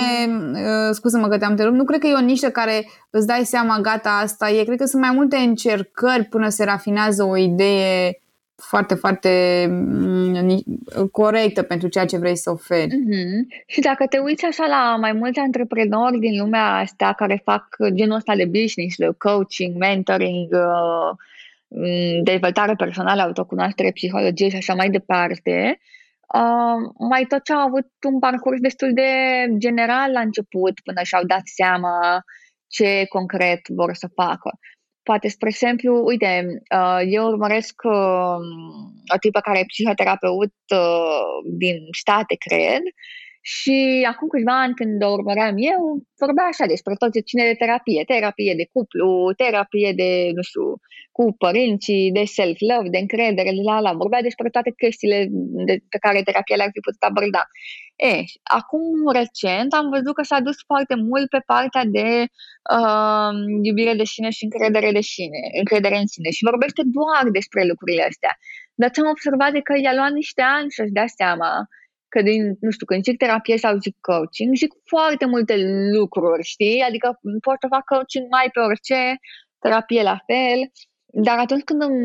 uh, 0.52 0.90
scuză-mă 0.90 1.28
că 1.28 1.38
te-am 1.38 1.50
întrerupt, 1.50 1.76
nu 1.76 1.84
cred 1.84 2.00
că 2.00 2.06
e 2.06 2.14
o 2.14 2.20
nișă 2.20 2.48
care 2.48 2.88
îți 3.10 3.26
dai 3.26 3.44
seama, 3.44 3.78
gata, 3.78 4.10
asta 4.22 4.50
e. 4.50 4.64
Cred 4.64 4.78
că 4.78 4.84
sunt 4.84 5.02
mai 5.02 5.14
multe 5.14 5.36
încercări 5.36 6.24
până 6.24 6.48
se 6.48 6.64
rafinează 6.64 7.24
o 7.24 7.36
idee 7.36 8.20
foarte, 8.56 8.94
foarte 8.94 9.66
mm, 9.70 10.64
corectă 11.12 11.62
pentru 11.62 11.88
ceea 11.88 12.04
ce 12.04 12.18
vrei 12.18 12.36
să 12.36 12.50
oferi. 12.50 12.90
Mm-hmm. 12.90 13.64
Și 13.66 13.80
dacă 13.80 14.06
te 14.06 14.18
uiți 14.18 14.44
așa 14.44 14.66
la 14.66 14.96
mai 15.00 15.12
mulți 15.12 15.38
antreprenori 15.38 16.18
din 16.18 16.40
lumea 16.40 16.76
asta 16.76 17.12
care 17.16 17.40
fac 17.44 17.76
genul 17.92 18.16
ăsta 18.16 18.36
de 18.36 18.44
business, 18.44 18.96
de 18.96 19.08
coaching, 19.18 19.76
mentoring, 19.76 20.52
uh, 20.52 21.16
mm, 21.68 22.22
dezvoltare 22.22 22.74
personală, 22.74 23.22
autocunoaștere, 23.22 23.90
psihologie 23.90 24.48
și 24.48 24.56
așa 24.56 24.74
mai 24.74 24.90
departe, 24.90 25.80
uh, 26.34 26.92
mai 26.98 27.24
tot 27.28 27.44
ce 27.44 27.52
au 27.52 27.66
avut 27.66 27.86
un 28.06 28.18
parcurs 28.18 28.60
destul 28.60 28.92
de 28.92 29.10
general 29.58 30.12
la 30.12 30.20
început 30.20 30.80
până 30.84 31.00
și-au 31.02 31.24
dat 31.24 31.42
seama 31.44 32.24
ce 32.68 33.04
concret 33.08 33.68
vor 33.68 33.94
să 33.94 34.08
facă. 34.14 34.58
Poate, 35.06 35.28
spre 35.28 35.48
exemplu, 35.48 36.04
uite, 36.04 36.62
uh, 36.74 37.00
eu 37.10 37.24
urmăresc 37.26 37.82
uh, 37.84 38.40
o 39.14 39.18
tipă 39.20 39.40
care 39.40 39.58
e 39.58 39.72
psihoterapeut 39.72 40.54
uh, 40.74 41.34
din 41.58 41.78
state, 41.90 42.34
cred, 42.46 42.82
și 43.54 44.06
acum 44.12 44.28
câțiva 44.28 44.60
ani 44.60 44.74
când 44.74 45.02
o 45.02 45.10
urmăream 45.18 45.54
eu, 45.72 45.80
vorbea 46.22 46.46
așa 46.52 46.66
despre 46.74 46.94
tot 47.00 47.12
ce 47.12 47.26
ține 47.28 47.44
de 47.50 47.60
terapie, 47.62 48.02
terapie 48.12 48.54
de 48.60 48.66
cuplu, 48.72 49.32
terapie 49.42 49.90
de, 50.00 50.10
nu 50.36 50.42
știu, 50.48 50.66
cu 51.16 51.24
părinții, 51.44 52.12
de 52.18 52.24
self-love, 52.36 52.88
de 52.94 52.98
încredere, 53.04 53.50
la 53.68 53.80
la, 53.80 53.92
vorbea 54.02 54.22
despre 54.28 54.48
toate 54.54 54.70
chestiile 54.82 55.18
de, 55.66 55.74
pe 55.92 55.98
care 56.04 56.28
terapia 56.28 56.56
le-ar 56.56 56.70
fi 56.72 56.80
putut 56.86 57.02
aborda. 57.10 57.42
E, 58.10 58.14
acum 58.58 58.94
recent 59.20 59.70
am 59.80 59.86
văzut 59.94 60.14
că 60.14 60.22
s-a 60.30 60.40
dus 60.48 60.58
foarte 60.70 60.94
mult 61.08 61.28
pe 61.34 61.42
partea 61.52 61.84
de 61.96 62.08
uh, 62.76 63.32
iubire 63.68 63.94
de 64.00 64.06
sine 64.14 64.30
și 64.36 64.44
încredere 64.48 64.90
de 64.98 65.04
sine, 65.14 65.40
încredere 65.62 65.96
în 66.02 66.08
sine 66.14 66.30
și 66.36 66.48
vorbește 66.50 66.82
doar 66.98 67.24
despre 67.38 67.60
lucrurile 67.70 68.04
astea. 68.10 68.32
Dar 68.80 68.90
ce 68.90 69.00
am 69.00 69.14
observat 69.16 69.50
de 69.56 69.60
că 69.66 69.74
i-a 69.76 69.94
luat 69.98 70.12
niște 70.20 70.42
ani 70.56 70.70
să-și 70.76 70.96
dea 70.98 71.08
seama 71.20 71.50
că 72.16 72.22
din, 72.30 72.42
nu 72.60 72.70
știu, 72.70 72.86
când 72.86 73.02
zic 73.02 73.16
terapie 73.16 73.56
sau 73.64 73.72
zic 73.84 73.96
coaching, 74.00 74.50
zic 74.62 74.72
foarte 74.92 75.24
multe 75.32 75.54
lucruri, 75.96 76.42
știi? 76.54 76.80
Adică 76.88 77.08
pot 77.46 77.56
să 77.60 77.66
fac 77.74 77.84
coaching 77.84 78.26
mai 78.36 78.48
pe 78.52 78.60
orice, 78.60 79.00
terapie 79.62 80.02
la 80.02 80.18
fel, 80.28 80.58
dar 81.26 81.38
atunci 81.38 81.64
când 81.68 81.82
îmi, 81.82 82.00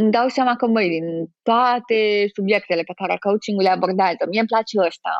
îmi 0.00 0.10
dau 0.16 0.28
seama 0.36 0.54
că, 0.56 0.66
măi, 0.66 0.88
din 0.96 1.06
toate 1.48 1.98
subiectele 2.36 2.82
pe 2.82 2.98
care 3.00 3.24
coaching-ul 3.26 3.64
le 3.66 3.74
abordează, 3.76 4.22
mie 4.30 4.42
îmi 4.42 4.52
place 4.52 4.74
ăsta, 4.88 5.12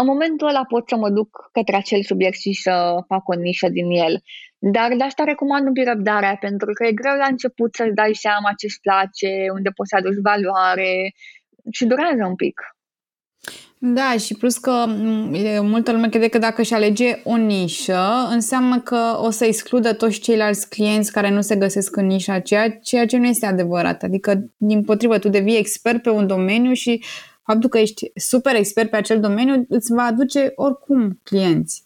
în 0.00 0.06
momentul 0.06 0.48
ăla 0.48 0.64
pot 0.64 0.88
să 0.88 0.96
mă 0.96 1.10
duc 1.10 1.30
către 1.52 1.76
acel 1.76 2.02
subiect 2.02 2.38
și 2.40 2.52
să 2.52 2.74
fac 3.08 3.28
o 3.28 3.34
nișă 3.34 3.68
din 3.68 3.90
el. 3.90 4.14
Dar 4.58 4.88
de 4.96 5.04
asta 5.04 5.24
recomand 5.24 5.66
un 5.66 5.72
pic 5.72 5.86
răbdarea, 5.86 6.36
pentru 6.46 6.72
că 6.72 6.86
e 6.86 7.00
greu 7.00 7.16
la 7.16 7.26
început 7.26 7.74
să-ți 7.74 7.94
dai 8.00 8.14
seama 8.14 8.58
ce-ți 8.58 8.80
place, 8.80 9.30
unde 9.56 9.70
poți 9.76 9.88
să 9.88 9.96
aduci 9.96 10.26
valoare 10.30 10.92
și 11.70 11.84
durează 11.84 12.24
un 12.26 12.34
pic. 12.34 12.56
Da, 13.78 14.16
și 14.18 14.34
plus 14.34 14.58
că 14.58 14.84
multă 15.62 15.92
lume 15.92 16.08
crede 16.08 16.28
că 16.28 16.38
dacă 16.38 16.60
își 16.60 16.74
alege 16.74 17.20
o 17.24 17.36
nișă, 17.36 18.28
înseamnă 18.30 18.80
că 18.80 19.18
o 19.20 19.30
să 19.30 19.44
excludă 19.44 19.92
toți 19.92 20.18
ceilalți 20.18 20.68
clienți 20.68 21.12
care 21.12 21.30
nu 21.30 21.40
se 21.40 21.56
găsesc 21.56 21.96
în 21.96 22.06
nișa 22.06 22.32
aceea, 22.32 22.70
ceea 22.70 23.06
ce 23.06 23.16
nu 23.16 23.26
este 23.26 23.46
adevărat. 23.46 24.02
Adică, 24.02 24.50
din 24.56 24.84
potrivă, 24.84 25.18
tu 25.18 25.28
devii 25.28 25.58
expert 25.58 26.02
pe 26.02 26.10
un 26.10 26.26
domeniu 26.26 26.72
și 26.72 27.04
faptul 27.42 27.68
că 27.68 27.78
ești 27.78 28.10
super 28.14 28.54
expert 28.54 28.90
pe 28.90 28.96
acel 28.96 29.20
domeniu 29.20 29.64
îți 29.68 29.92
va 29.92 30.02
aduce 30.02 30.52
oricum 30.54 31.20
clienți. 31.22 31.84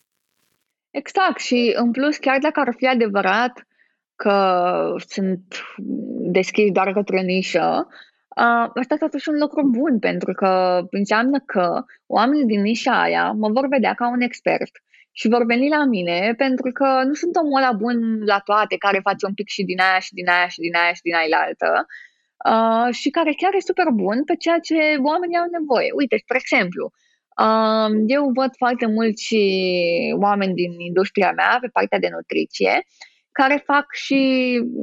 Exact 0.91 1.41
și 1.41 1.73
în 1.77 1.91
plus, 1.91 2.17
chiar 2.17 2.39
dacă 2.39 2.61
ar 2.61 2.75
fi 2.77 2.87
adevărat 2.87 3.67
că 4.17 4.95
sunt 5.09 5.43
deschis 6.21 6.71
doar 6.73 6.93
către 6.93 7.21
nișă, 7.21 7.89
Uh, 8.45 8.71
asta 8.75 8.97
totuși 8.97 9.29
un 9.29 9.39
lucru 9.39 9.69
bun, 9.69 9.99
pentru 9.99 10.33
că 10.33 10.81
înseamnă 10.91 11.39
că 11.47 11.85
oamenii 12.07 12.45
din 12.45 12.61
nișa 12.61 13.03
aia 13.03 13.33
mă 13.33 13.49
vor 13.49 13.67
vedea 13.69 13.95
ca 13.95 14.09
un 14.09 14.21
expert 14.21 14.71
și 15.13 15.29
vor 15.29 15.45
veni 15.45 15.69
la 15.69 15.85
mine 15.85 16.35
pentru 16.37 16.71
că 16.73 17.03
nu 17.05 17.15
sunt 17.15 17.37
omul 17.37 17.63
ăla 17.63 17.73
bun 17.73 18.25
la 18.25 18.39
toate, 18.39 18.77
care 18.77 18.99
face 19.03 19.27
un 19.27 19.35
pic 19.35 19.49
și 19.49 19.63
din 19.65 19.81
aia 19.81 19.99
și 19.99 20.13
din 20.15 20.29
aia 20.29 20.49
și 20.49 20.61
din 20.61 20.75
aia 20.75 20.93
și 20.93 21.03
din 21.03 21.15
aia 21.15 21.39
altă 21.45 21.87
uh, 22.51 22.95
și 22.95 23.11
care 23.11 23.33
chiar 23.37 23.55
e 23.55 23.69
super 23.71 23.89
bun 24.03 24.25
pe 24.25 24.35
ceea 24.35 24.59
ce 24.59 24.79
oamenii 25.11 25.39
au 25.43 25.49
nevoie. 25.59 25.91
Uite, 26.01 26.17
spre 26.17 26.39
exemplu, 26.41 26.85
uh, 27.45 27.91
eu 28.07 28.25
văd 28.41 28.51
foarte 28.63 28.87
mulți 28.87 29.37
oameni 30.27 30.55
din 30.55 30.73
industria 30.91 31.33
mea 31.41 31.59
pe 31.61 31.69
partea 31.77 31.99
de 31.99 32.09
nutriție 32.17 32.75
care 33.41 33.57
fac 33.73 33.87
și, 34.05 34.21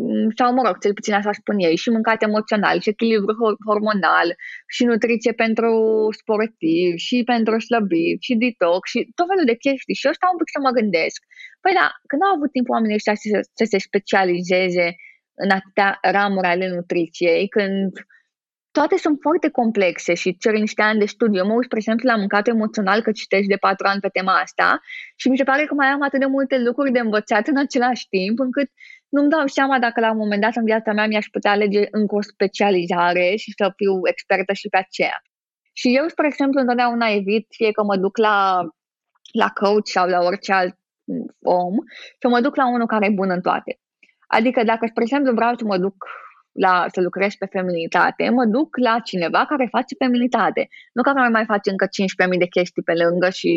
mm, 0.08 0.30
sau 0.38 0.54
mă 0.54 0.62
rog, 0.66 0.76
cel 0.84 0.94
puțin 0.98 1.14
așa 1.14 1.32
spun 1.42 1.58
ei, 1.68 1.76
și 1.84 1.90
mâncat 1.96 2.20
emoțional, 2.30 2.78
și 2.84 2.90
echilibru 2.94 3.34
hormonal, 3.68 4.28
și 4.76 4.84
nutriție 4.92 5.34
pentru 5.44 5.72
sportiv, 6.20 6.92
și 7.08 7.18
pentru 7.32 7.56
slăbit, 7.68 8.18
și 8.28 8.34
detox, 8.44 8.84
și 8.94 9.00
tot 9.18 9.28
felul 9.32 9.48
de 9.52 9.62
chestii. 9.66 10.00
Și 10.00 10.08
eu 10.08 10.14
stau 10.18 10.30
un 10.32 10.40
pic 10.40 10.50
să 10.56 10.60
mă 10.66 10.72
gândesc. 10.80 11.20
Păi 11.64 11.74
da, 11.80 11.88
când 12.10 12.22
au 12.24 12.34
avut 12.34 12.52
timpul 12.52 12.76
oamenii 12.76 13.00
ăștia 13.00 13.16
să, 13.24 13.38
să 13.60 13.66
se 13.72 13.80
specializeze 13.88 14.88
în 15.44 15.50
atâtea 15.58 15.90
ramuri 16.18 16.52
ale 16.54 16.66
nutriției, 16.76 17.44
când 17.56 17.92
toate 18.80 18.98
sunt 18.98 19.18
foarte 19.22 19.50
complexe 19.50 20.14
și 20.14 20.38
cer 20.38 20.54
niște 20.54 20.82
ani 20.82 21.00
de 21.00 21.06
studiu. 21.06 21.40
Eu 21.40 21.48
mă 21.48 21.54
uit, 21.54 21.66
spre 21.66 21.78
exemplu, 21.78 22.10
la 22.10 22.16
mâncat 22.16 22.48
emoțional, 22.48 23.02
că 23.02 23.12
citești 23.12 23.48
de 23.48 23.56
patru 23.56 23.88
ani 23.88 24.00
pe 24.00 24.08
tema 24.08 24.34
asta 24.40 24.80
și 25.16 25.30
mi 25.30 25.38
se 25.38 25.44
pare 25.44 25.66
că 25.66 25.74
mai 25.74 25.88
am 25.88 26.02
atât 26.02 26.20
de 26.20 26.26
multe 26.26 26.58
lucruri 26.60 26.92
de 26.92 27.00
învățat 27.00 27.48
în 27.48 27.58
același 27.58 28.08
timp, 28.10 28.40
încât 28.40 28.70
nu-mi 29.10 29.30
dau 29.30 29.48
seama 29.48 29.80
dacă 29.80 30.00
la 30.00 30.12
un 30.12 30.18
moment 30.18 30.42
dat 30.42 30.56
în 30.56 30.64
viața 30.64 30.92
mea 30.94 31.08
mi-aș 31.08 31.26
putea 31.26 31.52
alege 31.52 31.84
încă 31.92 32.16
o 32.16 32.22
specializare 32.22 33.36
și 33.36 33.54
să 33.58 33.72
fiu 33.76 33.94
expertă 34.04 34.54
și 34.54 34.68
pe 34.70 34.78
aceea. 34.78 35.22
Și 35.74 35.96
eu, 35.96 36.08
spre 36.08 36.28
exemplu, 36.28 36.60
întotdeauna 36.60 37.08
evit, 37.08 37.46
fie 37.50 37.72
că 37.72 37.84
mă 37.84 37.96
duc 37.98 38.18
la, 38.18 38.40
la 39.32 39.50
coach 39.50 39.88
sau 39.88 40.08
la 40.08 40.20
orice 40.20 40.54
alt 40.54 40.76
om, 41.42 41.76
să 42.20 42.28
mă 42.28 42.40
duc 42.42 42.56
la 42.56 42.68
unul 42.68 42.88
care 42.88 43.06
e 43.06 43.20
bun 43.22 43.30
în 43.30 43.42
toate. 43.42 43.80
Adică 44.28 44.64
dacă, 44.64 44.86
spre 44.90 45.04
exemplu, 45.04 45.34
vreau 45.34 45.54
să 45.56 45.66
mă 45.66 45.78
duc 45.78 45.96
la, 46.66 46.86
să 46.94 47.02
lucrez 47.02 47.34
pe 47.34 47.46
feminitate, 47.56 48.30
mă 48.30 48.46
duc 48.46 48.78
la 48.78 49.00
cineva 49.10 49.46
care 49.46 49.76
face 49.76 49.96
feminitate. 50.04 50.68
Nu 50.94 51.02
care 51.02 51.30
mai 51.30 51.46
face 51.46 51.70
încă 51.70 51.86
15.000 51.86 52.38
de 52.44 52.54
chestii 52.56 52.88
pe 52.90 52.94
lângă 53.04 53.30
și 53.30 53.52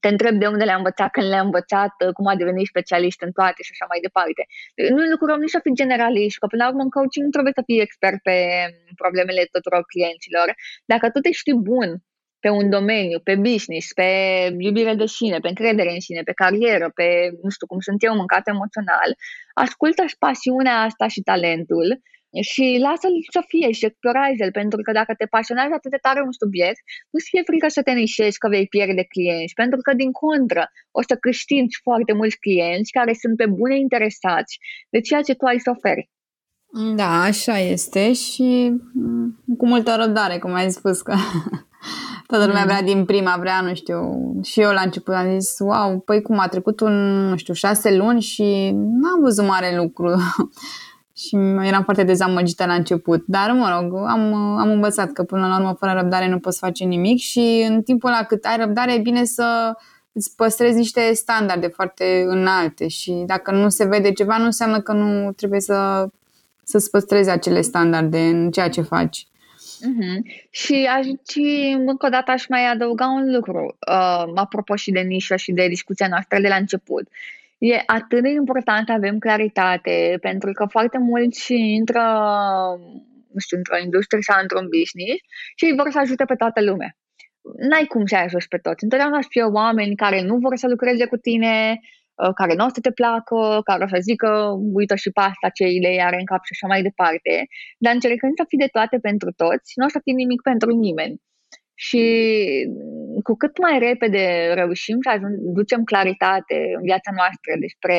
te 0.00 0.08
întreb 0.08 0.34
de 0.42 0.46
unde 0.46 0.64
le-a 0.64 0.80
învățat, 0.82 1.10
când 1.10 1.28
le-a 1.28 1.46
învățat, 1.48 1.92
cum 2.16 2.26
a 2.26 2.36
devenit 2.36 2.66
specialist 2.66 3.20
în 3.26 3.32
toate 3.38 3.60
și 3.62 3.72
așa 3.74 3.86
mai 3.88 4.00
departe. 4.06 4.42
Nu 4.94 5.02
lucrăm 5.14 5.38
nici 5.40 5.56
să 5.56 5.60
fii 5.64 5.80
generalist, 5.82 6.36
că 6.38 6.46
până 6.46 6.62
la 6.62 6.70
urmă 6.70 6.82
în 6.82 6.94
coaching 6.96 7.24
nu 7.24 7.34
trebuie 7.36 7.56
să 7.58 7.62
fii 7.68 7.84
expert 7.86 8.18
pe 8.28 8.36
problemele 9.02 9.42
tuturor 9.54 9.82
clienților. 9.92 10.48
Dacă 10.92 11.04
tu 11.10 11.18
te 11.20 11.30
știi 11.40 11.58
bun 11.70 11.88
pe 12.44 12.50
un 12.60 12.70
domeniu, 12.70 13.18
pe 13.28 13.34
business, 13.48 13.92
pe 14.00 14.08
iubire 14.58 14.94
de 14.94 15.06
sine, 15.06 15.38
pe 15.38 15.48
încredere 15.48 15.90
în 15.92 16.00
sine, 16.00 16.22
pe 16.22 16.38
carieră, 16.42 16.86
pe, 16.98 17.06
nu 17.42 17.50
știu 17.50 17.66
cum 17.66 17.80
sunt 17.80 18.00
eu, 18.02 18.14
mâncat 18.14 18.44
emoțional, 18.54 19.10
ascultă 19.64 20.02
și 20.10 20.16
pasiunea 20.26 20.76
asta 20.88 21.06
și 21.14 21.20
talentul 21.30 21.88
și 22.52 22.64
lasă-l 22.86 23.16
să 23.36 23.40
fie 23.50 23.68
și 23.76 23.84
explorează-l, 23.84 24.52
pentru 24.60 24.80
că 24.84 24.90
dacă 25.00 25.12
te 25.14 25.26
pasionează 25.36 25.72
atât 25.74 25.90
de 25.90 26.04
tare 26.06 26.20
un 26.28 26.34
subiect, 26.42 26.80
nu-ți 27.10 27.30
fie 27.30 27.42
frică 27.48 27.68
să 27.76 27.82
te 27.82 27.92
nișezi 27.92 28.38
că 28.42 28.48
vei 28.54 28.66
pierde 28.74 29.04
clienți, 29.14 29.58
pentru 29.62 29.80
că 29.84 29.90
din 30.02 30.12
contră 30.24 30.62
o 30.98 31.00
să 31.08 31.14
câștigi 31.24 31.80
foarte 31.86 32.12
mulți 32.20 32.38
clienți 32.44 32.94
care 32.98 33.12
sunt 33.22 33.36
pe 33.36 33.46
bune 33.58 33.76
interesați 33.86 34.52
de 34.92 35.00
ceea 35.06 35.22
ce 35.26 35.34
tu 35.34 35.44
ai 35.44 35.58
să 35.64 35.70
oferi. 35.76 36.04
Da, 37.00 37.10
așa 37.30 37.56
este 37.58 38.12
și 38.12 38.48
mm, 38.94 39.26
cu 39.58 39.64
multă 39.72 39.90
răbdare, 40.00 40.36
cum 40.38 40.52
ai 40.52 40.70
spus 40.70 40.98
că 41.08 41.14
Toată 42.26 42.46
lumea 42.46 42.60
mm. 42.60 42.66
vrea 42.66 42.82
din 42.82 43.04
prima, 43.04 43.36
vrea, 43.38 43.60
nu 43.60 43.74
știu, 43.74 44.00
și 44.42 44.60
eu 44.60 44.72
la 44.72 44.80
început 44.80 45.14
am 45.14 45.38
zis, 45.38 45.58
wow, 45.58 45.98
păi 45.98 46.22
cum 46.22 46.38
a 46.38 46.46
trecut 46.46 46.80
un, 46.80 46.92
nu 47.28 47.36
știu, 47.36 47.54
șase 47.54 47.96
luni 47.96 48.20
și 48.20 48.70
n-am 48.74 49.20
văzut 49.20 49.46
mare 49.46 49.76
lucru. 49.76 50.14
și 51.16 51.36
eram 51.62 51.82
foarte 51.82 52.02
dezamăgită 52.02 52.66
la 52.66 52.74
început. 52.74 53.24
Dar, 53.26 53.50
mă 53.50 53.78
rog, 53.78 53.94
am, 53.94 54.34
am 54.34 54.70
învățat 54.70 55.12
că 55.12 55.22
până 55.22 55.46
la 55.46 55.56
urmă, 55.56 55.76
fără 55.78 55.92
răbdare, 55.92 56.28
nu 56.28 56.38
poți 56.38 56.58
face 56.58 56.84
nimic 56.84 57.18
și 57.18 57.66
în 57.68 57.82
timpul 57.82 58.08
ăla 58.08 58.22
cât 58.22 58.44
ai 58.44 58.56
răbdare, 58.56 58.94
e 58.94 58.98
bine 58.98 59.24
să 59.24 59.72
îți 60.12 60.36
păstrezi 60.36 60.76
niște 60.76 61.12
standarde 61.12 61.66
foarte 61.66 62.24
înalte 62.26 62.88
și 62.88 63.22
dacă 63.26 63.52
nu 63.52 63.68
se 63.68 63.84
vede 63.84 64.12
ceva, 64.12 64.38
nu 64.38 64.44
înseamnă 64.44 64.80
că 64.80 64.92
nu 64.92 65.32
trebuie 65.32 65.60
să, 65.60 66.08
să-ți 66.64 66.90
păstrezi 66.90 67.30
acele 67.30 67.60
standarde 67.60 68.18
în 68.18 68.50
ceea 68.50 68.68
ce 68.68 68.80
faci. 68.80 69.26
Mm-hmm. 69.84 70.48
Și 70.50 70.88
aș 70.96 71.06
și 71.28 71.76
încă 71.78 72.06
o 72.06 72.08
dată 72.08 72.30
aș 72.30 72.46
mai 72.46 72.66
adăuga 72.66 73.06
un 73.06 73.34
lucru, 73.34 73.76
uh, 73.90 74.32
apropo 74.34 74.76
și 74.76 74.90
de 74.90 75.00
nișă 75.00 75.36
și 75.36 75.52
de 75.52 75.68
discuția 75.68 76.08
noastră 76.08 76.40
de 76.40 76.48
la 76.48 76.56
început. 76.56 77.08
E 77.58 77.82
atât 77.86 78.22
de 78.22 78.28
important 78.28 78.86
să 78.86 78.92
avem 78.92 79.18
claritate, 79.18 80.18
pentru 80.20 80.52
că 80.52 80.64
foarte 80.70 80.98
mulți 80.98 81.54
intră, 81.54 82.02
nu 83.32 83.38
știu, 83.38 83.56
într-o 83.56 83.78
industrie 83.82 84.20
sau 84.22 84.38
într-un 84.42 84.66
business 84.78 85.20
și 85.54 85.74
vor 85.76 85.90
să 85.90 85.98
ajute 85.98 86.24
pe 86.24 86.34
toată 86.34 86.62
lumea. 86.62 86.96
N-ai 87.68 87.84
cum 87.84 88.06
să 88.06 88.16
ajungi 88.16 88.48
pe 88.48 88.56
toți. 88.56 88.84
Întotdeauna 88.84 89.20
să 89.20 89.28
fie 89.30 89.42
oameni 89.42 89.96
care 89.96 90.22
nu 90.22 90.36
vor 90.36 90.56
să 90.56 90.68
lucreze 90.68 91.06
cu 91.06 91.16
tine, 91.16 91.80
uh, 91.80 92.03
care 92.34 92.54
nu 92.54 92.64
o 92.64 92.68
să 92.68 92.80
te 92.80 92.90
placă, 92.90 93.60
care 93.64 93.84
o 93.84 93.88
să 93.88 93.98
zică, 94.00 94.30
uită 94.72 94.94
și 94.94 95.10
pe 95.10 95.20
asta 95.20 95.48
ce 95.56 95.64
idei 95.66 96.02
are 96.02 96.16
în 96.18 96.24
cap 96.24 96.42
și 96.44 96.54
așa 96.54 96.66
mai 96.72 96.82
departe, 96.82 97.34
dar 97.78 97.92
încercând 97.94 98.32
să 98.36 98.44
fii 98.48 98.58
de 98.64 98.74
toate 98.76 98.96
pentru 98.98 99.30
toți, 99.42 99.72
nu 99.74 99.84
o 99.84 99.88
să 99.88 100.00
fii 100.04 100.20
nimic 100.22 100.40
pentru 100.42 100.70
nimeni. 100.86 101.16
Și 101.86 102.04
cu 103.22 103.34
cât 103.36 103.58
mai 103.58 103.78
repede 103.78 104.52
reușim 104.54 104.98
să 105.02 105.18
ducem 105.58 105.82
claritate 105.84 106.56
în 106.76 106.82
viața 106.82 107.10
noastră 107.20 107.52
despre 107.60 107.96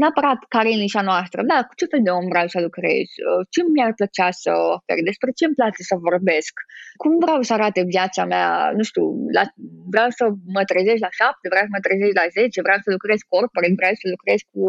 neapărat 0.00 0.40
care 0.54 0.68
e 0.70 0.84
nișa 0.86 1.02
noastră, 1.10 1.40
da, 1.50 1.58
cu 1.68 1.74
ce 1.74 1.86
fel 1.90 2.02
de 2.02 2.10
om 2.10 2.26
vreau 2.32 2.46
să 2.54 2.58
lucrez, 2.60 3.06
uh, 3.28 3.40
ce 3.52 3.60
mi-ar 3.74 3.92
plăcea 3.98 4.30
să 4.42 4.50
ofer, 4.76 4.98
despre 5.10 5.30
ce 5.38 5.44
îmi 5.44 5.58
place 5.60 5.82
să 5.90 5.94
vorbesc, 6.08 6.54
cum 7.02 7.12
vreau 7.24 7.40
să 7.42 7.52
arate 7.52 7.82
viața 7.94 8.22
mea, 8.32 8.72
nu 8.78 8.82
știu, 8.90 9.04
la, 9.36 9.44
vreau 9.92 10.10
să 10.18 10.24
mă 10.54 10.62
trezesc 10.70 11.00
la 11.06 11.12
șapte, 11.20 11.46
vreau 11.52 11.64
să 11.68 11.72
mă 11.76 11.82
trezesc 11.86 12.14
la 12.22 12.26
zece, 12.38 12.66
vreau 12.66 12.80
să 12.84 12.90
lucrez 12.96 13.18
corporate, 13.32 13.78
vreau 13.80 13.94
să 14.00 14.06
lucrez 14.14 14.40
cu 14.52 14.62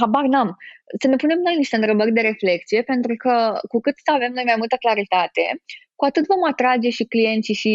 habar 0.00 0.24
n-am. 0.32 0.50
Să 1.00 1.06
ne 1.08 1.16
punem 1.22 1.38
noi 1.46 1.56
niște 1.56 1.76
întrebări 1.76 2.12
de 2.18 2.20
reflexie, 2.30 2.82
pentru 2.92 3.14
că 3.22 3.34
cu 3.70 3.78
cât 3.84 3.96
să 4.04 4.10
avem 4.12 4.32
noi 4.32 4.46
mai 4.50 4.58
multă 4.62 4.76
claritate, 4.84 5.44
cu 5.98 6.04
atât 6.04 6.24
vom 6.26 6.42
atrage 6.52 6.90
și 6.90 7.04
clienții 7.04 7.54
și 7.62 7.74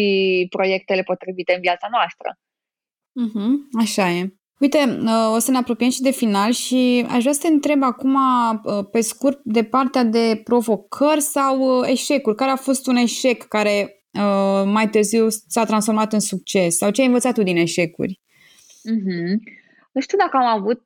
proiectele 0.56 1.02
potrivite 1.02 1.52
în 1.54 1.60
viața 1.60 1.88
noastră. 1.96 2.28
Mm-hmm, 3.22 3.52
așa 3.82 4.06
e. 4.10 4.37
Uite, 4.58 4.78
uh, 5.00 5.34
o 5.34 5.38
să 5.38 5.50
ne 5.50 5.56
apropiem 5.56 5.90
și 5.90 6.00
de 6.00 6.10
final 6.10 6.52
și 6.52 7.06
aș 7.08 7.20
vrea 7.20 7.32
să 7.32 7.40
te 7.42 7.48
întreb 7.48 7.82
acum, 7.82 8.14
uh, 8.14 8.84
pe 8.90 9.00
scurt, 9.00 9.40
de 9.42 9.64
partea 9.64 10.04
de 10.04 10.40
provocări 10.44 11.20
sau 11.20 11.80
uh, 11.80 11.88
eșecuri. 11.90 12.36
Care 12.36 12.50
a 12.50 12.56
fost 12.56 12.86
un 12.86 12.96
eșec 12.96 13.42
care 13.42 13.92
mai 14.64 14.88
târziu 14.90 15.28
s-a 15.28 15.64
transformat 15.64 16.12
în 16.12 16.20
succes? 16.20 16.76
Sau 16.76 16.90
ce 16.90 17.00
ai 17.00 17.06
învățat 17.06 17.34
tu 17.34 17.42
din 17.42 17.56
eșecuri? 17.56 18.20
Mm-hmm. 18.90 19.36
Nu 19.92 20.00
știu 20.00 20.18
dacă 20.18 20.36
am 20.36 20.60
avut 20.60 20.82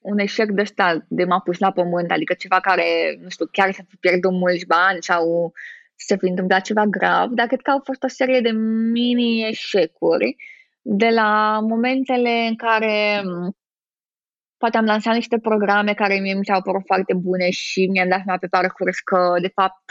un 0.00 0.18
eșec 0.18 0.50
de 0.50 0.60
ăsta 0.60 1.04
de 1.08 1.24
m-a 1.24 1.40
pus 1.40 1.58
la 1.58 1.70
pământ, 1.72 2.10
adică 2.10 2.34
ceva 2.34 2.60
care, 2.60 3.18
nu 3.22 3.28
știu, 3.28 3.46
chiar 3.52 3.72
să 3.72 3.82
fi 3.88 3.96
pierdut 3.96 4.32
mulți 4.32 4.66
bani 4.66 4.98
sau 5.00 5.52
să 5.96 6.04
se 6.08 6.16
fi 6.16 6.26
întâmplat 6.26 6.62
ceva 6.62 6.84
grav, 6.84 7.30
dar 7.30 7.46
cred 7.46 7.60
că 7.60 7.70
au 7.70 7.80
fost 7.84 8.02
o 8.02 8.08
serie 8.08 8.40
de 8.40 8.50
mini-eșecuri 8.92 10.36
de 10.82 11.08
la 11.08 11.60
momentele 11.60 12.46
în 12.48 12.56
care 12.56 13.22
mm, 13.24 13.56
poate 14.56 14.76
am 14.76 14.84
lansat 14.84 15.14
niște 15.14 15.38
programe 15.38 15.94
care 15.94 16.18
mie 16.18 16.34
mi 16.34 16.44
s-au 16.44 16.62
părut 16.62 16.82
foarte 16.86 17.14
bune 17.14 17.50
și 17.50 17.86
mi-am 17.86 18.08
dat 18.08 18.20
seama 18.24 18.38
pe 18.38 18.46
parcurs 18.46 18.98
că, 19.00 19.36
de 19.40 19.50
fapt, 19.54 19.84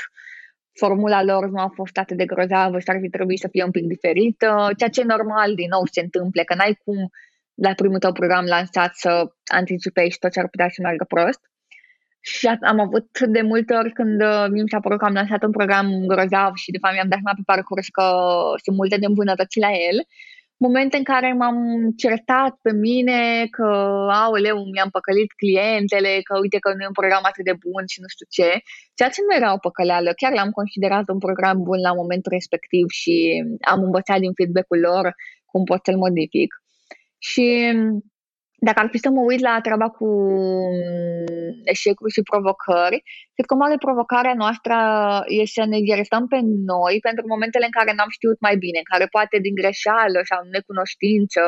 formula 0.80 1.24
lor 1.24 1.50
nu 1.50 1.60
a 1.60 1.72
fost 1.76 1.98
atât 1.98 2.18
de 2.18 2.26
grozavă 2.26 2.80
și 2.80 2.90
ar 2.90 2.98
fi 3.02 3.10
trebuit 3.10 3.40
să 3.40 3.48
fie 3.52 3.64
un 3.64 3.72
pic 3.72 3.86
diferită, 3.88 4.70
ceea 4.78 4.90
ce 4.90 5.02
e 5.02 5.04
normal, 5.04 5.56
din 5.56 5.70
nou, 5.70 5.84
se 5.92 6.02
întâmple, 6.02 6.44
că 6.44 6.56
n-ai 6.56 6.80
cum 6.84 7.10
la 7.54 7.74
primul 7.74 8.00
tău 8.00 8.12
program 8.12 8.46
lansat 8.46 8.96
să 8.96 9.12
anticipezi 9.46 10.20
tot 10.20 10.32
ce 10.32 10.40
ar 10.40 10.48
putea 10.48 10.70
să 10.70 10.82
meargă 10.82 11.06
prost. 11.08 11.42
Și 12.22 12.48
am 12.48 12.80
avut 12.80 13.20
de 13.20 13.42
multe 13.42 13.74
ori 13.74 13.92
când 13.94 14.22
uh, 14.22 14.46
mi 14.50 14.70
s-a 14.70 14.80
părut 14.80 15.00
că 15.00 15.06
am 15.06 15.14
lansat 15.14 15.44
un 15.44 15.52
program 15.52 15.88
grozav 16.08 16.56
și 16.56 16.72
de 16.72 16.78
fapt 16.82 16.94
mi-am 16.94 17.10
dat 17.10 17.20
seama 17.22 17.38
pe 17.38 17.52
parcurs 17.54 17.88
că 17.88 18.06
sunt 18.64 18.76
multe 18.76 18.98
de 18.98 19.06
îmbunătăți 19.06 19.60
la 19.60 19.72
el 19.90 19.98
momente 20.66 20.98
în 20.98 21.04
care 21.04 21.34
m-am 21.34 21.58
certat 22.04 22.54
pe 22.62 22.72
mine 22.74 23.48
că, 23.58 23.70
aoleu, 24.24 24.58
mi-am 24.74 24.90
păcălit 24.98 25.32
clientele, 25.42 26.12
că 26.28 26.34
uite 26.44 26.58
că 26.60 26.70
nu 26.74 26.84
e 26.84 26.94
un 26.94 27.00
program 27.02 27.24
atât 27.30 27.46
de 27.50 27.56
bun 27.66 27.84
și 27.92 28.02
nu 28.04 28.08
știu 28.14 28.28
ce, 28.36 28.50
ceea 28.98 29.10
ce 29.10 29.22
nu 29.26 29.36
era 29.40 29.54
o 29.54 29.64
păcăleală. 29.66 30.12
Chiar 30.20 30.34
l-am 30.34 30.52
considerat 30.60 31.06
un 31.14 31.20
program 31.26 31.58
bun 31.68 31.80
la 31.88 31.94
momentul 32.02 32.32
respectiv 32.38 32.86
și 33.02 33.16
am 33.74 33.80
învățat 33.88 34.20
din 34.20 34.34
feedback-ul 34.38 34.80
lor 34.90 35.06
cum 35.52 35.64
pot 35.64 35.80
să-l 35.86 35.98
modific. 36.06 36.52
Și 37.30 37.46
dacă 38.60 38.80
ar 38.80 38.88
fi 38.92 38.98
să 38.98 39.10
mă 39.10 39.22
uit 39.22 39.40
la 39.40 39.60
treaba 39.62 39.90
cu 39.90 40.08
mm, 40.08 41.62
eșecuri 41.64 42.12
și 42.12 42.22
provocări, 42.22 43.04
cred 43.34 43.46
că 43.46 43.54
o 43.54 43.62
mare 43.64 43.78
provocare 43.86 44.28
a 44.28 44.42
noastră 44.44 44.76
e 45.28 45.46
să 45.46 45.64
ne 45.66 45.78
iertăm 45.82 46.28
pe 46.28 46.40
noi 46.44 46.96
pentru 47.08 47.24
momentele 47.28 47.66
în 47.66 47.76
care 47.78 47.92
n-am 47.94 48.10
știut 48.10 48.40
mai 48.40 48.56
bine, 48.58 48.78
în 48.78 48.90
care 48.92 49.06
poate 49.16 49.38
din 49.46 49.56
greșeală 49.62 50.20
sau 50.30 50.40
necunoștință 50.58 51.42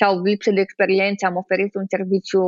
sau 0.00 0.22
lipsă 0.22 0.50
de 0.50 0.60
experiență 0.60 1.26
am 1.26 1.36
oferit 1.36 1.74
un 1.74 1.86
serviciu 1.94 2.42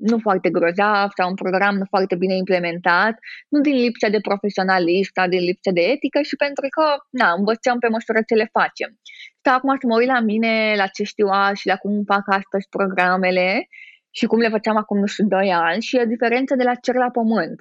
nu 0.00 0.18
foarte 0.18 0.50
grozav 0.50 1.08
sau 1.16 1.28
un 1.28 1.34
program 1.34 1.74
nu 1.76 1.84
foarte 1.88 2.14
bine 2.14 2.34
implementat, 2.34 3.14
nu 3.48 3.60
din 3.60 3.74
lipsă 3.74 4.08
de 4.08 4.20
profesionalism 4.20 5.10
sau 5.14 5.28
din 5.28 5.40
lipsă 5.40 5.70
de 5.72 5.80
etică 5.80 6.22
și 6.22 6.36
pentru 6.36 6.66
că, 6.70 6.84
na, 7.10 7.32
învățăm 7.38 7.78
pe 7.78 7.88
măsură 7.88 8.18
ce 8.26 8.34
le 8.34 8.48
facem. 8.58 8.90
Stau 9.38 9.54
acum 9.54 9.76
să 9.80 9.86
mă 9.86 9.96
uit 9.96 10.06
la 10.06 10.20
mine, 10.20 10.74
la 10.76 10.86
ce 10.86 11.02
știu 11.02 11.26
azi 11.26 11.60
și 11.60 11.66
la 11.66 11.76
cum 11.76 12.02
fac 12.06 12.24
astăzi 12.26 12.68
programele 12.68 13.68
și 14.10 14.26
cum 14.26 14.38
le 14.38 14.48
făceam 14.48 14.76
acum, 14.76 14.98
nu 14.98 15.06
știu, 15.06 15.26
2 15.26 15.52
ani 15.52 15.82
și 15.82 15.96
e 15.96 16.02
o 16.02 16.12
diferență 16.14 16.54
de 16.56 16.62
la 16.62 16.74
cer 16.74 16.94
la 16.94 17.10
pământ. 17.10 17.58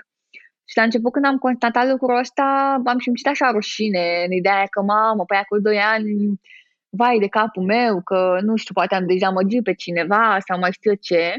Și 0.69 0.77
la 0.77 0.83
început 0.83 1.11
când 1.11 1.25
am 1.25 1.37
constatat 1.37 1.87
lucrul 1.89 2.17
ăsta, 2.17 2.81
am 2.85 2.99
simțit 2.99 3.27
așa 3.27 3.51
rușine 3.51 4.23
în 4.25 4.31
ideea 4.31 4.65
că, 4.69 4.81
mamă, 4.81 5.23
păi 5.25 5.37
acum 5.37 5.61
2 5.61 5.77
ani, 5.77 6.39
vai 6.89 7.19
de 7.19 7.27
capul 7.27 7.63
meu, 7.63 8.01
că 8.01 8.39
nu 8.41 8.55
știu, 8.55 8.73
poate 8.73 8.95
am 8.95 9.05
dezamăgit 9.07 9.63
pe 9.63 9.73
cineva 9.73 10.37
sau 10.47 10.59
mai 10.59 10.71
știu 10.71 10.93
ce. 10.93 11.33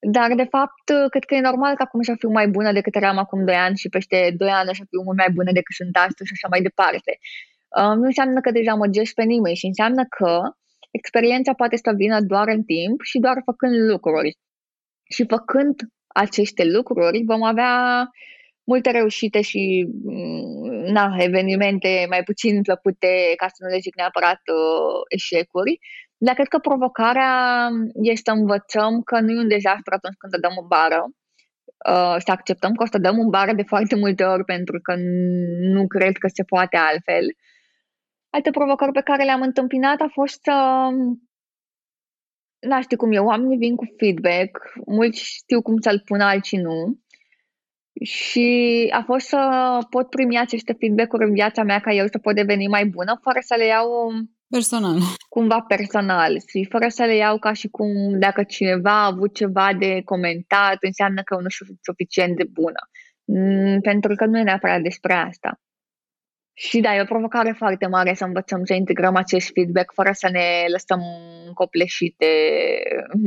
Dar, 0.00 0.34
de 0.34 0.44
fapt, 0.44 0.84
cred 1.10 1.24
că 1.24 1.34
e 1.34 1.40
normal 1.40 1.74
că 1.74 1.82
acum 1.82 2.02
să 2.02 2.14
fiu 2.18 2.30
mai 2.30 2.48
bună 2.48 2.72
decât 2.72 2.94
eram 2.94 3.18
acum 3.18 3.44
2 3.44 3.54
ani 3.54 3.76
și 3.76 3.88
peste 3.88 4.34
2 4.36 4.48
ani 4.48 4.74
să 4.74 4.84
fiu 4.88 5.02
mult 5.02 5.16
mai 5.16 5.30
bună 5.34 5.52
decât 5.52 5.74
sunt 5.74 5.96
astăzi 5.96 6.28
și 6.28 6.34
așa 6.36 6.48
mai 6.50 6.62
departe. 6.62 7.18
Uh, 7.78 7.94
nu 7.96 8.04
înseamnă 8.04 8.40
că 8.40 8.50
deja 8.50 8.74
măgești 8.74 9.14
pe 9.14 9.22
nimeni 9.22 9.56
și 9.56 9.66
înseamnă 9.66 10.04
că 10.16 10.40
experiența 10.90 11.52
poate 11.52 11.76
să 11.76 11.92
vină 11.96 12.20
doar 12.20 12.48
în 12.48 12.62
timp 12.62 13.02
și 13.02 13.18
doar 13.18 13.36
făcând 13.44 13.74
lucruri. 13.90 14.36
Și 15.10 15.24
făcând 15.28 15.74
aceste 16.06 16.64
lucruri 16.64 17.22
vom 17.26 17.42
avea 17.42 17.74
multe 18.64 18.90
reușite 18.90 19.40
și 19.40 19.88
mm, 20.02 20.92
na, 20.96 21.16
evenimente 21.18 22.06
mai 22.08 22.22
puțin 22.22 22.62
plăcute, 22.62 23.32
ca 23.36 23.46
să 23.48 23.56
nu 23.58 23.68
le 23.68 23.78
zic 23.78 23.96
neapărat 23.96 24.40
uh, 24.54 25.00
eșecuri, 25.08 25.78
dar 26.18 26.34
cred 26.34 26.48
că 26.48 26.58
provocarea 26.58 27.68
este 28.02 28.30
să 28.30 28.36
învățăm 28.36 29.02
că 29.02 29.20
nu 29.20 29.30
e 29.30 29.38
un 29.38 29.48
dezastru 29.48 29.94
atunci 29.94 30.16
când 30.18 30.42
dăm 30.42 30.56
o 30.62 30.66
bară, 30.66 31.04
uh, 31.90 32.16
să 32.24 32.30
acceptăm 32.30 32.72
că 32.74 32.82
o 32.82 32.86
să 32.86 32.98
dăm 32.98 33.20
în 33.20 33.28
bară 33.28 33.52
de 33.52 33.62
foarte 33.62 33.94
multe 33.96 34.24
ori 34.24 34.44
pentru 34.44 34.78
că 34.80 34.94
nu 35.74 35.86
cred 35.86 36.16
că 36.16 36.28
se 36.28 36.42
poate 36.42 36.76
altfel. 36.76 37.24
Alte 38.30 38.50
provocări 38.50 38.92
pe 38.92 39.00
care 39.00 39.24
le-am 39.24 39.42
întâmpinat 39.42 40.00
a 40.00 40.08
fost 40.12 40.40
să 40.42 40.88
nu 42.60 42.82
știu 42.82 42.96
cum 42.96 43.12
e, 43.12 43.18
oamenii 43.18 43.56
vin 43.56 43.76
cu 43.76 43.84
feedback, 43.96 44.72
mulți 44.86 45.24
știu 45.24 45.62
cum 45.62 45.80
să-l 45.80 46.02
pună, 46.04 46.24
alții 46.24 46.58
nu. 46.58 46.98
Și 48.02 48.88
a 48.92 49.02
fost 49.02 49.26
să 49.26 49.38
pot 49.90 50.10
primi 50.10 50.38
aceste 50.38 50.72
feedback-uri 50.72 51.24
în 51.24 51.32
viața 51.32 51.62
mea 51.62 51.80
ca 51.80 51.92
eu 51.92 52.06
să 52.06 52.18
pot 52.18 52.34
deveni 52.34 52.66
mai 52.66 52.86
bună, 52.86 53.18
fără 53.22 53.38
să 53.40 53.54
le 53.58 53.64
iau 53.64 54.10
Personal. 54.50 54.98
Cumva 55.28 55.60
personal 55.60 56.40
și 56.46 56.66
fără 56.70 56.88
să 56.88 57.04
le 57.04 57.14
iau 57.14 57.38
ca 57.38 57.52
și 57.52 57.68
cum 57.68 58.18
dacă 58.18 58.42
cineva 58.42 59.02
a 59.02 59.06
avut 59.06 59.34
ceva 59.34 59.74
de 59.78 60.02
comentat, 60.04 60.76
înseamnă 60.80 61.22
că 61.22 61.34
nu 61.34 61.48
sunt 61.48 61.78
suficient 61.82 62.36
de 62.36 62.44
bună. 62.52 62.80
Mm, 63.24 63.80
pentru 63.80 64.14
că 64.14 64.24
nu 64.24 64.38
e 64.38 64.42
neapărat 64.42 64.80
despre 64.80 65.12
asta. 65.12 65.60
Și 66.54 66.80
da, 66.80 66.94
e 66.94 67.00
o 67.00 67.04
provocare 67.04 67.52
foarte 67.52 67.86
mare 67.86 68.14
să 68.14 68.24
învățăm 68.24 68.64
să 68.64 68.74
integrăm 68.74 69.16
acest 69.16 69.50
feedback 69.52 69.92
fără 69.92 70.12
să 70.12 70.28
ne 70.30 70.64
lăsăm 70.68 71.00
copleșite 71.54 72.26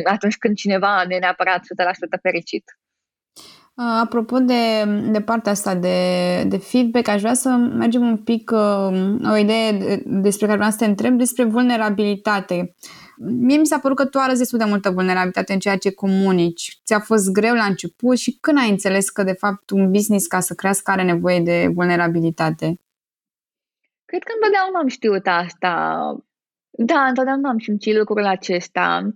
atunci 0.03 0.37
când 0.37 0.55
cineva 0.55 1.03
ne 1.07 1.17
neapărat 1.17 1.59
100% 1.59 1.63
fericit. 2.21 2.63
Apropo 3.99 4.39
de, 4.39 4.83
de 5.11 5.21
partea 5.21 5.51
asta 5.51 5.75
de, 5.75 6.43
de 6.47 6.57
feedback, 6.57 7.07
aș 7.07 7.21
vrea 7.21 7.33
să 7.33 7.49
mergem 7.49 8.01
un 8.01 8.17
pic 8.17 8.51
uh, 8.53 9.31
o 9.31 9.35
idee 9.35 10.01
despre 10.05 10.45
care 10.45 10.57
vreau 10.57 10.71
să 10.71 10.77
te 10.77 10.85
întreb, 10.85 11.17
despre 11.17 11.43
vulnerabilitate. 11.43 12.75
Mie 13.17 13.57
mi 13.57 13.65
s-a 13.65 13.79
părut 13.79 13.97
că 13.97 14.05
tu 14.05 14.19
arăți 14.19 14.37
destul 14.37 14.57
de 14.57 14.65
multă 14.65 14.89
vulnerabilitate 14.89 15.53
în 15.53 15.59
ceea 15.59 15.77
ce 15.77 15.93
comunici. 15.93 16.79
Ți-a 16.85 16.99
fost 16.99 17.31
greu 17.31 17.53
la 17.53 17.63
început 17.63 18.17
și 18.17 18.37
când 18.41 18.57
ai 18.57 18.69
înțeles 18.69 19.09
că, 19.09 19.23
de 19.23 19.31
fapt, 19.33 19.69
un 19.69 19.91
business 19.91 20.27
ca 20.27 20.39
să 20.39 20.53
crească 20.53 20.91
are 20.91 21.03
nevoie 21.03 21.39
de 21.39 21.71
vulnerabilitate? 21.73 22.79
Cred 24.05 24.23
că 24.23 24.31
întotdeauna 24.35 24.79
am 24.79 24.87
știut 24.87 25.27
asta. 25.27 25.71
Da, 26.69 27.05
întotdeauna 27.05 27.49
am 27.49 27.59
simțit 27.59 27.97
lucrul 27.97 28.25
acesta. 28.25 29.09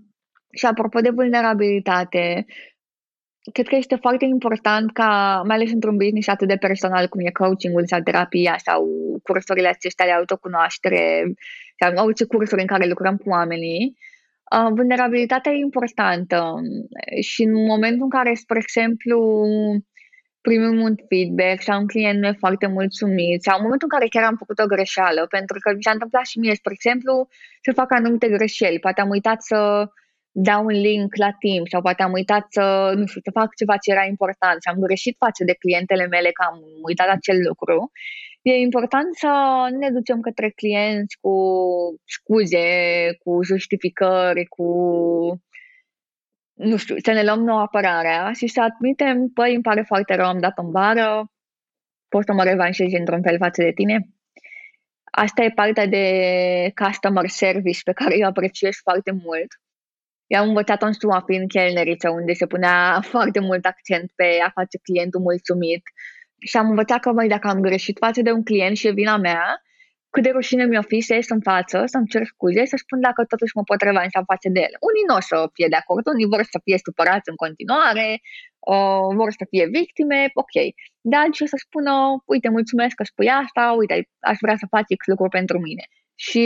Și 0.51 0.65
apropo 0.65 0.99
de 0.99 1.09
vulnerabilitate, 1.09 2.45
cred 3.51 3.67
că 3.67 3.75
este 3.75 3.95
foarte 3.95 4.25
important 4.25 4.93
ca, 4.93 5.41
mai 5.47 5.55
ales 5.55 5.71
într-un 5.71 5.97
business 5.97 6.27
atât 6.27 6.47
de 6.47 6.55
personal 6.55 7.07
cum 7.07 7.19
e 7.25 7.31
coaching-ul 7.31 7.87
sau 7.87 7.99
terapia 7.99 8.55
sau 8.57 8.87
cursurile 9.23 9.67
acestea 9.67 10.05
de 10.05 10.11
autocunoaștere 10.11 11.23
sau 11.79 12.05
orice 12.05 12.25
cursuri 12.25 12.61
în 12.61 12.67
care 12.67 12.87
lucrăm 12.87 13.17
cu 13.17 13.29
oamenii, 13.29 13.97
uh, 14.55 14.71
vulnerabilitatea 14.75 15.51
e 15.51 15.55
importantă 15.55 16.53
și 17.21 17.43
în 17.43 17.53
momentul 17.53 18.03
în 18.03 18.09
care, 18.09 18.33
spre 18.33 18.57
exemplu, 18.57 19.45
primim 20.41 20.81
un 20.81 20.95
feedback 21.09 21.61
sau 21.61 21.79
un 21.79 21.87
client 21.87 22.19
nu 22.19 22.27
e 22.27 22.43
foarte 22.45 22.67
mulțumit 22.67 23.43
sau 23.43 23.55
în 23.57 23.63
momentul 23.63 23.87
în 23.91 23.97
care 23.97 24.09
chiar 24.09 24.23
am 24.23 24.35
făcut 24.35 24.59
o 24.59 24.71
greșeală, 24.73 25.25
pentru 25.29 25.57
că 25.59 25.73
mi 25.75 25.83
s-a 25.83 25.91
întâmplat 25.91 26.25
și 26.25 26.39
mie, 26.39 26.55
spre 26.55 26.73
exemplu, 26.73 27.27
să 27.61 27.71
fac 27.71 27.91
anumite 27.91 28.27
greșeli. 28.29 28.79
Poate 28.79 29.01
am 29.01 29.09
uitat 29.09 29.41
să 29.41 29.59
dau 30.37 30.65
un 30.65 30.77
link 30.87 31.15
la 31.15 31.31
timp 31.31 31.67
sau 31.67 31.81
poate 31.81 32.03
am 32.03 32.11
uitat 32.11 32.45
să, 32.49 32.93
nu 32.95 33.05
știu, 33.05 33.21
să 33.23 33.31
fac 33.31 33.55
ceva 33.55 33.77
ce 33.77 33.91
era 33.91 34.05
important 34.05 34.61
și 34.61 34.69
am 34.69 34.79
greșit 34.79 35.15
față 35.17 35.43
de 35.43 35.53
clientele 35.53 36.07
mele 36.07 36.31
că 36.31 36.43
am 36.51 36.59
uitat 36.81 37.09
acel 37.09 37.37
lucru, 37.47 37.91
e 38.41 38.51
important 38.51 39.15
să 39.15 39.31
ne 39.79 39.89
ducem 39.89 40.19
către 40.19 40.49
clienți 40.49 41.17
cu 41.21 41.35
scuze, 42.05 42.67
cu 43.23 43.43
justificări, 43.43 44.45
cu 44.45 44.67
nu 46.53 46.77
știu, 46.77 46.95
să 46.97 47.11
ne 47.11 47.23
luăm 47.23 47.39
nouă 47.39 47.59
apărarea 47.59 48.31
și 48.31 48.47
să 48.47 48.61
admitem, 48.61 49.29
păi, 49.33 49.53
îmi 49.53 49.63
pare 49.63 49.81
foarte 49.81 50.15
rău, 50.15 50.25
am 50.25 50.39
dat 50.39 50.57
în 50.57 50.71
bară, 50.71 51.31
poți 52.09 52.25
să 52.25 52.33
mă 52.33 52.43
revanșezi 52.43 52.95
într-un 52.95 53.21
fel 53.21 53.37
față 53.37 53.61
de 53.61 53.71
tine? 53.71 54.09
Asta 55.03 55.43
e 55.43 55.49
partea 55.49 55.85
de 55.85 56.05
customer 56.83 57.27
service 57.27 57.79
pe 57.83 57.91
care 57.91 58.17
eu 58.17 58.27
apreciez 58.27 58.75
foarte 58.83 59.11
mult. 59.11 59.47
Eu 60.27 60.41
am 60.41 60.47
învățat-o 60.47 60.85
în 60.85 60.93
SUA 60.93 61.21
prin 61.21 61.47
chelneriță, 61.47 62.09
unde 62.09 62.33
se 62.33 62.45
punea 62.45 62.99
foarte 63.11 63.39
mult 63.39 63.65
accent 63.65 64.11
pe 64.15 64.39
a 64.45 64.49
face 64.49 64.77
clientul 64.83 65.21
mulțumit. 65.21 65.83
Și 66.39 66.57
am 66.57 66.69
învățat 66.69 66.99
că, 66.99 67.11
mai 67.11 67.27
dacă 67.27 67.47
am 67.47 67.59
greșit 67.59 67.97
față 67.97 68.21
de 68.21 68.31
un 68.31 68.43
client 68.43 68.77
și 68.77 68.87
e 68.87 68.91
vina 68.91 69.17
mea, 69.17 69.61
cât 70.15 70.23
de 70.23 70.29
rușine 70.29 70.65
mi-o 70.65 70.81
fi 70.81 70.99
să 70.99 71.13
ies 71.13 71.29
în 71.29 71.41
față, 71.41 71.83
să-mi 71.85 72.07
cer 72.07 72.23
scuze, 72.25 72.65
să 72.65 72.77
spun 72.83 72.99
dacă 73.07 73.21
totuși 73.31 73.55
mă 73.57 73.63
pot 73.63 73.81
revanșa 73.81 74.23
față 74.31 74.47
de 74.55 74.59
el. 74.59 74.73
Unii 74.89 75.07
nu 75.07 75.15
o 75.15 75.21
să 75.29 75.35
fie 75.53 75.67
de 75.73 75.79
acord, 75.81 76.05
unii 76.13 76.31
vor 76.33 76.43
să 76.53 76.57
fie 76.65 76.77
supărați 76.85 77.29
în 77.31 77.37
continuare, 77.43 78.07
o, 78.59 78.77
vor 79.19 79.31
să 79.39 79.43
fie 79.51 79.65
victime, 79.77 80.19
ok. 80.43 80.55
Dar 81.13 81.25
și 81.35 81.43
o 81.45 81.49
să 81.53 81.57
spună, 81.65 81.93
uite, 82.33 82.49
mulțumesc 82.57 82.95
că 82.95 83.03
spui 83.03 83.29
asta, 83.43 83.63
uite, 83.79 83.95
aș 84.31 84.37
vrea 84.45 84.57
să 84.61 84.73
faci 84.75 84.91
X 84.99 85.01
lucru 85.13 85.27
pentru 85.37 85.57
mine. 85.67 85.83
Și 86.25 86.45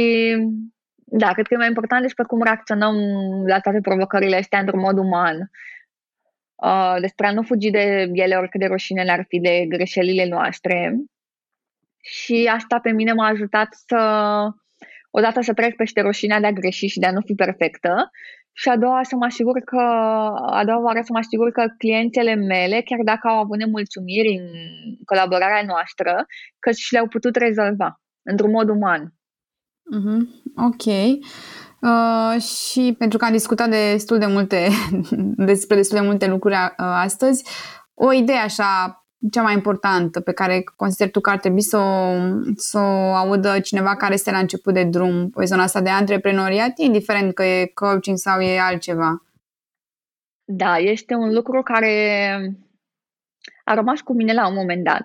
da, 1.12 1.32
cred 1.32 1.48
că 1.48 1.54
e 1.54 1.58
mai 1.58 1.68
important 1.68 2.02
despre 2.02 2.24
cum 2.24 2.44
reacționăm 2.44 2.96
la 3.48 3.60
toate 3.60 3.80
provocările 3.82 4.36
astea 4.36 4.60
într-un 4.60 4.80
mod 4.80 4.98
uman. 4.98 5.52
Uh, 6.56 6.96
despre 7.02 7.28
a 7.28 7.32
nu 7.32 7.42
fugi 7.42 7.70
de 7.70 8.10
ele 8.14 8.36
oricât 8.36 8.60
de 8.60 8.66
rușine 8.66 9.12
ar 9.12 9.26
fi 9.28 9.40
de 9.40 9.66
greșelile 9.68 10.26
noastre 10.28 10.96
și 12.02 12.50
asta 12.54 12.80
pe 12.80 12.92
mine 12.92 13.14
m-a 13.14 13.28
ajutat 13.28 13.68
să, 13.72 14.00
odată 15.12 15.42
să 15.42 15.54
trec 15.54 15.76
peste 15.76 16.02
roșinea 16.02 16.40
de 16.40 16.46
a 16.46 16.52
greși 16.52 16.88
și 16.88 17.00
de 17.00 17.06
a 17.06 17.12
nu 17.12 17.22
fi 17.22 17.34
perfectă 17.34 18.10
și 18.54 18.70
a 18.70 18.78
doua 18.78 19.04
să 19.04 19.16
mă 19.16 19.26
asigur 19.26 19.60
că, 19.60 19.82
a 20.60 20.62
doua 20.66 20.82
oară 20.84 21.02
să 21.02 21.12
mă 21.12 21.18
asigur 21.18 21.52
că 21.52 21.66
clientele 21.78 22.36
mele, 22.36 22.82
chiar 22.82 23.00
dacă 23.04 23.28
au 23.28 23.40
avut 23.40 23.58
nemulțumiri 23.58 24.36
în 24.38 24.48
colaborarea 25.06 25.64
noastră, 25.66 26.26
că 26.60 26.72
și 26.72 26.94
le-au 26.94 27.08
putut 27.08 27.36
rezolva 27.36 28.02
într-un 28.24 28.52
mod 28.52 28.70
uman. 28.70 29.14
Mm-hmm. 29.96 30.28
Ok. 30.56 30.86
Uh, 31.82 32.42
și 32.42 32.96
pentru 32.98 33.18
că 33.18 33.26
am 33.26 33.32
discutat 33.32 33.70
destul 33.70 34.18
de 34.18 34.26
multe 34.26 34.68
despre 35.52 35.76
destul 35.76 36.00
de 36.00 36.06
multe 36.06 36.28
lucruri 36.28 36.56
uh, 36.56 36.72
astăzi, 36.78 37.44
o 37.94 38.14
idee 38.14 38.38
așa 38.38 39.04
cea 39.32 39.42
mai 39.42 39.54
importantă 39.54 40.20
pe 40.20 40.32
care 40.32 40.64
consider 40.76 41.12
tu 41.12 41.20
că 41.20 41.30
ar 41.30 41.38
trebui 41.38 41.62
să 41.62 41.78
o, 41.78 42.16
să 42.56 42.78
o 42.78 43.14
audă 43.14 43.60
cineva 43.60 43.96
care 43.96 44.14
este 44.14 44.32
la 44.32 44.38
început 44.38 44.74
de 44.74 44.84
drum 44.84 45.30
pe 45.30 45.46
zona 45.46 45.64
asta 45.64 45.82
de 45.82 45.90
antreprenoriat, 45.90 46.78
indiferent 46.78 47.34
că 47.34 47.44
e 47.44 47.72
coaching 47.74 48.18
sau 48.18 48.40
e 48.40 48.60
altceva? 48.60 49.24
Da, 50.44 50.78
este 50.78 51.14
un 51.14 51.34
lucru 51.34 51.62
care 51.62 51.94
a 53.64 53.74
rămas 53.74 54.02
cu 54.02 54.14
mine 54.14 54.34
la 54.34 54.48
un 54.48 54.54
moment 54.54 54.84
dat. 54.84 55.04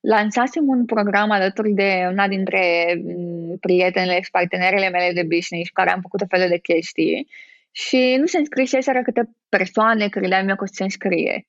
Lansasem 0.00 0.68
un 0.68 0.84
program 0.84 1.30
alături 1.30 1.70
de 1.70 2.08
una 2.10 2.28
dintre 2.28 2.94
mm, 3.04 3.29
prietenele 3.60 4.20
și 4.20 4.30
partenerele 4.30 4.88
mele 4.88 5.12
de 5.12 5.22
business 5.34 5.70
care 5.70 5.90
am 5.90 6.00
făcut 6.00 6.20
o 6.20 6.26
fel 6.28 6.48
de 6.48 6.58
chestii 6.58 7.28
și 7.70 8.16
nu 8.18 8.26
se 8.26 8.38
înscriseseră 8.38 9.02
câte 9.02 9.30
persoane 9.48 10.08
credeam 10.08 10.48
eu 10.48 10.56
că 10.56 10.64
se 10.66 10.82
înscrie. 10.82 11.46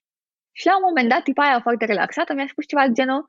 Și 0.52 0.66
la 0.66 0.76
un 0.76 0.84
moment 0.88 1.10
dat, 1.10 1.24
tipa 1.24 1.44
aia 1.44 1.60
foarte 1.62 1.86
relaxată 1.86 2.34
mi-a 2.34 2.48
spus 2.48 2.66
ceva 2.68 2.88
de 2.88 2.94
genul, 2.94 3.26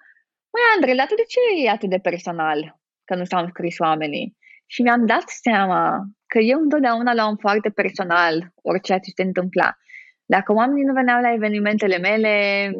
Măi, 0.52 0.62
Andrei, 0.74 0.96
dar 0.96 1.06
tu 1.06 1.14
de 1.14 1.26
ce 1.32 1.40
e 1.64 1.70
atât 1.70 1.90
de 1.90 1.98
personal 1.98 2.80
că 3.04 3.14
nu 3.14 3.24
s-au 3.24 3.42
înscris 3.42 3.78
oamenii? 3.78 4.36
Și 4.66 4.82
mi-am 4.82 5.06
dat 5.06 5.26
seama 5.26 5.80
că 6.26 6.38
eu 6.38 6.58
întotdeauna 6.60 7.14
luam 7.14 7.36
foarte 7.36 7.70
personal 7.70 8.52
orice 8.62 8.92
ce 8.92 9.10
se 9.16 9.22
întâmpla. 9.22 9.76
Dacă 10.24 10.52
oamenii 10.52 10.84
nu 10.84 10.92
veneau 10.92 11.20
la 11.20 11.32
evenimentele 11.32 11.98
mele, 11.98 12.32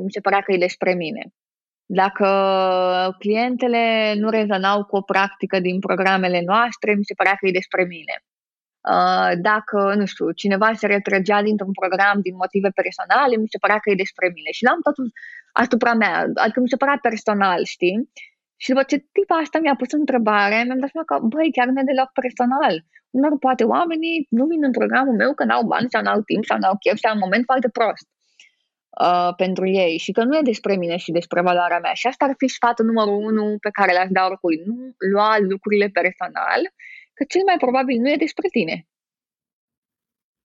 mi 0.04 0.10
se 0.10 0.20
părea 0.20 0.40
că 0.40 0.52
e 0.52 0.66
despre 0.68 0.94
mine. 0.94 1.22
Dacă 1.86 2.26
clientele 3.18 4.14
nu 4.16 4.30
rezonau 4.30 4.84
cu 4.84 4.96
o 4.96 5.00
practică 5.00 5.60
din 5.60 5.78
programele 5.78 6.42
noastre, 6.46 6.94
mi 6.94 7.04
se 7.04 7.14
părea 7.14 7.34
că 7.34 7.46
e 7.46 7.60
despre 7.60 7.84
mine. 7.84 8.14
Uh, 8.94 9.30
dacă, 9.48 9.94
nu 9.94 10.04
știu, 10.04 10.30
cineva 10.30 10.72
se 10.72 10.86
retrăgea 10.86 11.42
dintr-un 11.42 11.72
program 11.72 12.20
din 12.20 12.34
motive 12.34 12.70
personale, 12.80 13.36
mi 13.36 13.52
se 13.52 13.58
părea 13.58 13.78
că 13.78 13.90
e 13.90 14.04
despre 14.04 14.26
mine. 14.34 14.50
Și 14.50 14.64
l-am 14.64 14.80
totul 14.82 15.12
asupra 15.52 15.94
mea, 15.94 16.16
adică 16.34 16.60
mi 16.60 16.68
se 16.68 16.76
părea 16.76 16.98
personal, 17.02 17.64
știi? 17.64 18.10
Și 18.62 18.68
după 18.68 18.82
ce 18.82 18.96
tipa 19.12 19.36
asta 19.36 19.58
mi-a 19.58 19.76
pus 19.80 19.92
întrebare, 19.92 20.62
mi-am 20.66 20.80
dat 20.82 20.90
seama 20.90 21.06
că, 21.10 21.14
băi, 21.32 21.52
chiar 21.56 21.66
nu 21.66 21.80
e 21.80 21.90
deloc 21.92 22.10
personal. 22.22 22.74
Unor 23.10 23.32
poate 23.38 23.64
oamenii 23.64 24.26
nu 24.38 24.44
vin 24.46 24.64
în 24.64 24.74
programul 24.78 25.14
meu 25.22 25.32
că 25.34 25.44
n-au 25.44 25.62
bani 25.72 25.90
sau 25.90 26.02
n-au 26.02 26.20
timp 26.30 26.44
sau 26.44 26.58
n-au 26.58 26.76
chef 26.82 26.98
sau 26.98 27.12
un 27.14 27.24
moment 27.24 27.44
foarte 27.44 27.68
prost 27.68 28.06
uh, 29.00 29.34
pentru 29.36 29.66
ei 29.68 29.98
și 29.98 30.12
că 30.12 30.24
nu 30.24 30.36
e 30.36 30.40
despre 30.42 30.76
mine 30.76 30.96
și 30.96 31.10
despre 31.10 31.40
valoarea 31.40 31.78
mea. 31.78 31.92
Și 31.92 32.06
asta 32.06 32.24
ar 32.24 32.34
fi 32.36 32.48
sfatul 32.48 32.84
numărul 32.84 33.24
unu 33.24 33.56
pe 33.60 33.70
care 33.70 33.92
l-aș 33.92 34.08
da 34.10 34.24
oricui. 34.24 34.62
Nu 34.66 34.94
lua 35.12 35.36
lucrurile 35.38 35.88
personal 35.88 36.60
că 37.14 37.24
cel 37.28 37.42
mai 37.46 37.56
probabil 37.56 38.00
nu 38.00 38.10
e 38.10 38.16
despre 38.16 38.48
tine. 38.48 38.86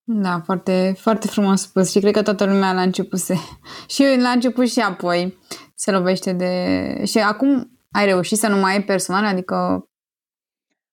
Da, 0.10 0.41
foarte, 0.45 0.93
foarte 0.98 1.28
frumos 1.28 1.62
spus 1.62 1.91
și 1.91 2.00
cred 2.00 2.14
că 2.14 2.24
toată 2.24 2.45
lumea 2.45 2.74
la 2.74 2.82
început 2.82 3.20
se... 3.20 3.36
și 3.93 4.04
la 4.22 4.30
început 4.30 4.70
și 4.70 4.80
apoi 4.80 5.38
se 5.76 5.91
lovește 5.91 6.34
de... 6.34 6.52
Și 7.06 7.18
acum 7.20 7.72
ai 7.91 8.06
reușit 8.06 8.38
să 8.38 8.48
nu 8.48 8.58
mai 8.58 8.74
ai 8.74 8.84
personal, 8.84 9.26
adică... 9.26 9.56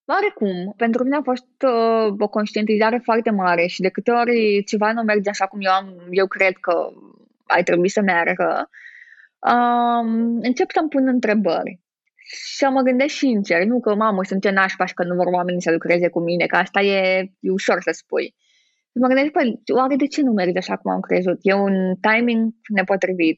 Oarecum, 0.07 0.75
pentru 0.77 1.03
mine 1.03 1.17
a 1.17 1.23
fost 1.23 1.47
uh, 1.67 2.15
o 2.19 2.29
conștientizare 2.29 3.01
foarte 3.05 3.31
mare 3.31 3.67
și 3.67 3.81
de 3.81 3.89
câte 3.89 4.11
ori 4.11 4.63
ceva 4.65 4.93
nu 4.93 5.03
merge 5.03 5.31
așa 5.31 5.47
cum 5.47 5.61
eu, 5.61 5.73
am, 5.73 6.07
eu 6.11 6.27
cred 6.27 6.57
că 6.57 6.93
ai 7.47 7.63
trebui 7.63 7.89
să 7.89 8.01
meargă, 8.01 8.69
um, 9.39 10.39
încep 10.41 10.71
să-mi 10.71 10.89
pun 10.89 11.09
întrebări. 11.09 11.81
Și 12.55 12.65
mă 12.65 12.81
gândesc 12.81 13.15
sincer, 13.15 13.65
nu 13.65 13.81
că 13.81 13.95
mamă, 13.95 14.25
sunt 14.25 14.43
ce 14.43 14.51
nașpa 14.51 14.85
și 14.85 14.95
că 14.95 15.05
nu 15.05 15.15
vor 15.15 15.27
oamenii 15.27 15.63
să 15.63 15.71
lucreze 15.71 16.09
cu 16.09 16.21
mine, 16.21 16.47
că 16.47 16.57
asta 16.57 16.81
e, 16.81 17.19
e 17.41 17.51
ușor 17.51 17.81
să 17.81 17.91
spui. 17.93 18.35
Și 18.91 19.01
mă 19.01 19.07
gândesc, 19.07 19.31
păi, 19.31 19.61
oare 19.75 19.97
de 19.97 20.07
ce 20.07 20.23
nu 20.23 20.33
merge 20.33 20.59
așa 20.59 20.77
cum 20.77 20.93
am 20.93 21.01
crezut? 21.01 21.39
E 21.41 21.53
un 21.55 21.95
timing 22.01 22.53
nepotrivit. 22.69 23.37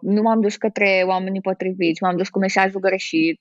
Nu 0.00 0.22
m-am 0.22 0.40
dus 0.40 0.56
către 0.56 1.02
oamenii 1.06 1.40
potriviți, 1.40 2.02
m-am 2.02 2.16
dus 2.16 2.28
cu 2.28 2.38
mesajul 2.38 2.80
greșit. 2.80 3.38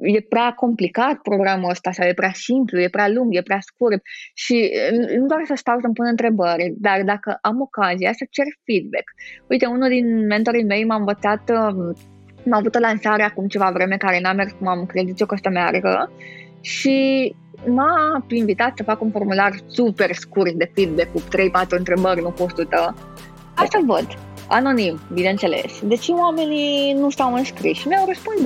E 0.00 0.20
prea 0.20 0.52
complicat 0.52 1.14
programul 1.14 1.70
ăsta 1.70 1.92
sau 1.92 2.06
e 2.06 2.14
prea 2.14 2.32
simplu, 2.32 2.80
e 2.80 2.88
prea 2.88 3.08
lung, 3.08 3.34
e 3.36 3.42
prea 3.42 3.60
scurt 3.60 4.02
și 4.34 4.70
nu 5.18 5.26
doar 5.26 5.42
să 5.44 5.54
stau 5.56 5.80
să-mi 5.80 5.94
pun 5.94 6.06
întrebări, 6.06 6.74
dar 6.78 7.02
dacă 7.02 7.38
am 7.40 7.60
ocazia 7.60 8.12
să 8.12 8.26
cer 8.30 8.44
feedback. 8.64 9.04
Uite, 9.46 9.66
unul 9.66 9.88
din 9.88 10.26
mentorii 10.26 10.64
mei 10.64 10.84
m-a 10.84 10.96
învățat 10.96 11.50
um, 11.50 11.94
am 12.46 12.52
avut 12.52 12.74
o 12.74 12.78
lansare 12.78 13.22
acum 13.22 13.46
ceva 13.46 13.70
vreme 13.70 13.96
care 13.96 14.20
n-a 14.20 14.32
mers 14.32 14.52
cum 14.52 14.66
am 14.66 14.86
crezut 14.86 15.20
eu 15.20 15.26
că 15.26 15.34
o 15.34 15.42
să 15.42 15.48
meargă 15.48 16.10
și 16.60 17.34
m-a 17.66 18.26
invitat 18.28 18.72
să 18.76 18.82
fac 18.82 19.00
un 19.00 19.10
formular 19.10 19.52
super 19.66 20.12
scurt 20.12 20.52
de 20.52 20.70
feedback 20.74 21.12
cu 21.12 21.20
3-4 21.20 21.68
întrebări, 21.68 22.22
nu 22.22 22.30
cu 22.30 22.42
100. 22.42 22.94
Asta 23.54 23.80
văd, 23.86 24.06
anonim, 24.50 25.00
bineînțeles. 25.12 25.72
Deci 25.82 26.08
oamenii 26.08 26.92
nu 26.92 27.10
s-au 27.10 27.34
înscris 27.34 27.78
și 27.78 27.88
mi-au 27.88 28.06
răspuns 28.06 28.38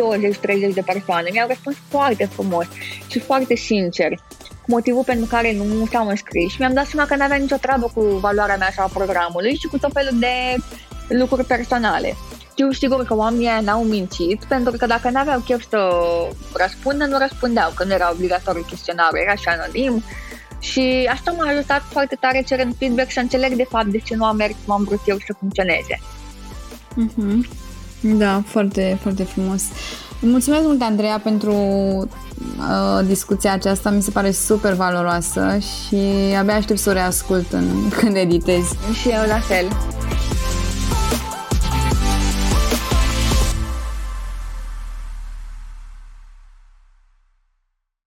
20-30 0.70 0.74
de 0.74 0.82
persoane, 0.86 1.28
mi-au 1.32 1.48
răspuns 1.48 1.76
foarte 1.88 2.24
frumos 2.24 2.66
și 3.10 3.18
foarte 3.18 3.54
sincer 3.54 4.12
motivul 4.66 5.04
pentru 5.04 5.26
care 5.26 5.52
nu 5.52 5.86
s-au 5.90 6.08
înscris 6.08 6.52
și 6.52 6.56
mi-am 6.58 6.72
dat 6.74 6.86
seama 6.86 7.08
că 7.08 7.16
nu 7.16 7.22
avea 7.22 7.36
nicio 7.36 7.56
treabă 7.56 7.90
cu 7.94 8.00
valoarea 8.00 8.56
mea 8.56 8.72
sau 8.76 8.84
a 8.84 8.90
programului 8.92 9.56
și 9.56 9.66
cu 9.66 9.78
tot 9.78 9.92
felul 9.92 10.18
de 10.18 10.56
lucruri 11.08 11.44
personale. 11.44 12.14
Știu 12.50 12.70
sigur 12.70 13.04
că 13.04 13.14
oamenii 13.16 13.50
n-au 13.62 13.82
mințit, 13.82 14.44
pentru 14.44 14.76
că 14.76 14.86
dacă 14.86 15.10
n-aveau 15.10 15.40
chef 15.40 15.64
să 15.68 15.78
răspundă, 16.56 17.04
nu 17.04 17.18
răspundeau, 17.18 17.70
că 17.74 17.84
nu 17.84 17.92
era 17.92 18.10
obligatoriu 18.12 18.64
chestionarul, 18.68 19.18
era 19.18 19.34
și 19.34 19.48
anonim. 19.48 20.02
Și 20.70 21.10
asta 21.12 21.34
m-a 21.38 21.50
ajutat 21.50 21.82
foarte 21.90 22.16
tare 22.20 22.42
cerând 22.42 22.74
feedback 22.78 23.10
să 23.10 23.20
înțeleg 23.20 23.54
de 23.54 23.66
fapt 23.68 23.86
de 23.86 23.98
ce 23.98 24.14
nu 24.14 24.24
am 24.24 24.36
mers 24.36 24.54
cum 24.64 24.74
am 24.74 24.84
vrut 24.84 25.00
eu 25.04 25.16
să 25.26 25.34
funcționeze. 25.38 26.00
Mm-hmm. 26.92 27.62
Da, 28.00 28.42
foarte, 28.46 28.98
foarte 29.00 29.24
frumos. 29.24 29.62
Mulțumesc 30.20 30.62
mult, 30.62 30.82
Andreea, 30.82 31.20
pentru 31.22 31.52
uh, 31.52 33.06
discuția 33.06 33.52
aceasta. 33.52 33.90
Mi 33.90 34.02
se 34.02 34.10
pare 34.10 34.30
super 34.30 34.72
valoroasă 34.72 35.58
și 35.58 35.96
abia 36.38 36.54
aștept 36.54 36.78
să 36.78 36.90
o 36.90 36.92
reascult 36.92 37.52
în, 37.52 37.66
când 37.98 38.16
editez. 38.16 38.64
Și 39.00 39.08
eu 39.08 39.26
la 39.28 39.38
fel. 39.38 39.66